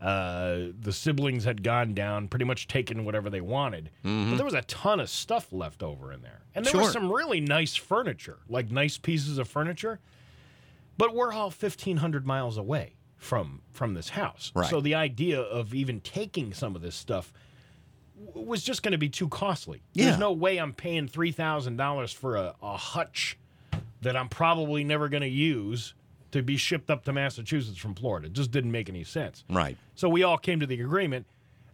[0.01, 3.91] uh, the siblings had gone down, pretty much taken whatever they wanted.
[4.03, 7.11] But there was a ton of stuff left over in there, and there was some
[7.11, 9.99] really nice furniture, like nice pieces of furniture.
[10.97, 14.69] But we're all fifteen hundred miles away from from this house, Right.
[14.69, 17.31] so the idea of even taking some of this stuff
[18.25, 19.83] w- was just going to be too costly.
[19.93, 20.05] Yeah.
[20.05, 23.37] There's no way I'm paying three thousand dollars for a, a hutch
[24.01, 25.93] that I'm probably never going to use
[26.31, 28.27] to be shipped up to Massachusetts from Florida.
[28.27, 29.43] It just didn't make any sense.
[29.49, 29.77] Right.
[29.95, 31.25] So we all came to the agreement.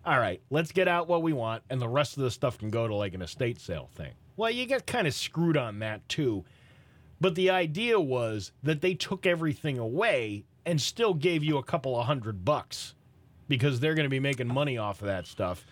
[0.05, 2.69] All right, let's get out what we want, and the rest of the stuff can
[2.69, 4.13] go to like an estate sale thing.
[4.37, 6.45] Well, you get kind of screwed on that too.
[7.19, 11.99] But the idea was that they took everything away and still gave you a couple
[11.99, 12.93] of hundred bucks
[13.47, 15.65] because they're going to be making money off of that stuff.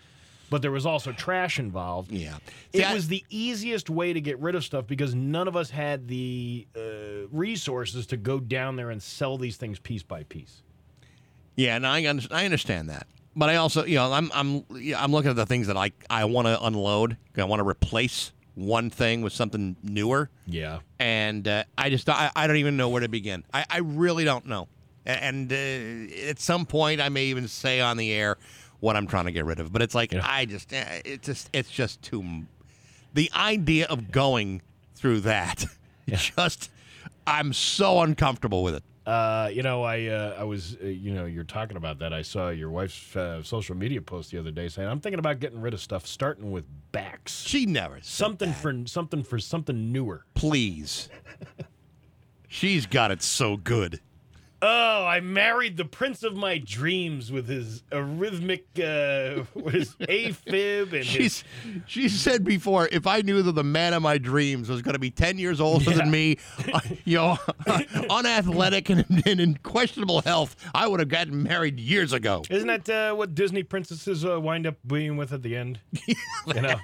[0.48, 2.12] But there was also trash involved.
[2.12, 2.36] Yeah.
[2.72, 6.06] It was the easiest way to get rid of stuff because none of us had
[6.08, 10.62] the uh, resources to go down there and sell these things piece by piece.
[11.56, 14.64] Yeah, and I I understand that, but I also you know I'm I'm
[14.96, 17.16] I'm looking at the things that I I want to unload.
[17.36, 20.78] I want to replace one thing with something newer, Yeah.
[20.98, 23.42] and uh, I just I, I don't even know where to begin.
[23.52, 24.68] I, I really don't know,
[25.06, 25.56] and uh,
[26.28, 28.36] at some point I may even say on the air
[28.80, 29.72] what I'm trying to get rid of.
[29.72, 32.44] But it's like I just eh, it's just it's just too.
[33.14, 34.62] The idea of going
[34.94, 35.64] through that,
[36.08, 36.70] just
[37.26, 38.82] I'm so uncomfortable with it.
[39.06, 42.12] Uh, you know, I uh, I was uh, you know you're talking about that.
[42.12, 45.38] I saw your wife's uh, social media post the other day saying I'm thinking about
[45.38, 47.42] getting rid of stuff, starting with backs.
[47.42, 50.24] She never said something for something for something newer.
[50.34, 51.08] Please.
[52.48, 54.00] She's got it so good.
[54.62, 60.84] Oh, I married the prince of my dreams with his arrhythmic, uh, with his AFib
[60.92, 61.06] and his.
[61.06, 61.44] She's
[61.86, 64.98] she said before, if I knew that the man of my dreams was going to
[64.98, 65.96] be ten years older Yeah.
[65.98, 66.38] than me,
[66.72, 67.38] uh, you know,
[68.10, 72.42] unathletic and, and in questionable health, I would have gotten married years ago.
[72.50, 75.80] Isn't that uh, what Disney princesses uh, wind up being with at the end?
[76.06, 76.14] You
[76.62, 76.76] know?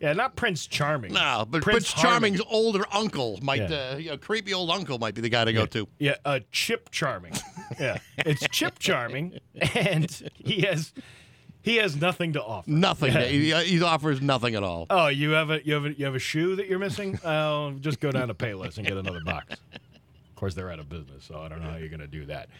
[0.00, 1.12] Yeah, not Prince Charming.
[1.12, 3.90] No, but Prince Prince, Charming's older uncle might, Yeah.
[3.92, 5.86] uh, you know, creepy old uncle might be the guy to go to.
[5.98, 7.34] Yeah, uh, Chip Charming.
[7.80, 9.38] Yeah, it's Chip Charming,
[9.74, 10.94] and he has
[11.62, 12.70] he has nothing to offer.
[12.70, 13.12] Nothing.
[13.12, 13.24] Yeah.
[13.24, 14.86] He, uh, he offers nothing at all.
[14.88, 17.18] Oh, you have a you have a you have a shoe that you're missing?
[17.24, 19.56] Oh, just go down to Payless and get another box.
[20.36, 22.26] Of course, they're out of business, so I don't know how you're going to do
[22.26, 22.50] that.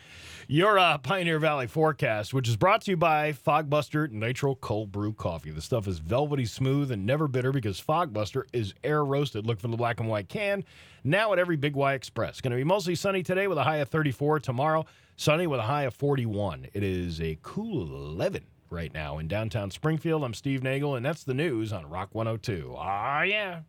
[0.48, 5.12] Your uh, Pioneer Valley forecast, which is brought to you by Fogbuster Nitro Cold Brew
[5.12, 5.50] Coffee.
[5.50, 9.44] The stuff is velvety smooth and never bitter because Fogbuster is air roasted.
[9.44, 10.64] Look for the black and white can
[11.04, 12.40] now at every Big Y Express.
[12.40, 14.40] Going to be mostly sunny today with a high of 34.
[14.40, 14.86] Tomorrow,
[15.16, 16.68] sunny with a high of 41.
[16.72, 20.24] It is a cool 11 right now in downtown Springfield.
[20.24, 22.74] I'm Steve Nagel, and that's the news on Rock 102.
[22.78, 23.60] Ah, yeah.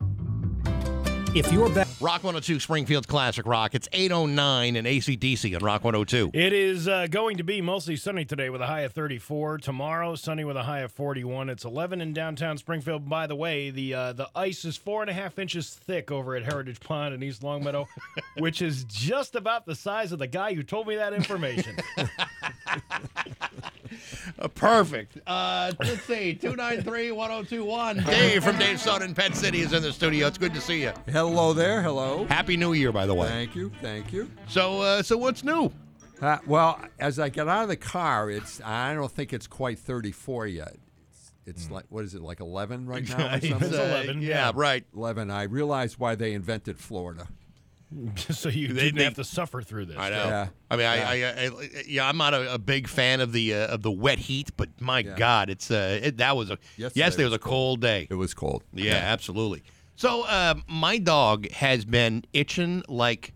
[1.35, 1.86] If you're back.
[1.99, 3.73] Rock 102 Springfield's Classic Rock.
[3.73, 6.29] It's 809 and ACDC on Rock 102.
[6.31, 9.57] It is uh, going to be mostly sunny today with a high of 34.
[9.57, 11.49] Tomorrow, sunny with a high of 41.
[11.49, 13.09] It's 11 in downtown Springfield.
[13.09, 16.35] By the way, the uh, the ice is four and a half inches thick over
[16.35, 17.87] at Heritage Pond in East Longmeadow,
[18.37, 21.77] which is just about the size of the guy who told me that information.
[24.39, 25.17] Uh, perfect.
[25.27, 26.33] Uh, let's see.
[26.33, 28.03] 293 1021.
[28.05, 30.27] Dave from Dave in Pet City is in the studio.
[30.27, 30.91] It's good to see you.
[31.09, 31.81] Hello there.
[31.81, 32.25] Hello.
[32.25, 33.27] Happy New Year, by the way.
[33.27, 33.71] Thank you.
[33.81, 34.29] Thank you.
[34.47, 35.71] So, uh, so what's new?
[36.21, 39.77] Uh, well, as I get out of the car, it's I don't think it's quite
[39.77, 40.75] 34 yet.
[41.11, 43.33] It's, it's like what is it like 11 right now?
[43.33, 43.73] Or It's, something?
[43.73, 44.51] uh, 11, yeah, yeah.
[44.55, 44.83] right.
[44.95, 45.29] 11.
[45.29, 47.27] I realized why they invented Florida.
[48.15, 49.97] so you They- didn't they- have to suffer through this.
[49.97, 50.27] I know.
[50.27, 50.47] Yeah.
[50.69, 51.09] I mean, Yeah.
[51.09, 53.91] I, I, I, yeah, I'm not a, a big fan of the uh, of the
[53.91, 57.35] wet heat, but my God, it's uh, it, that was a Yesterday yesterday was was
[57.37, 58.07] a cold day.
[58.09, 58.63] It was cold.
[58.73, 59.63] Yeah, absolutely.
[59.95, 63.33] So uh, my dog has been itching like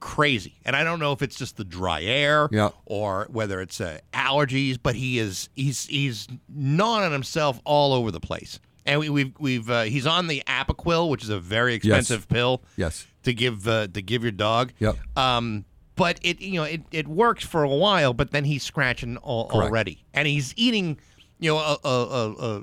[0.00, 2.70] crazy, and I don't know if it's just the dry air, Yeah.
[2.86, 4.78] or whether it's uh, allergies.
[4.82, 9.32] But he is he's he's gnawing on himself all over the place, and we, we've
[9.38, 13.06] we've uh, he's on the Apoquel, which is a very expensive pill Yes.
[13.28, 14.72] To give uh, to give your dog.
[14.80, 14.96] Yep.
[15.16, 15.64] Um,
[15.94, 19.50] but it you know it, it works for a while, but then he's scratching all,
[19.52, 20.98] already, and he's eating
[21.38, 22.60] you know a, a, a, a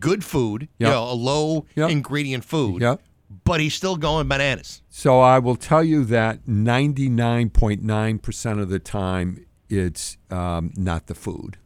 [0.00, 0.88] good food, Yep.
[0.88, 1.90] you know a low Yep.
[1.90, 3.00] ingredient food, Yep.
[3.44, 4.82] but he's still going bananas.
[4.88, 11.58] So I will tell you that 99.9% of the time it's um, not the food.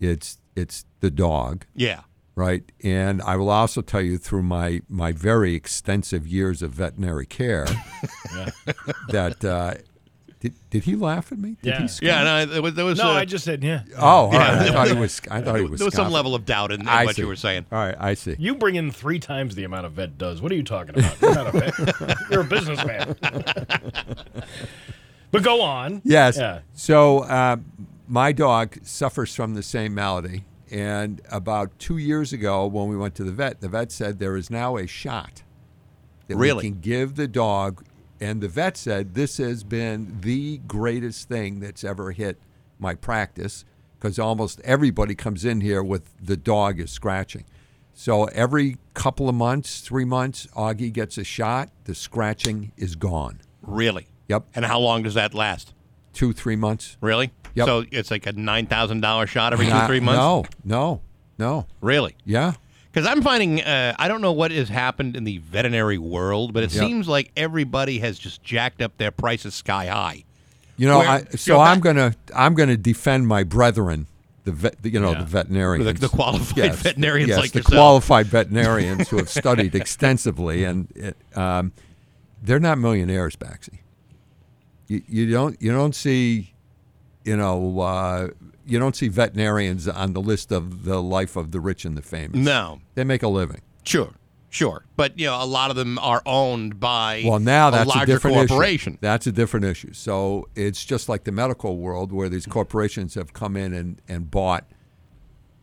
[0.00, 1.66] It's it's the dog.
[1.74, 2.00] Yeah.
[2.34, 2.62] Right?
[2.82, 7.66] And I will also tell you through my my very extensive years of veterinary care
[9.10, 9.74] that uh,
[10.40, 11.56] did did he laugh at me?
[11.62, 11.80] Did Yeah.
[11.82, 12.02] he scoff?
[12.06, 13.82] Yeah, no, there was there was No, uh, I just said yeah.
[13.96, 14.38] Oh, all right.
[14.66, 14.68] Yeah.
[14.68, 15.20] I thought he was.
[15.30, 15.78] I thought he was.
[15.80, 17.22] there was some level of doubt in, in what see.
[17.22, 17.64] you were saying.
[17.72, 18.36] All right, I see.
[18.38, 20.42] You bring in three times the amount of vet does.
[20.42, 21.20] What are you talking about?
[21.22, 22.16] You're not a vet.
[22.30, 23.16] You're a businessman.
[25.30, 26.02] but go on.
[26.04, 26.36] Yes.
[26.36, 26.60] Yeah.
[26.74, 27.56] So uh,
[28.06, 30.44] my dog suffers from the same malady,
[30.74, 34.36] and about two years ago, when we went to the vet, the vet said there
[34.36, 35.44] is now a shot
[36.26, 36.64] that Really?
[36.64, 37.84] we can give the dog,
[38.20, 42.40] and the vet said this has been the greatest thing that's ever hit
[42.80, 43.64] my practice
[44.00, 47.44] because almost everybody comes in here with the dog is scratching.
[47.92, 51.70] So every couple of months, three months, Augie gets a shot.
[51.84, 53.40] The scratching is gone.
[53.62, 54.08] Really?
[54.28, 54.46] Yep.
[54.56, 55.72] And how long does that last?
[56.12, 56.96] Two, three months.
[57.00, 57.30] Really?
[57.54, 57.66] Yep.
[57.66, 60.18] So it's like a nine thousand dollar shot every two three months.
[60.18, 61.00] No, no,
[61.38, 61.66] no.
[61.80, 62.14] Really?
[62.24, 62.54] Yeah.
[62.92, 66.62] Because I'm finding, uh, I don't know what has happened in the veterinary world, but
[66.62, 66.84] it Yep.
[66.86, 70.22] seems like everybody has just jacked up their prices sky high.
[70.76, 74.06] You know, Where- I, you so know, I'm gonna I'm gonna defend my brethren,
[74.44, 77.74] the vet, you know, the veterinarians, The- the qualified veterinarians yes, like the yourself.
[77.74, 81.72] qualified veterinarians who have studied extensively, and it, um,
[82.42, 83.78] they're not millionaires, Baxi.
[84.86, 86.53] You, you don't you don't see,
[87.24, 88.28] you know, uh,
[88.66, 92.02] you don't see veterinarians on the list of the life of the rich and the
[92.02, 92.36] famous.
[92.38, 92.80] No.
[92.94, 93.60] they make a living.
[93.84, 94.12] Sure,
[94.50, 94.84] sure.
[94.96, 97.94] But, you know, a lot of them are owned by Well, now that's a a,
[97.96, 98.94] larger different corporation.
[98.94, 98.98] issue.
[99.02, 99.92] That's a different issue.
[99.92, 104.30] So it's just like the medical world where these corporations have come in and, and
[104.30, 104.64] bought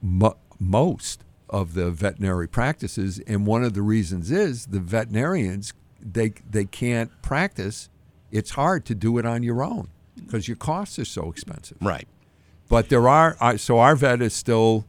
[0.01, 3.19] mo- most of the veterinary practices.
[3.27, 7.89] And one of the reasons is the veterinarians, they, they can't practice.
[8.31, 9.89] It's hard to do it on your own
[10.31, 11.77] because your costs are so expensive.
[11.81, 12.07] Right.
[12.69, 14.85] But there are, so our vet is still,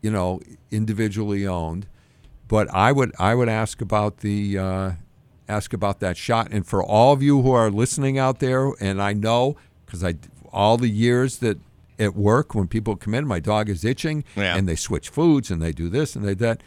[0.00, 0.40] you know,
[0.70, 1.86] individually owned.
[2.48, 4.90] But I would I would ask about the uh,
[5.50, 6.48] ask about that shot.
[6.50, 10.14] And for all of you who are listening out there, and I know because I
[10.50, 11.58] all the years that
[11.98, 14.56] at work when people come in, my dog is itching, Yeah.
[14.56, 16.62] and they switch foods and they do this and they that.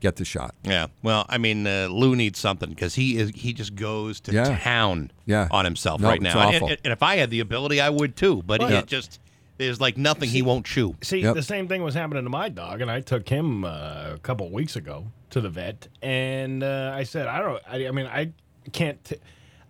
[0.00, 0.54] Get the shot.
[0.64, 0.88] Yeah.
[1.02, 4.58] Well, I mean, uh, Lou needs something because he is he just goes to Yeah.
[4.58, 5.48] town Yeah.
[5.50, 6.40] on himself No, right it's now.
[6.48, 6.68] And, awful.
[6.68, 8.42] and- and if I had the ability, I would too.
[8.46, 8.80] But Well, he yeah.
[8.80, 9.18] it just
[9.56, 10.96] there's like nothing he won't chew.
[11.00, 14.18] See, the same thing was happening to my dog, and I took him uh, a
[14.22, 18.06] couple weeks ago to the vet, and uh, I said, I don't, I, I mean,
[18.06, 18.32] I
[18.72, 19.16] can't, t-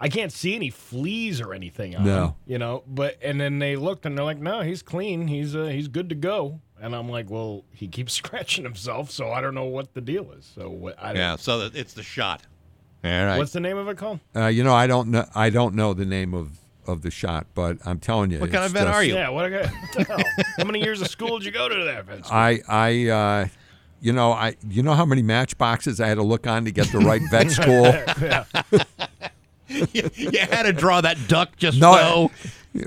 [0.00, 2.24] I can't see any fleas or anything on No.
[2.24, 2.82] him, you know.
[2.88, 6.08] But and then they looked and they're like, no, he's clean, he's uh, he's good
[6.08, 6.60] to go.
[6.80, 10.32] And I'm like, well, he keeps scratching himself, so I don't know what the deal
[10.32, 10.50] is.
[10.54, 10.96] So what?
[10.98, 11.36] I don't, Yeah.
[11.36, 12.42] So that- it's the shot.
[13.04, 13.36] All right.
[13.38, 14.20] What's the name of it called?
[14.34, 15.26] Uh, you know, I don't know.
[15.34, 18.64] I don't know the name of, of the shot, but I'm telling you, What kind
[18.64, 19.14] of vet just- are you?
[19.14, 19.28] Yeah.
[19.28, 20.18] What, what the hell?
[20.56, 22.24] How many years of school did you go to that vet?
[22.24, 22.36] school?
[22.38, 23.46] I, I, uh,
[24.00, 26.90] you know, I, you know how many matchboxes I had to look on to get
[26.92, 27.84] the right vet school.
[27.84, 28.44] yeah.
[29.68, 32.30] you, you had to draw that duck just No, so.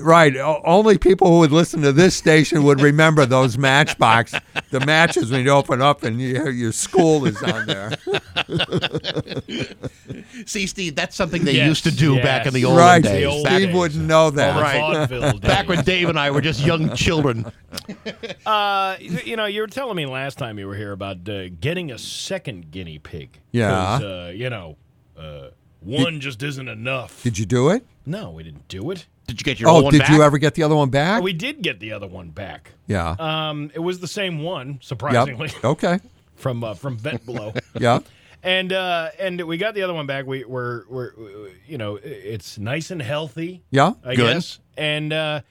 [0.00, 0.36] Right.
[0.36, 4.34] O- only people who would listen to this station would remember those matchbox,
[4.70, 7.92] the matches when you open up and your your school is on there.
[10.46, 13.02] See, Steve, that's something they Yes, used to do back in the olden right.
[13.02, 13.12] days.
[13.12, 14.54] The old Back- Steve wouldn't know that.
[14.54, 14.80] the Right.
[15.08, 15.84] vaudeville Back when.
[15.84, 17.50] Dave and I were just young children.
[18.44, 21.90] Uh, you know, you were telling me last time you were here about uh, getting
[21.90, 23.38] a second guinea pig.
[23.52, 23.70] Yeah.
[23.70, 24.76] 'Cause, Uh, you know,
[25.18, 25.48] uh,
[25.80, 27.22] one just isn't enough.
[27.22, 27.84] Did you do it?
[28.06, 29.06] no, we didn't do it.
[29.26, 30.10] Did you get your Oh, old one did back?
[30.10, 31.22] you ever get the other one back?
[31.22, 32.72] We did get the other one back.
[32.86, 33.14] yeah.
[33.18, 34.84] Um, it was the same one, Yep.
[34.84, 35.98] surprisingly, Okay.
[36.36, 37.52] from uh, from Vet Below.
[37.78, 37.98] Yeah.
[38.42, 40.26] and uh, and we got the other one back.
[40.26, 41.12] We were we're
[41.66, 43.62] you know it's nice and healthy.
[43.70, 43.92] Yeah.
[44.02, 44.34] I Good.
[44.34, 44.58] guess.
[44.78, 45.42] And uh,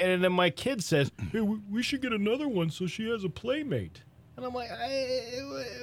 [0.00, 3.24] and then my kid says, "Hey, we, we should get another one so she has
[3.24, 4.00] a playmate."
[4.36, 5.30] And I'm like, I,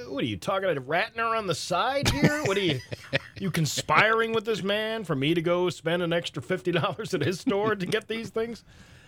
[0.08, 0.86] "What are you talking about?
[0.86, 2.42] Ratting her on the side here?
[2.44, 2.80] What are you?
[3.40, 7.22] You conspiring with this man for me to go spend an extra fifty dollars at
[7.22, 8.62] his store to get these things?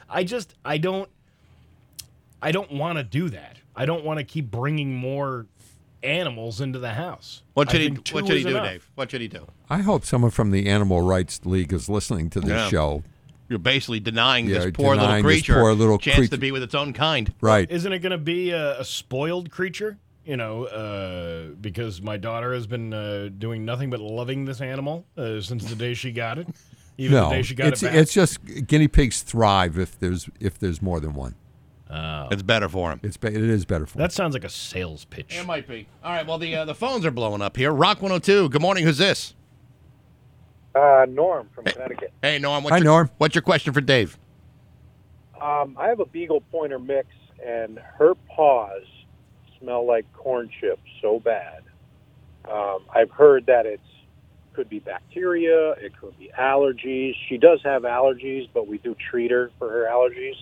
[0.09, 1.09] I just, I don't,
[2.43, 3.59] I don't want to do that.
[3.77, 5.47] I don't want to keep bringing more
[6.03, 7.43] animals into the house.
[7.53, 7.89] What should he?
[8.13, 8.65] What should he do, enough.
[8.67, 8.91] Dave?
[8.97, 9.47] What should he do?
[9.71, 12.69] I hope someone from the Animal Rights League is listening to this Yeah.
[12.71, 13.03] show.
[13.49, 16.31] You're basically denying Yeah, this poor little denying this creature poor little chance creature.
[16.31, 17.33] to be with its own kind.
[17.41, 17.71] Right.
[17.71, 19.99] Isn't it going to be a, a spoiled creature?
[20.25, 25.05] You know, uh, because my daughter has been uh, doing nothing but loving this animal
[25.19, 26.49] uh, since the day she got it.
[26.97, 27.95] Even no, the day she got it's it back.
[27.97, 31.35] it's just guinea pigs thrive if there's if there's more than one.
[32.31, 33.01] It's better for him.
[33.03, 33.99] It's be- it is better for.
[33.99, 35.37] that sounds like a sales pitch.
[35.39, 35.87] It might be.
[36.03, 36.27] All right.
[36.27, 37.71] Well, the uh, the phones are blowing up here.
[37.73, 38.49] Rock 102.
[38.49, 38.85] Good morning.
[38.85, 39.35] Who's this?
[40.75, 42.13] Uh, Norm from Connecticut.
[42.21, 42.65] Hey, Norm.
[42.65, 43.11] What's Hi, your, Norm.
[43.19, 44.19] What's your question for Dave?
[45.41, 47.09] Um, I have a Beagle Pointer mix,
[47.45, 48.83] and her paws
[49.61, 51.63] smell like corn chips so bad.
[52.51, 53.83] Um, I've heard that it's
[54.55, 57.15] could be bacteria, it could be allergies.
[57.29, 60.37] She does have allergies, but we do treat her for her allergies.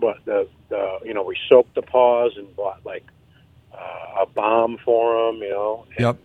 [0.00, 3.04] But the, the you know we soaked the paws and bought like
[3.72, 5.42] uh, a balm for them.
[5.42, 6.18] You know, and Yep.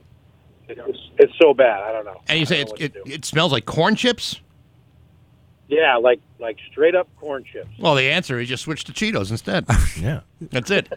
[0.68, 1.84] It's, it's so bad.
[1.84, 2.22] I don't know.
[2.28, 4.40] And you say don't it's, it, it smells like corn chips?
[5.70, 7.70] yeah, like like straight up corn chips.
[7.80, 9.66] Well, the answer is just switch to Cheetos instead.
[10.00, 10.22] Yeah.
[10.42, 10.92] That's it.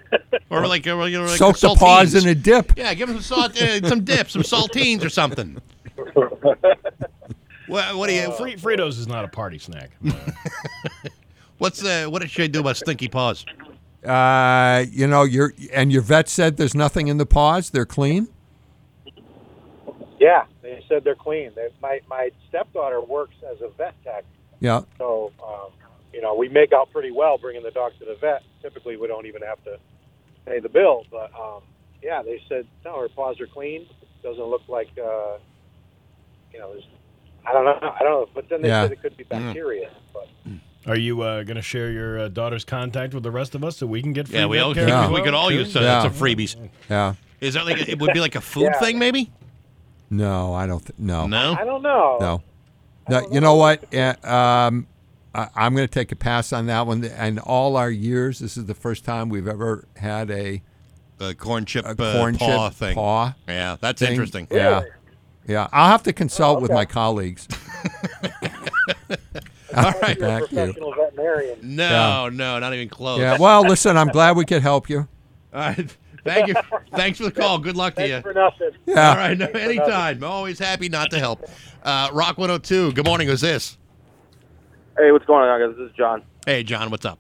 [0.50, 2.76] Or like, or, you know, like Soak the paws in a dip.
[2.76, 5.60] Yeah, give them some salt, uh, some dip, some saltines or something.
[7.68, 8.30] What, what do you?
[8.32, 9.90] Fri- Fritos is not a party snack.
[10.04, 11.10] Uh,
[11.58, 13.46] What's uh, what should I do about stinky paws?
[14.04, 17.70] Uh, you know, your and your vet said there's nothing in the paws.
[17.70, 18.28] They're clean.
[20.28, 21.48] Yeah, they said they're clean.
[21.54, 24.24] They, my my stepdaughter works as a vet tech,
[24.60, 24.80] Yeah.
[24.98, 25.70] so um,
[26.12, 28.42] you know we make out pretty well bringing the dog to the vet.
[28.62, 29.78] Typically, we don't even have to
[30.46, 31.60] pay the bill, but um,
[32.02, 33.86] yeah, they said no, her paws are clean.
[34.24, 35.36] Doesn't look like uh,
[36.52, 36.70] you know.
[36.72, 36.88] there's-
[37.48, 37.78] I don't know.
[38.00, 38.26] I don't know.
[38.34, 38.82] But then they Yeah.
[38.82, 39.90] said it could be bacteria.
[40.12, 40.26] But
[40.88, 43.76] Are you uh, going to share your uh, daughter's contact with the rest of us
[43.76, 45.08] so we can get free Yeah, we all care Yeah.
[45.12, 46.02] we could all use uh, Yeah.
[46.02, 46.56] some freebies.
[46.90, 47.14] Yeah.
[47.40, 48.80] Is that like a, it would be like a food Yeah.
[48.80, 49.30] thing maybe?
[50.10, 50.80] No, I don't.
[50.84, 51.26] Th- no.
[51.26, 51.54] No.
[51.58, 52.18] I don't know.
[52.20, 52.42] No.
[53.08, 53.82] No, you know what?
[54.24, 54.86] Um,
[55.34, 57.04] I, I'm going to take a pass on that one.
[57.04, 60.60] And all our years, this is the first time we've ever had a,
[61.18, 62.94] The corn chip a uh, paw chip thing.
[62.94, 63.34] paw.
[63.46, 64.10] Yeah, that's thing.
[64.10, 64.48] interesting.
[64.50, 64.82] Yeah,
[65.46, 65.68] yeah.
[65.72, 67.46] I'll have to consult with my colleagues.
[69.76, 70.16] All right.
[70.18, 70.56] You're a Thank you.
[70.56, 71.58] professional veterinarian.
[71.62, 73.20] No, no, not even close.
[73.20, 73.36] Yeah.
[73.38, 75.00] Well, listen, I'm glad we could help you.
[75.54, 75.96] All right.
[76.26, 76.54] Thank you.
[76.92, 77.58] Thanks for the call.
[77.58, 78.20] Good luck to you.
[78.20, 78.70] For nothing.
[78.86, 79.10] Yeah.
[79.10, 79.36] All right.
[79.36, 79.80] No, Thanks nothing.
[79.80, 80.24] anytime.
[80.24, 81.48] Always happy not to help.
[81.82, 82.92] Uh, Rock 102.
[82.92, 83.28] Good morning.
[83.28, 83.78] Who's this?
[84.98, 85.76] Hey, what's going on, guys?
[85.78, 86.22] This is John.
[86.46, 86.90] Hey, John.
[86.90, 87.18] What's up?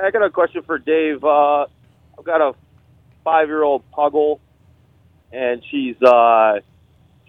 [0.00, 1.24] I got a question for Dave.
[1.24, 1.62] Uh,
[2.18, 2.54] I've got a
[3.24, 4.38] five-year-old puggle,
[5.32, 6.60] and she's uh,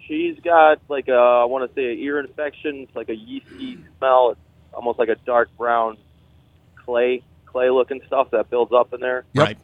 [0.06, 2.86] she's got like a I want to say an ear infection.
[2.86, 4.30] It's like a yeasty smell.
[4.30, 4.40] It's
[4.72, 5.96] almost like a dark brown
[6.84, 9.24] clay clay looking stuff that builds up in there.
[9.32, 9.46] Yep.
[9.46, 9.58] Right.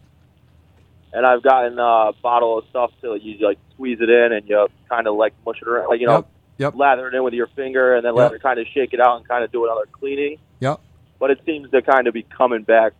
[1.16, 4.68] And I've gotten a bottle of stuff to you like squeeze it in and you
[4.90, 6.28] kind of like mush it around, like you know, Yep.
[6.58, 6.74] Yep.
[6.76, 8.32] lather it in with your finger and then Yep.
[8.32, 10.36] let kind of shake it out and kind of do another cleaning.
[10.60, 10.78] Yep.
[11.18, 12.92] But it seems to kind of be coming back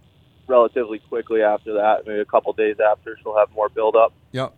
[0.47, 2.07] relatively quickly after that.
[2.07, 4.15] Maybe a couple days after, she'll have more buildup.
[4.33, 4.55] Yep.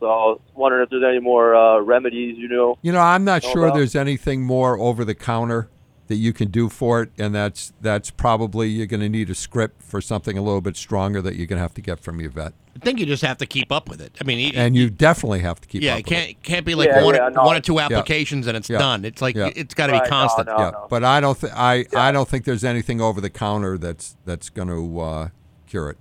[0.00, 2.78] So I was wondering if there's any more uh, remedies you know.
[2.80, 3.74] You know, I'm not know sure about?
[3.76, 5.68] there's anything more over the counter
[6.08, 9.34] that you can do for it, and that's that's probably you're going to need a
[9.34, 12.20] script for something a little bit stronger that you're going to have to get from
[12.20, 14.12] your vet, I think you just have to keep up with it.
[14.20, 15.82] I mean, you, and you definitely have to keep.
[15.82, 17.44] yeah, up it can't can't be like Yeah, one yeah, no.
[17.44, 17.86] one or two Yeah.
[17.86, 18.78] applications and it's Yeah.
[18.78, 19.04] done.
[19.04, 19.50] It's like Yeah.
[19.56, 20.48] it's got to Right, be no, constant.
[20.48, 20.56] no.
[20.58, 21.40] yeah, but I don't.
[21.40, 25.28] Th- I I don't think there's anything over the counter that's that's going to uh,
[25.66, 25.98] cure it.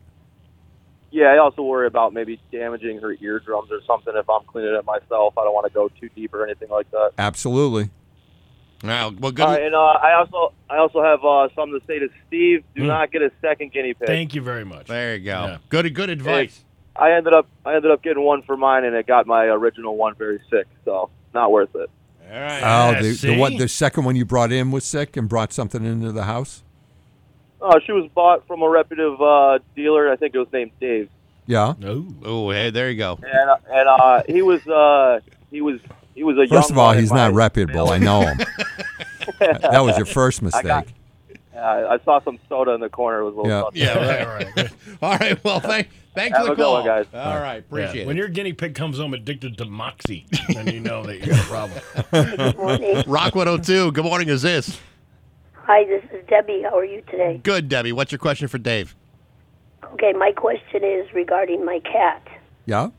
[1.12, 4.84] Yeah, I also worry about maybe damaging her eardrums or something if I'm cleaning it
[4.84, 5.38] myself.
[5.38, 7.12] I don't want to go too deep or anything like that.
[7.20, 7.92] Absolutely.
[8.84, 9.46] Well, well, good.
[9.46, 12.64] All right, and uh, I also I also have uh, something to say to Steve.
[12.76, 12.88] Do Hmm.
[12.88, 14.08] not get a second guinea pig.
[14.08, 14.88] Thank you very much.
[14.88, 15.32] There you go.
[15.46, 15.58] Yeah.
[15.70, 16.64] Good good advice.
[16.96, 19.96] I ended up I ended up getting one for mine, and it got my original
[19.96, 20.68] one very sick.
[20.86, 21.90] So not worth it.
[22.32, 22.62] All right.
[22.64, 23.38] Oh, the, the see?
[23.38, 26.64] one the second one you brought in was sick and brought something into the house.
[27.62, 30.12] Oh, she was bought from a reputable uh, dealer.
[30.12, 31.10] I think it was named Dave,
[31.46, 31.74] Yeah.
[31.80, 32.06] No.
[32.26, 33.18] Oh, hey, there you go.
[33.24, 35.80] and uh, and uh, he was uh, he was
[36.16, 37.90] he was a young First of all, he's not my reputable.
[37.90, 38.38] I know him.
[39.40, 40.64] that was your first I mistake.
[40.64, 40.88] got-
[41.56, 43.20] Uh, I saw some soda in the corner.
[43.20, 43.96] It was a little Yeah.
[43.98, 44.72] Yeah, Right, right.
[45.02, 45.44] All right.
[45.44, 47.06] Well, thank thanks Have for a the call, one, guys.
[47.14, 48.02] All right, appreciate Yeah.
[48.02, 48.08] it.
[48.08, 51.40] When your guinea pig comes home addicted to moxie, then you know that you got
[51.40, 51.80] a problem.
[52.38, 53.04] Good morning.
[53.08, 53.92] Rock 102.
[53.94, 54.30] Good morning.
[54.30, 54.80] Is this
[55.66, 56.64] Hi, this is Debbie.
[56.64, 57.40] How are you today?
[57.42, 57.94] good, Debbie?
[57.94, 58.96] What's your question for Dave?
[59.94, 62.28] Okay, my question is regarding my cat.
[62.66, 62.90] Yeah.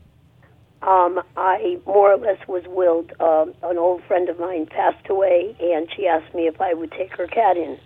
[0.81, 3.11] Um, I more or less was willed.
[3.19, 6.91] Um, an old friend of mine passed away, and she asked me if I would
[6.91, 7.77] take her cat in.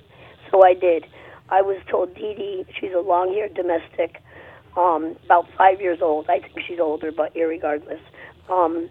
[0.51, 1.05] So I did.
[1.49, 4.21] I was told Dee Dee, she's a long haired domestic,
[4.77, 6.29] um, about five years old.
[6.29, 8.01] I think she's older, but irregardless.
[8.49, 8.89] Um,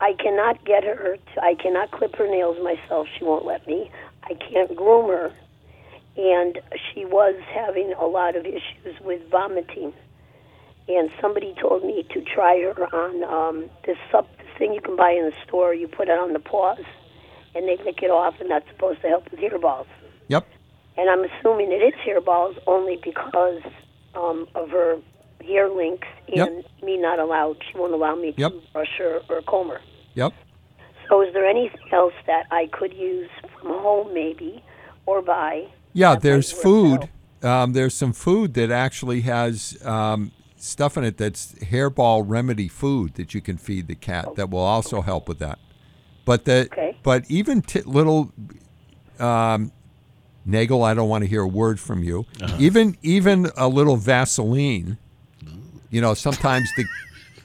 [0.00, 3.06] I cannot get her, to, I cannot clip her nails myself.
[3.18, 3.90] She won't let me.
[4.24, 5.32] I can't groom her.
[6.16, 6.58] And
[6.92, 9.92] she was having a lot of issues with vomiting
[10.88, 14.96] and somebody told me to try her on um, this sup this thing you can
[14.96, 15.74] buy in the store.
[15.74, 16.84] You put it on the paws,
[17.54, 19.86] and they lick it off, and that's supposed to help with hairballs.
[20.28, 20.46] Yep.
[20.96, 23.62] And I'm assuming it is hairballs only because
[24.14, 24.96] um, of her
[25.46, 26.82] hair links and Yep.
[26.82, 27.56] me not allowed.
[27.70, 28.52] She won't allow me to Yep.
[28.72, 29.80] brush her or comb her.
[30.14, 30.32] Yep.
[31.08, 34.62] So is there anything else that I could use from home, maybe,
[35.06, 35.68] or buy?
[35.92, 37.08] Yeah, there's food.
[37.42, 43.14] Um, there's some food that actually has um, stuff in it that's hairball remedy food
[43.14, 45.58] that you can feed the cat that will also help with that.
[46.24, 46.96] But the Okay.
[47.02, 48.32] but even t- little
[49.18, 49.72] um,
[50.44, 52.26] Nagel, I don't want to hear a word from you.
[52.58, 54.98] Even even a little Vaseline.
[55.90, 56.84] You know, sometimes the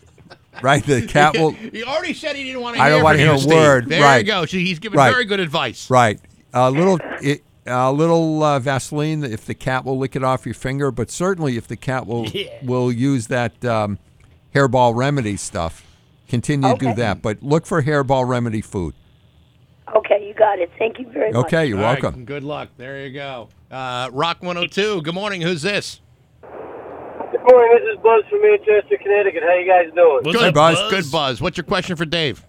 [0.61, 3.17] right the cat will He already said he didn't want to I hear don't want
[3.17, 3.53] to hear a Steve.
[3.53, 3.89] word.
[3.89, 4.17] There right.
[4.17, 4.45] you go.
[4.45, 5.11] See, he's giving Right.
[5.11, 5.89] very good advice.
[5.89, 6.19] Right.
[6.53, 10.55] A little, it, a little uh, Vaseline if the cat will lick it off your
[10.55, 12.27] finger, but certainly if the cat will
[12.63, 13.99] will use that um,
[14.53, 15.85] hairball remedy stuff,
[16.27, 17.21] continue to do that.
[17.21, 18.95] But look for hairball remedy food.
[19.95, 20.71] Okay, you got it.
[20.79, 21.45] Thank you very much.
[21.45, 22.25] Okay, you're All right, welcome.
[22.25, 22.69] good luck.
[22.77, 23.49] There you go.
[23.69, 25.01] Uh, Rock 102.
[25.03, 25.41] Good morning.
[25.41, 25.99] Who's this?
[26.41, 27.79] Good morning.
[27.79, 29.43] This is Buzz from Manchester, Connecticut.
[29.43, 30.33] How you guys doing?
[30.33, 30.89] good buzz.
[30.89, 31.41] Good buzz.
[31.41, 32.45] What's your question for Dave?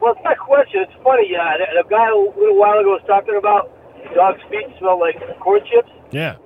[0.00, 0.82] Well, it's not a question.
[0.82, 1.30] It's funny.
[1.34, 3.70] Uh, the, the guy a little while ago was talking about
[4.14, 5.90] dogs' feet smell like corn chips.
[6.10, 6.36] Yeah.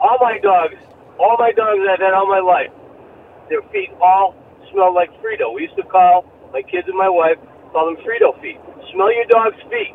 [0.00, 0.76] All my dogs,
[1.18, 2.70] all my dogs I've had all my life,
[3.48, 4.34] their feet all
[4.70, 5.54] smell like Frito.
[5.54, 7.38] We used to call my kids and my wife
[7.72, 8.58] call them Frito feet.
[8.92, 9.94] Smell your dog's feet.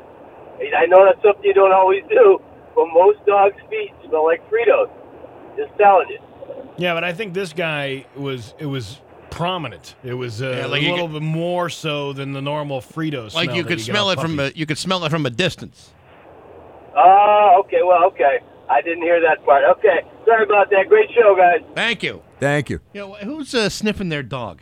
[0.59, 2.41] And I know that's something you don't always do,
[2.75, 4.89] but most dogs' feet smell like Fritos.
[5.55, 6.19] Just telling you.
[6.77, 8.99] Yeah, but I think this guy was it was
[9.29, 9.95] prominent.
[10.03, 13.29] It was uh, Yeah, like a you little bit more so than the normal Frito
[13.29, 13.45] smell.
[13.45, 15.91] Like you could smell off it from a, you could smell it from a distance.
[16.97, 17.79] Oh, okay.
[17.83, 18.39] Well, okay.
[18.69, 19.63] I didn't hear that part.
[19.77, 19.99] Okay.
[20.25, 20.89] Sorry about that.
[20.89, 21.61] Great show, guys.
[21.75, 22.21] Thank you.
[22.39, 22.79] Thank you.
[22.93, 24.61] You know, who's uh, sniffing their dog?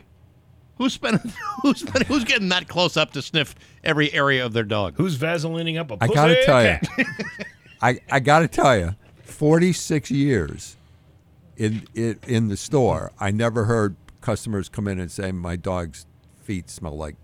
[0.78, 1.32] Who's spending?
[1.62, 4.94] Who's spending, Who's getting that close up to sniff every area of their dog?
[4.98, 6.78] Who's vaselining up a I pussy got to tell you.
[7.80, 8.94] I, I got to tell you,
[9.24, 10.76] 46 years
[11.56, 16.04] in, in in the store, I never heard customers come in and say my dog's
[16.42, 17.16] feet smell like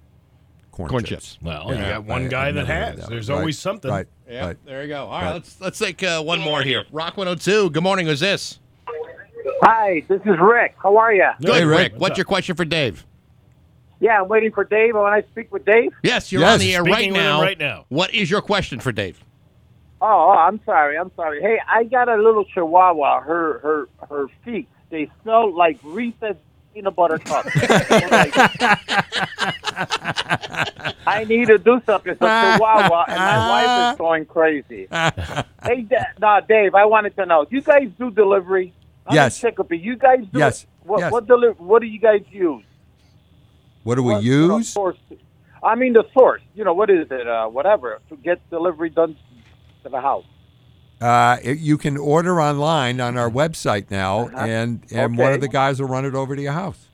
[0.70, 1.34] corn, Corn chips.
[1.34, 1.38] chips.
[1.42, 3.00] Well, you got one guy I've that never heard has.
[3.00, 3.10] that.
[3.10, 3.90] There's Right, always something.
[3.90, 4.06] Right.
[4.32, 4.56] Yeah, right.
[4.64, 5.04] there you go.
[5.04, 5.32] All right, Right.
[5.34, 6.84] let's let's take uh, one more here.
[6.90, 7.68] Rock 102.
[7.70, 8.06] Good morning.
[8.06, 8.58] Who's this?
[9.60, 10.74] Hi, this is Rick.
[10.82, 11.28] How are you?
[11.40, 11.92] Good, Hey, Rick.
[11.92, 12.00] Rick.
[12.00, 13.04] What's your question for Dave?
[14.00, 14.94] Yeah, I'm waiting for Dave.
[14.94, 15.92] When I speak with Dave.
[16.02, 16.54] Yes, you're Yes.
[16.54, 17.42] on the air right Speaking with now.
[17.42, 17.84] right now.
[17.90, 19.22] What is your question for Dave?
[20.00, 20.96] Oh, oh, I'm sorry.
[20.98, 21.40] I'm sorry.
[21.42, 23.20] Hey, I got a little Chihuahua.
[23.20, 26.36] Her her her feet they smell like Reese's
[26.72, 27.50] peanut butter cups.
[31.06, 32.12] I need to do something.
[32.12, 34.88] It's a Chihuahua, and my wife is going crazy.
[34.90, 35.86] hey,
[36.20, 37.44] nah, Dave, I wanted to know.
[37.44, 38.72] Do you guys do delivery?
[39.06, 39.38] I'm Yes.
[39.40, 39.78] Chicopee.
[39.78, 40.38] You guys do.
[40.38, 40.66] Yes.
[40.84, 41.12] What Yes.
[41.12, 42.64] what deli- What do you guys use?
[43.82, 44.76] What do we What, you know, use?
[45.62, 46.42] I mean the source.
[46.54, 47.26] You know what is it?
[47.26, 49.16] Uh, whatever to get delivery done
[49.82, 50.24] to the house.
[51.02, 54.36] Uh, it- you can order online on our website now, Uh-huh.
[54.46, 56.88] and and one of the guys will run it over to your house.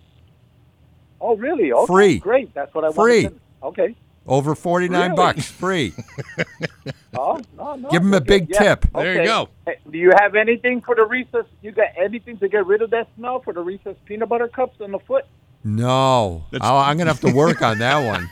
[1.21, 1.73] Oh, really?
[1.73, 2.19] Okay, Free.
[2.19, 2.55] Great.
[2.55, 2.97] That's what I want.
[2.97, 3.23] Free.
[3.25, 3.41] wanted.
[3.61, 3.97] To, okay.
[4.27, 5.17] Over forty nine Really?
[5.17, 5.93] bucks, free.
[7.15, 7.89] Oh, no, no.
[7.89, 8.87] Give 'em a okay, big yeah, tip.
[8.95, 9.49] There you go.
[9.67, 11.47] Hey, do you have anything for the Reese's?
[11.63, 14.77] You got anything to get rid of that smell for the Reese's peanut butter cups
[14.81, 15.25] on the foot?
[15.65, 18.31] No, I'll, I'm gonna have to work on that one.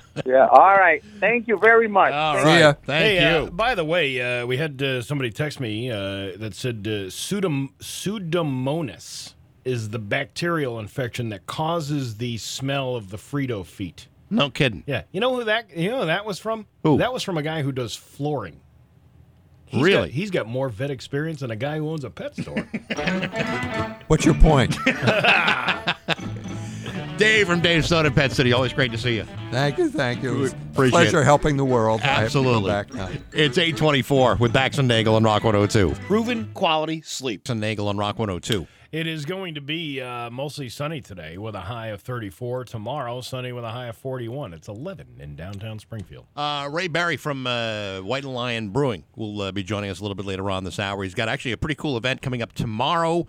[0.26, 0.46] Yeah.
[0.48, 1.02] All right.
[1.20, 2.12] Thank you very much.
[2.12, 2.60] All Thank See right.
[2.60, 2.72] ya.
[2.84, 3.46] Thank hey, you.
[3.46, 6.90] Uh, by the way, uh, we had uh, somebody text me uh, that said uh,
[7.10, 9.34] pseudom- pseudomonas
[9.64, 14.08] is the bacterial infection that causes the smell of the Frito feet.
[14.30, 14.82] no kidding.
[14.86, 16.66] Yeah, you know who that you know who that was from?
[16.82, 16.98] Who?
[16.98, 18.60] That was from a guy who does flooring.
[19.66, 20.08] He's Really?
[20.08, 22.56] got, he's got more vet experience than a guy who owns a pet store.
[24.06, 24.74] What's your point?
[27.18, 28.52] Dave from Dave Soda Pet City.
[28.52, 29.24] Always great to see you.
[29.50, 30.36] thank you, thank you.
[30.36, 31.24] It was a Appreciate pleasure it.
[31.24, 32.00] helping the world.
[32.02, 32.70] I have to go Absolutely.
[32.70, 33.20] back.
[33.32, 35.94] It's 824 with Bax and Nagel on Rock 102.
[36.06, 37.48] Proven quality sleep.
[37.48, 38.66] And Nagel on Rock 102.
[38.92, 42.64] it is going to be uh, mostly sunny today with a high of 34.
[42.66, 44.52] Tomorrow, sunny with a high of 41.
[44.54, 46.26] It's 11 in downtown Springfield.
[46.36, 50.14] Uh, Ray Berry from uh, White Lion Brewing will uh, be joining us a little
[50.14, 51.02] bit later on this hour.
[51.02, 53.26] He's got actually a pretty cool event coming up tomorrow,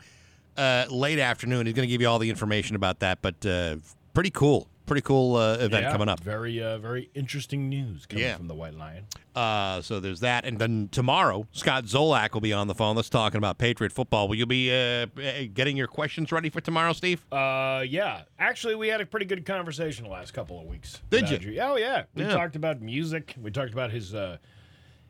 [0.60, 1.65] uh, late afternoon.
[1.65, 3.77] He's going to give you all the information about that, but uh,
[4.14, 4.68] pretty cool.
[4.86, 6.19] Pretty cool uh, event Yeah, coming up.
[6.19, 8.38] Very, uh, very interesting news coming Yeah.
[8.38, 9.06] from the White Lion.
[9.36, 10.45] Uh, so there's that.
[10.45, 12.95] And then tomorrow, Scott Zolak will be on the phone.
[12.95, 14.27] Let's talking about Patriot football.
[14.27, 17.23] Will you be uh, uh, getting your questions ready for tomorrow, Steve?
[17.31, 18.23] Uh, yeah.
[18.40, 20.99] Actually, we had a pretty good conversation the last couple of weeks.
[21.11, 21.60] Did you?
[21.61, 22.06] Oh yeah.
[22.15, 22.30] We Yeah.
[22.34, 23.36] talked about music.
[23.40, 24.38] We talked about his uh,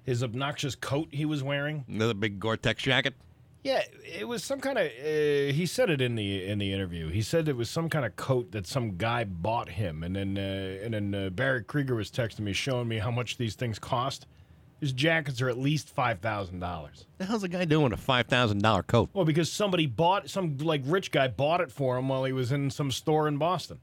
[0.04, 1.86] his obnoxious coat he was wearing.
[1.88, 3.14] Another big Gore-Tex jacket.
[3.64, 4.86] Yeah, it was some kind of.
[4.86, 7.10] Uh, he said it in the in the interview.
[7.10, 10.38] He said it was some kind of coat that some guy bought him, and then
[10.38, 13.78] uh, and then uh, Barry Krieger was texting me, showing me how much these things
[13.78, 14.28] cost.
[14.80, 17.06] His jackets are at least five thousand dollars.
[17.18, 19.10] The hell's a guy doing with a five thousand dollar coat?
[19.14, 22.54] Well, because somebody bought some like rich guy bought it for him while he was
[22.54, 23.80] in some store in Boston.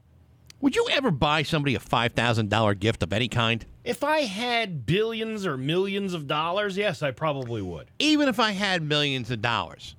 [0.59, 3.65] Would you ever buy somebody a five thousand dollar gift of any kind?
[3.83, 7.87] If I had billions or millions of dollars, yes, I probably would.
[7.99, 9.95] Even if I had millions of dollars,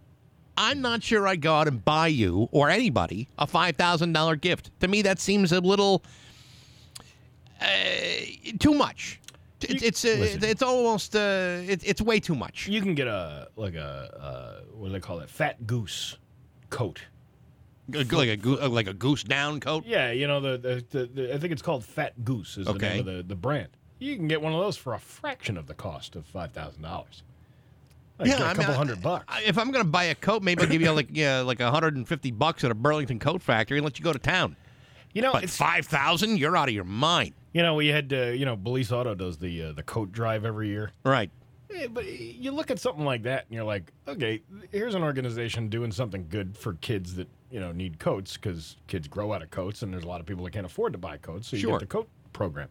[0.56, 4.34] I'm not sure I'd go out and buy you or anybody a five thousand dollar
[4.34, 4.70] gift.
[4.80, 6.02] To me, that seems a little
[7.60, 7.66] uh,
[8.58, 9.20] too much.
[9.60, 12.66] It's it's uh, it's almost uh, it, it's way too much.
[12.68, 15.30] You can get a like a uh, what do they call it?
[15.30, 16.16] Fat goose
[16.70, 17.00] coat.
[17.90, 18.12] Like
[18.44, 19.84] a uh, like a goose down coat.
[19.86, 22.72] Yeah, you know the the, the, the I think it's called Fat Goose is the
[22.72, 22.88] Okay.
[22.90, 23.68] name of the, the brand.
[23.98, 26.82] You can get one of those for a fraction of the cost of five thousand
[26.82, 27.22] dollars.
[28.18, 29.24] Like Yeah, a I mean, couple I- hundred bucks.
[29.28, 31.60] I- If I'm going to buy a coat, maybe I'll give you like yeah, like
[31.60, 34.56] 150 bucks at a Burlington coat factory and let you go to town.
[35.14, 37.32] You know, but it's- five thousand, you're out of your mind.
[37.54, 40.44] You know, we had uh, you know, Balise Auto does the uh, the coat drive
[40.44, 40.90] every year.
[41.04, 41.30] Right.
[41.74, 44.42] Yeah, but you look at something like that and you're like, okay,
[44.72, 49.08] here's an organization doing something good for kids that you know need coats because kids
[49.08, 51.16] grow out of coats and there's a lot of people that can't afford to buy
[51.16, 51.72] coats, so you Sure.
[51.72, 52.68] get the coat program.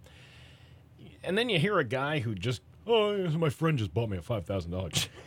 [1.24, 4.22] And then you hear a guy who just, oh, my friend just bought me a
[4.22, 5.10] five thousand dollars.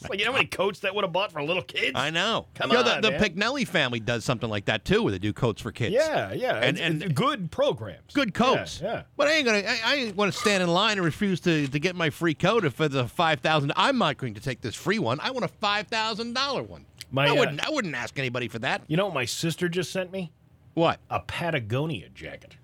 [0.00, 1.92] It's like you know how many coats that would have bought for little kids?
[1.96, 2.46] I know.
[2.54, 3.20] Come You know, on, the, the man.
[3.20, 5.92] Pignelli family does something like that too, where they do coats for kids.
[5.92, 8.80] Yeah, yeah, and and good programs, good coats.
[8.80, 9.02] Yeah, yeah.
[9.16, 9.58] But I ain't gonna.
[9.66, 12.34] I, I ain't want to stand in line and refuse to, to get my free
[12.34, 13.72] coat if it's a five thousand.
[13.74, 15.18] I'm not going to take this free one.
[15.18, 16.84] I want a five thousand dollar one.
[17.12, 17.64] My, I uh, wouldn't.
[17.66, 18.82] I wouldn't ask anybody for that.
[18.88, 20.32] You know what my sister just sent me?
[20.74, 20.98] What?
[21.10, 22.56] A Patagonia jacket.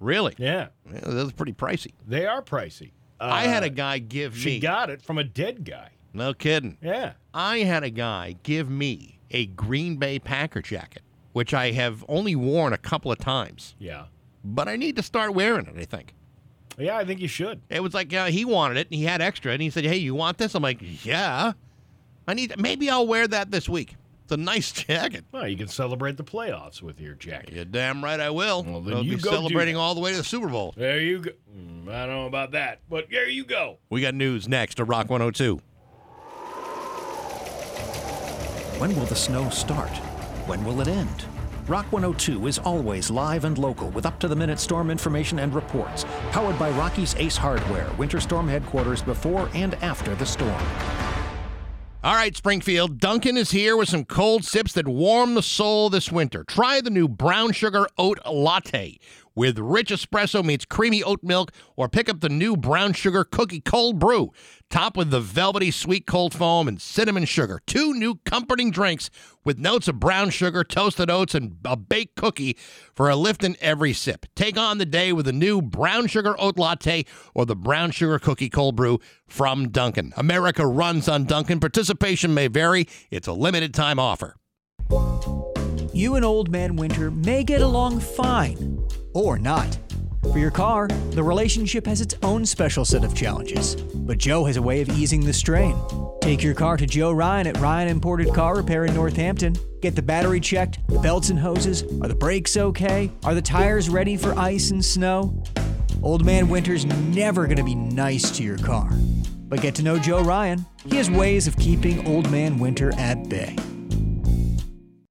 [0.00, 0.34] Really?
[0.38, 0.68] Yeah.
[0.92, 1.92] Yeah, that's pretty pricey.
[2.06, 2.90] They are pricey.
[3.20, 4.54] I had Uh, a guy give She me.
[4.56, 5.90] She got it from a dead guy.
[6.12, 6.76] no kidding.
[6.82, 7.12] Yeah.
[7.32, 11.02] I had a guy give me a Green Bay Packer jacket,
[11.32, 14.04] which I have only worn a couple of times, Yeah.
[14.44, 15.74] but I need to start wearing it.
[15.78, 16.14] I think.
[16.78, 17.62] Yeah, I think you should.
[17.70, 19.96] It was like uh, he wanted it and he had extra and he said, "Hey,
[19.96, 21.52] you want this?" I'm like, "Yeah."
[22.26, 22.58] I need.
[22.58, 23.96] Maybe I'll wear that this week.
[24.24, 25.24] It's a nice jacket.
[25.30, 27.54] Well, you can celebrate the playoffs with your jacket.
[27.54, 28.64] You're damn right I will.
[28.64, 30.74] Well, then I'll you be go celebrating all the way to the Super Bowl.
[30.76, 31.30] There you go.
[31.56, 33.78] Mm, I don't know about that, but there you go.
[33.88, 35.60] We got news next to Rock 102.
[38.78, 39.90] When will the snow start?
[40.46, 41.24] When will it end?
[41.68, 45.54] Rock 102 is always live and local with up to the minute storm information and
[45.54, 46.04] reports.
[46.30, 50.62] Powered by Rocky's Ace Hardware, Winter Storm headquarters before and after the storm.
[52.06, 53.00] All right, Springfield.
[53.00, 56.44] Dunkin' is here with some cold sips that warm the soul this winter.
[56.44, 59.00] Try the new brown sugar oat latte
[59.36, 63.60] with rich espresso meets creamy oat milk, or pick up the new brown sugar cookie
[63.60, 64.32] cold brew,
[64.70, 67.60] topped with the velvety sweet cold foam and cinnamon sugar.
[67.66, 69.10] Two new comforting drinks
[69.44, 72.56] with notes of brown sugar, toasted oats, and a baked cookie
[72.94, 74.26] for a lift in every sip.
[74.34, 77.04] Take on the day with the new brown sugar oat latte
[77.34, 78.98] or the brown sugar cookie cold brew
[79.28, 80.12] from Dunkin'.
[80.16, 81.60] America runs on Dunkin'.
[81.60, 82.88] Participation may vary.
[83.10, 84.36] It's a limited time offer.
[85.92, 88.85] You and Old Man Winter may get along fine,
[89.16, 89.78] or not.
[90.32, 94.56] For your car, the relationship has its own special set of challenges, but Joe has
[94.56, 95.76] a way of easing the strain.
[96.20, 99.56] Take your car to Joe Ryan at Ryan Imported Car Repair in Northampton.
[99.80, 101.84] Get the battery checked, the belts and hoses.
[102.02, 103.10] Are the brakes okay?
[103.24, 105.42] Are the tires ready for ice and snow?
[106.02, 108.90] Old Man Winter's never going to be nice to your car.
[109.48, 110.66] But get to know Joe Ryan.
[110.84, 113.56] He has ways of keeping Old Man Winter at bay.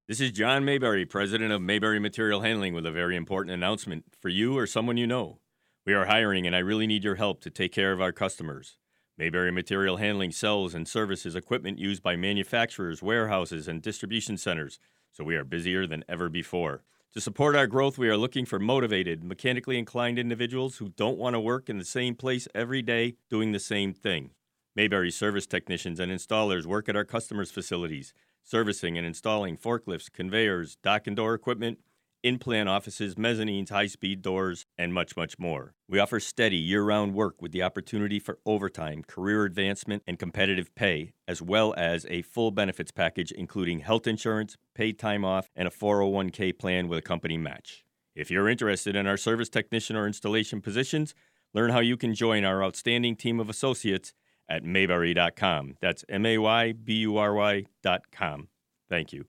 [0.08, 4.30] This is John Maybury, president of Maybury Material Handling, with a very important announcement for
[4.30, 5.40] you or someone you know.
[5.84, 8.78] We are hiring, and I really need your help to take care of our customers.
[9.18, 14.78] Maybury Material Handling sells and services equipment used by manufacturers, warehouses, and distribution centers,
[15.12, 16.84] so we are busier than ever before.
[17.16, 21.34] To support our growth, we are looking for motivated, mechanically inclined individuals who don't want
[21.34, 24.30] to work in the same place every day doing the same thing.
[24.76, 28.14] Maybury service technicians and installers work at our customers' facilities
[28.46, 31.80] servicing and installing forklifts, conveyors, dock and door equipment,
[32.24, 35.76] in plant offices, mezzanines, high speed doors, and much, much more.
[35.88, 40.74] We offer steady year round work with the opportunity for overtime, career advancement, and competitive
[40.74, 45.68] pay, as well as a full benefits package including health insurance, paid time off, and
[45.68, 47.84] a 401k plan with a company match.
[48.16, 51.14] If you're interested in our service technician or installation positions,
[51.54, 54.14] learn how you can join our outstanding team of associates
[54.50, 55.78] at maybury.com.
[55.82, 58.48] That's M A Y B U R Y.com.
[58.90, 59.26] Thank you.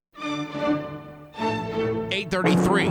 [1.38, 2.88] 833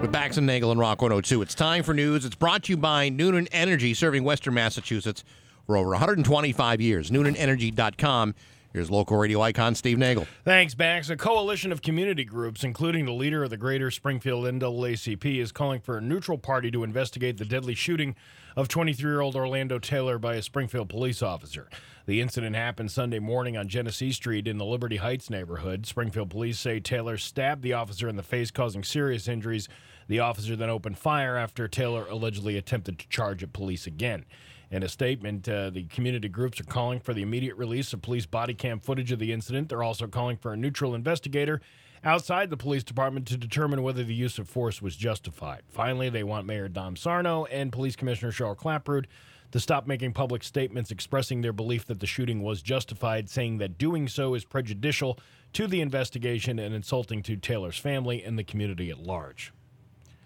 [0.00, 1.42] with Bax and Nagel and Rock 102.
[1.42, 2.24] It's time for news.
[2.24, 5.24] It's brought to you by Noonan Energy, serving Western Massachusetts
[5.66, 7.10] for over 125 years.
[7.10, 8.34] NoonanEnergy.com.
[8.72, 10.26] Here's local radio icon Steve Nagel.
[10.44, 11.10] Thanks, Bax.
[11.10, 15.80] A coalition of community groups, including the leader of the Greater Springfield NAACP, is calling
[15.80, 18.14] for a neutral party to investigate the deadly shooting
[18.56, 21.68] of 23 year old Orlando Taylor by a Springfield police officer.
[22.06, 25.86] The incident happened Sunday morning on Genesee Street in the Liberty Heights neighborhood.
[25.86, 29.68] Springfield police say Taylor stabbed the officer in the face, causing serious injuries.
[30.08, 34.24] The officer then opened fire after Taylor allegedly attempted to charge at police again.
[34.70, 38.26] In a statement, uh, the community groups are calling for the immediate release of police
[38.26, 39.68] body cam footage of the incident.
[39.68, 41.60] They're also calling for a neutral investigator
[42.04, 45.62] outside the police department to determine whether the use of force was justified.
[45.68, 49.06] Finally, they want Mayor Dom Sarno and Police Commissioner Cheryl Clapprood
[49.52, 53.78] to stop making public statements expressing their belief that the shooting was justified, saying that
[53.78, 55.18] doing so is prejudicial
[55.52, 59.52] to the investigation and insulting to Taylor's family and the community at large.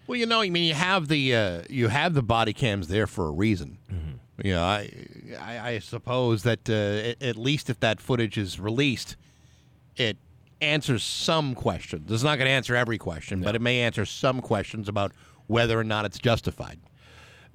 [0.07, 3.07] Well, you know, I mean, you have the uh, you have the body cams there
[3.07, 3.79] for a reason.
[3.91, 4.47] Mm-hmm.
[4.47, 4.91] You know, I
[5.39, 9.15] I, I suppose that uh, at least if that footage is released,
[9.95, 10.17] it
[10.61, 12.11] answers some questions.
[12.11, 13.45] It's not going to answer every question, no.
[13.45, 15.11] but it may answer some questions about
[15.47, 16.79] whether or not it's justified.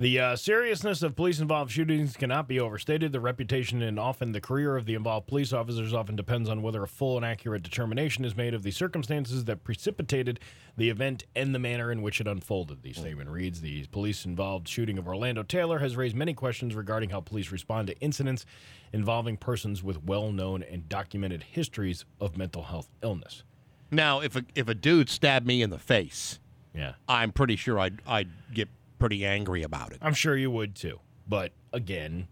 [0.01, 3.13] The uh, seriousness of police involved shootings cannot be overstated.
[3.13, 6.83] The reputation and often the career of the involved police officers often depends on whether
[6.83, 10.41] a full and accurate determination is made of the circumstances that precipitated
[10.79, 12.83] the event and the manner in which it unfolded.
[12.83, 17.11] The statement reads The police involved shooting of Orlando Taylor has raised many questions regarding
[17.11, 18.47] how police respond to incidents
[18.95, 23.43] involving persons with well known and documented histories of mental health illness.
[23.91, 26.39] Now, if a, if a dude stabbed me in the face,
[26.75, 28.71] yeah, I'm pretty sure I'd, I'd get
[29.01, 29.99] pretty angry about it.
[30.01, 31.01] I'm sure you would too.
[31.27, 32.29] But again,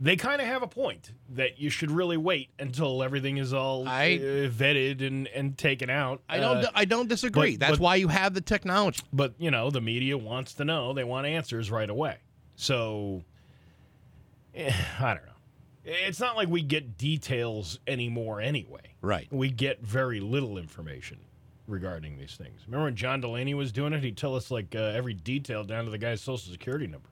[0.00, 3.86] they kind of have a point that you should really wait until everything is all
[3.86, 6.22] I, uh, vetted and, and taken out.
[6.28, 7.56] I don't uh, I don't disagree.
[7.56, 9.02] But, That's but, why you have the technology.
[9.12, 10.92] But you know, the media wants to know.
[10.92, 12.16] They want answers right away.
[12.56, 13.22] So
[14.54, 15.32] eh, I don't know.
[15.84, 18.94] It's not like we get details anymore anyway.
[19.00, 19.26] Right.
[19.32, 21.18] We get very little information
[21.68, 22.62] regarding these things.
[22.66, 24.02] Remember when John Delaney was doing it?
[24.02, 27.08] He'd tell us like uh, every detail down to the guy's social security number.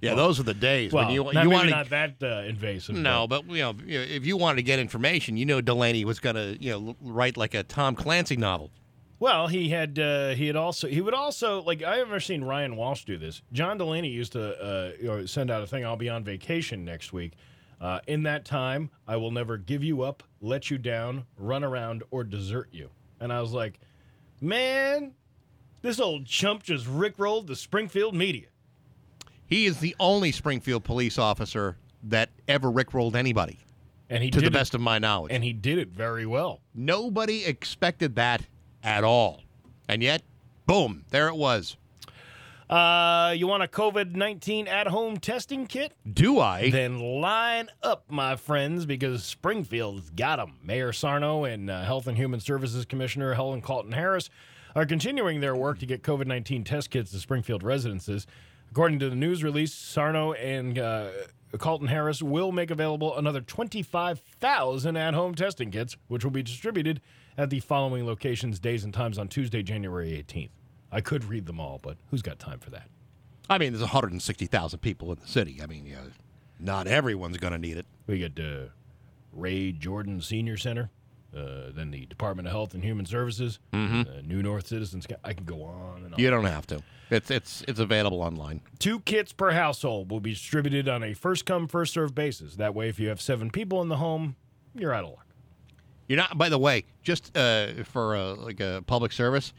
[0.00, 2.42] Yeah, well, those are the days well, when you not, you want not that uh,
[2.46, 2.94] invasive.
[2.94, 6.20] No, but, but you know, if you wanted to get information, you know, Delaney was
[6.20, 8.70] going to you know write like a Tom Clancy novel.
[9.18, 12.44] Well, he had uh, he had also he would also like I have never seen
[12.44, 13.40] Ryan Walsh do this.
[13.52, 15.86] John Delaney used to uh, you know, send out a thing.
[15.86, 17.32] I'll be on vacation next week.
[17.80, 22.02] Uh, in that time, I will never give you up, let you down, run around,
[22.10, 22.90] or desert you.
[23.24, 23.80] And I was like,
[24.42, 25.14] man,
[25.80, 28.46] this old chump just rickrolled the Springfield media.
[29.46, 33.58] He is the only Springfield police officer that ever rickrolled anybody.
[34.10, 35.32] And he to the it- best of my knowledge.
[35.32, 36.60] And he did it very well.
[36.74, 38.42] Nobody expected that
[38.82, 39.40] at all.
[39.88, 40.22] And yet,
[40.66, 41.78] boom, there it was.
[42.74, 45.92] Uh, you want a COVID 19 at home testing kit?
[46.12, 46.70] Do I?
[46.70, 50.58] Then line up, my friends, because Springfield's got them.
[50.60, 54.28] Mayor Sarno and uh, Health and Human Services Commissioner Helen Caulton Harris
[54.74, 58.26] are continuing their work to get COVID 19 test kits to Springfield residences.
[58.72, 61.10] According to the news release, Sarno and uh,
[61.58, 67.00] Caulton Harris will make available another 25,000 at home testing kits, which will be distributed
[67.38, 70.63] at the following locations, days, and times on Tuesday, January 18th.
[70.94, 72.88] I could read them all, but who's got time for that?
[73.50, 75.60] I mean, there's 160,000 people in the city.
[75.62, 75.96] I mean, yeah,
[76.60, 77.84] not everyone's going to need it.
[78.06, 78.66] We got uh,
[79.32, 80.90] Ray Jordan Senior Center,
[81.36, 84.06] uh, then the Department of Health and Human Services, Mhm.
[84.18, 85.06] uh, New North Citizens.
[85.24, 86.20] I can go on and on.
[86.20, 86.82] You don't have to.
[87.10, 88.62] It's it's it's available online.
[88.78, 92.56] Two kits per household will be distributed on a first come, first served basis.
[92.56, 94.36] That way, if you have seven people in the home,
[94.74, 95.26] you're out of luck.
[96.08, 96.38] You're not.
[96.38, 99.52] By the way, just uh, for uh, like a public service,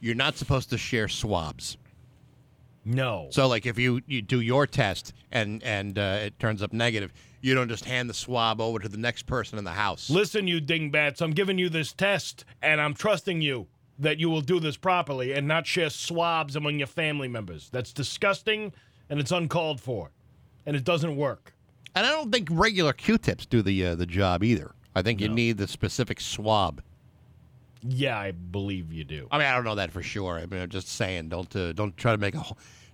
[0.00, 1.76] you're not supposed to share swabs.
[2.84, 3.28] No.
[3.30, 7.12] So, like, if you, you do your test and and uh, it turns up negative,
[7.40, 10.08] you don't just hand the swab over to the next person in the house.
[10.08, 13.66] Listen, you dingbats, I'm giving you this test, and I'm trusting you
[13.98, 17.70] that you will do this properly and not share swabs among your family members.
[17.70, 18.72] That's disgusting
[19.08, 20.10] and it's uncalled for,
[20.64, 21.54] and it doesn't work.
[21.94, 24.74] And I don't think regular Q-tips do the uh, the job either.
[24.94, 26.82] I think you need the specific swab.
[27.88, 29.28] Yeah, I believe you do.
[29.30, 30.38] I mean, I don't know that for sure.
[30.38, 32.42] I mean, I'm just saying, don't uh, don't try to make a,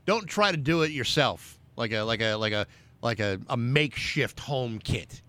[0.06, 2.66] don't try to do it yourself, like a like a like a
[3.02, 5.22] like a, a makeshift home kit.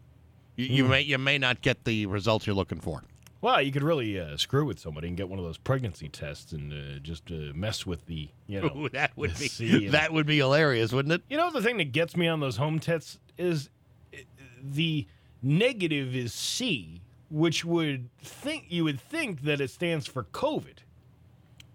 [0.56, 0.90] You, you Hmm.
[0.92, 3.04] may you may not get the results you're looking for.
[3.42, 6.54] Well, you could really uh, screw with somebody and get one of those pregnancy tests
[6.54, 10.14] and uh, just uh, mess with the, you know, Ooh, that would be and- that
[10.14, 11.24] would be hilarious, wouldn't it?
[11.30, 13.70] You know, the thing that gets me on those home tests is
[14.14, 14.20] uh,
[14.64, 15.08] the
[15.42, 20.78] negative is C, which would think you would think that it stands for COVID,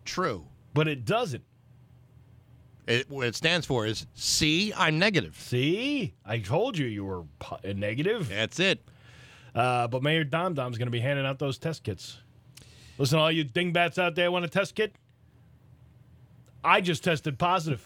[0.04, 0.44] True.
[0.74, 1.44] but it doesn't.
[2.86, 4.72] It, what it stands for is C.
[4.74, 5.36] I'm negative.
[5.38, 8.30] See, I told you you were po- uh, negative.
[8.30, 8.80] That's it.
[9.54, 12.18] Uh, but Mayor Dom Dom's going to be handing out those test kits.
[12.96, 14.94] Listen, all you dingbats out there want a test kit?
[16.64, 17.84] I just tested positive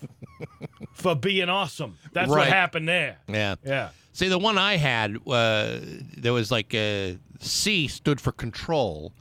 [0.93, 1.99] for being awesome.
[2.13, 2.49] That's what Right.
[2.49, 3.19] happened there.
[3.29, 3.57] Yeah.
[3.65, 3.89] Yeah.
[4.13, 5.79] See, the one I had, uh,
[6.17, 9.13] there was like uh, C stood for control,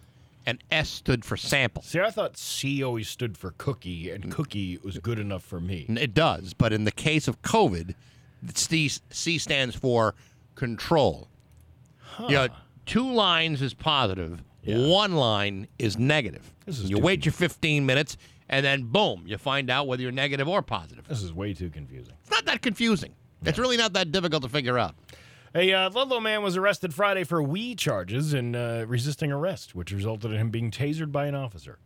[0.46, 1.82] and S stood for sample.
[1.82, 5.86] See, I thought C always stood for cookie, and cookie was good enough for me.
[5.90, 7.96] It does, but in the case of COVID,
[8.54, 10.14] C, C stands for
[10.56, 11.30] control.
[12.20, 12.48] You know,
[12.86, 16.52] two lines is positive, one line is negative.
[16.66, 18.18] This is you wait your 15 minutes,
[18.50, 21.08] and then boom, you find out whether you're negative or positive.
[21.08, 22.14] This is way too confusing.
[22.22, 23.14] It's not that confusing.
[23.44, 24.96] It's really not that difficult to figure out.
[25.54, 29.92] A uh, Ludlow man was arrested Friday for Wii charges and uh, resisting arrest, which
[29.92, 31.78] resulted in him being tasered by an officer.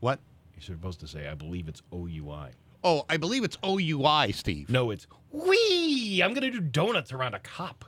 [0.00, 0.20] What?
[0.54, 2.50] You're supposed to say, I believe it's OUI.
[2.82, 4.68] Oh, I believe it's OUI, Steve.
[4.68, 6.20] No, it's Wee!
[6.22, 7.86] I'm going to do donuts around a cop.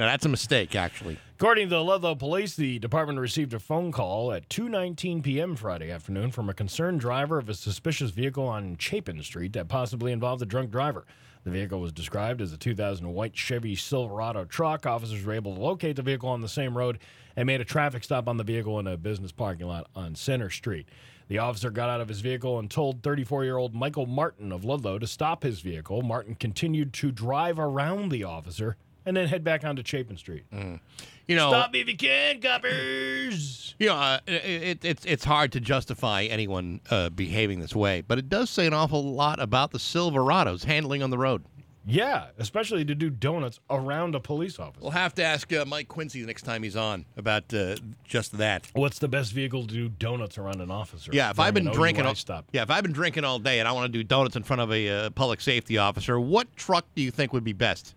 [0.00, 1.18] Now, that's a mistake, actually.
[1.38, 5.54] According to the Ludlow Police, the department received a phone call at 2:19 p.m.
[5.54, 10.10] Friday afternoon from a concerned driver of a suspicious vehicle on Chapin Street that possibly
[10.10, 11.04] involved a drunk driver.
[11.44, 14.86] The vehicle was described as a 2000 white Chevy Silverado truck.
[14.86, 16.98] Officers were able to locate the vehicle on the same road
[17.36, 20.48] and made a traffic stop on the vehicle in a business parking lot on Center
[20.48, 20.88] Street.
[21.28, 24.64] The officer got out of his vehicle and told 34 year old Michael Martin of
[24.64, 26.00] Ludlow to stop his vehicle.
[26.00, 30.44] Martin continued to drive around the officer and then head back onto Chapin Street.
[31.26, 33.74] You know, Stop me if you can, coppers.
[33.78, 38.18] You know, uh, it, it's it's hard to justify anyone uh, behaving this way, but
[38.18, 41.44] it does say an awful lot about the Silverados handling on the road.
[41.86, 44.80] Yeah, especially to do donuts around a police officer.
[44.82, 48.36] We'll have to ask uh, Mike Quincy the next time he's on about uh, just
[48.38, 48.66] that.
[48.74, 51.10] What's the best vehicle to do donuts around an officer?
[51.14, 52.44] Yeah, if I've been drinking, all, stop.
[52.52, 54.60] yeah, if I've been drinking all day and I want to do donuts in front
[54.60, 57.94] of a uh, public safety officer, what truck do you think would be best?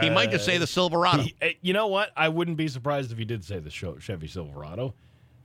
[0.00, 1.22] He might just say the Silverado.
[1.22, 2.10] He- uh, you know what?
[2.16, 4.94] I wouldn't be surprised if he did say the Chevy Silverado.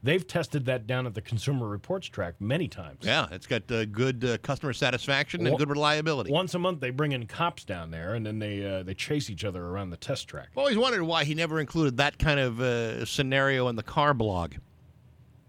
[0.02, 3.00] They've tested that down at the Consumer Reports track many times.
[3.02, 6.32] yeah, it's got uh, good uh, customer satisfaction and good reliability.
[6.32, 9.28] Once a month, they bring in cops down there, and then they uh, they chase
[9.28, 10.48] each other around the test track.
[10.52, 14.14] I've always wondered why he never included that kind of uh, scenario in the car
[14.14, 14.54] blog.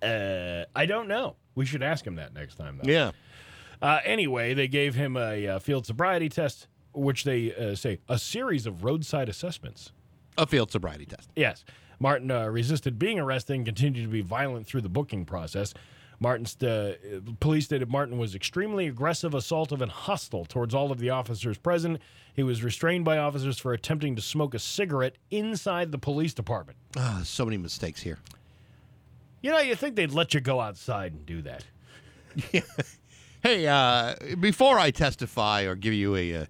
[0.01, 1.37] Uh, I don't know.
[1.55, 2.79] We should ask him that next time.
[2.83, 2.91] Though.
[2.91, 3.11] Yeah.
[3.81, 8.17] Uh, anyway, they gave him a uh, field sobriety test, which they uh, say a
[8.17, 9.91] series of roadside assessments.
[10.37, 11.29] A field sobriety test.
[11.35, 11.63] Yes.
[11.99, 15.73] Martin uh, resisted being arrested and continued to be violent through the booking process.
[16.19, 16.95] Martin's uh,
[17.39, 21.99] police stated Martin was extremely aggressive, assaultive, and hostile towards all of the officers present.
[22.35, 26.77] He was restrained by officers for attempting to smoke a cigarette inside the police department.
[26.95, 28.19] Ah, so many mistakes here.
[29.41, 31.65] You know, you think they'd let you go outside and do that.
[32.51, 32.61] Yeah.
[33.43, 36.45] Hey, uh, before I testify or give you a uh,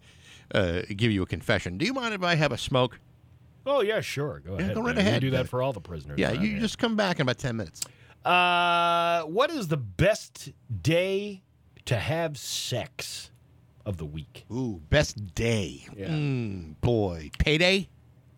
[0.54, 3.00] uh, give you a confession, do you mind if I have a smoke?
[3.66, 4.40] Oh yeah, sure.
[4.46, 4.76] Go Yeah, ahead.
[4.76, 5.06] go right man.
[5.06, 5.22] We ahead.
[5.22, 6.18] do that for all the prisoners.
[6.20, 6.60] Yeah, you here.
[6.60, 7.82] just come back in about ten minutes.
[8.26, 10.52] Uh, what is the best
[10.82, 11.42] day
[11.86, 13.32] to have sex
[13.86, 14.46] of the week?
[14.52, 15.86] Ooh, best day.
[15.96, 16.10] Yeah.
[16.10, 17.88] Mm, boy, payday.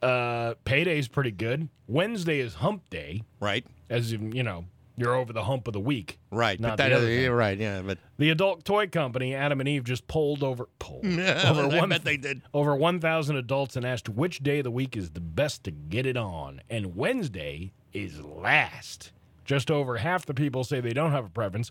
[0.02, 1.70] Uh, payday's pretty good.
[1.88, 3.24] Wednesday is hump day.
[3.40, 3.66] Right.
[3.90, 4.66] As in, you know,
[4.96, 6.20] you're over the hump of the week.
[6.32, 6.60] Right.
[6.60, 7.58] Not but the that, other yeah, right.
[7.58, 11.64] Yeah, but The adult toy company, Adam and Eve, just polled over polled Yeah, over
[11.76, 12.42] I one bet they did.
[12.54, 15.72] over one thousand adults and asked which day of the week is the best to
[15.72, 16.62] get it on.
[16.70, 19.12] And Wednesday is last.
[19.46, 21.70] Just over half the people say they don't have a preference,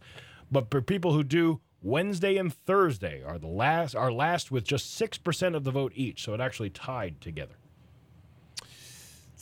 [0.50, 4.94] but for people who do, Wednesday and Thursday are the last are last with just
[4.94, 6.22] six percent of the vote each.
[6.24, 7.54] So it actually tied together.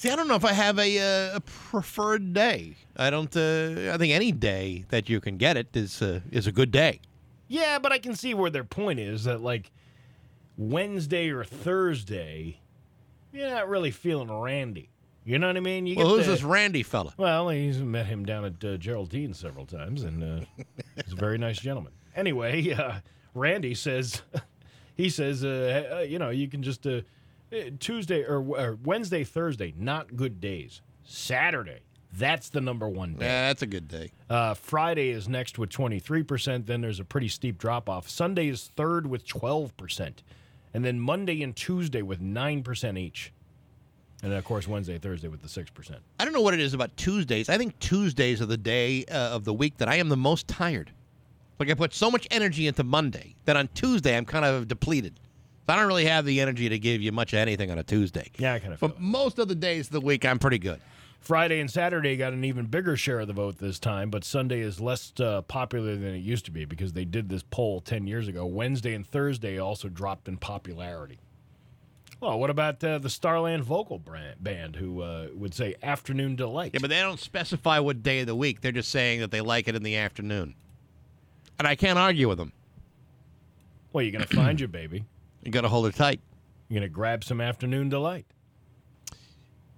[0.00, 2.74] See, I don't know if I have a, uh, a preferred day.
[2.96, 3.34] I don't.
[3.36, 6.70] Uh, I think any day that you can get it is uh, is a good
[6.70, 7.00] day.
[7.48, 9.70] Yeah, but I can see where their point is that like
[10.56, 12.60] Wednesday or Thursday,
[13.32, 14.88] you're not really feeling randy.
[15.24, 15.86] You know what I mean?
[15.86, 17.12] You Well, who's the- this Randy fella?
[17.18, 20.44] Well, he's met him down at uh, Geraldine several times, and uh,
[21.04, 21.92] he's a very nice gentleman.
[22.16, 23.00] Anyway, uh,
[23.34, 24.22] Randy says,
[24.96, 26.86] he says, uh, you know, you can just
[27.78, 30.82] Tuesday or, or Wednesday, Thursday, not good days.
[31.04, 31.80] Saturday,
[32.12, 33.26] that's the number one day.
[33.26, 34.12] Yeah, that's a good day.
[34.28, 36.66] Uh, Friday is next with 23%.
[36.66, 38.08] Then there's a pretty steep drop off.
[38.08, 40.14] Sunday is third with 12%.
[40.72, 43.32] And then Monday and Tuesday with 9% each.
[44.22, 45.96] And then, of course, Wednesday, Thursday with the 6%.
[46.18, 47.48] I don't know what it is about Tuesdays.
[47.48, 50.46] I think Tuesdays are the day uh, of the week that I am the most
[50.46, 50.92] tired.
[51.58, 55.18] Like I put so much energy into Monday that on Tuesday I'm kind of depleted.
[55.70, 58.30] I don't really have the energy to give you much of anything on a Tuesday.
[58.38, 58.80] Yeah, I kind of.
[58.80, 60.80] But most of the days of the week I'm pretty good.
[61.20, 64.60] Friday and Saturday got an even bigger share of the vote this time, but Sunday
[64.60, 68.06] is less uh, popular than it used to be because they did this poll 10
[68.06, 68.46] years ago.
[68.46, 71.18] Wednesday and Thursday also dropped in popularity.
[72.20, 76.72] Well, what about uh, the Starland Vocal brand, Band, who uh, would say afternoon delight?
[76.74, 78.60] Yeah, but they don't specify what day of the week.
[78.60, 80.54] They're just saying that they like it in the afternoon.
[81.58, 82.52] And I can't argue with them.
[83.92, 85.04] Well, you're going to find your baby.
[85.42, 86.20] You got to hold her tight.
[86.68, 88.26] You're going to grab some afternoon delight.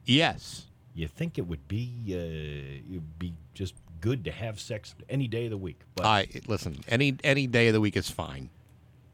[0.05, 0.66] Yes.
[0.94, 5.44] You think it would be uh, it'd be just good to have sex any day
[5.47, 6.80] of the week, but I listen.
[6.89, 8.51] Any any day of the week is fine,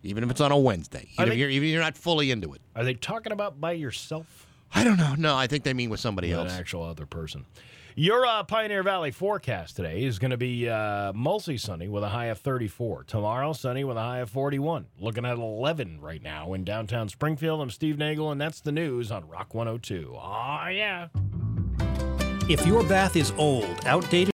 [0.02, 1.08] even if it's on a Wednesday.
[1.12, 2.60] Even if they- you're, even if you're not fully into it.
[2.74, 4.46] are they talking about by yourself?
[4.74, 5.14] I don't know.
[5.16, 6.52] No, I think they mean with somebody else.
[6.52, 7.46] An actual other person.
[7.98, 12.08] Your uh, Pioneer Valley forecast today is going to be uh, mostly sunny with a
[12.08, 13.02] high of 34.
[13.02, 14.86] Tomorrow, sunny with a high of 41.
[15.00, 17.60] Looking at 11 right now in downtown Springfield.
[17.60, 20.12] I'm Steve Nagel, and that's the news on Rock 102.
[20.14, 21.08] Oh, yeah.
[22.48, 24.26] If your bath is old, outdated,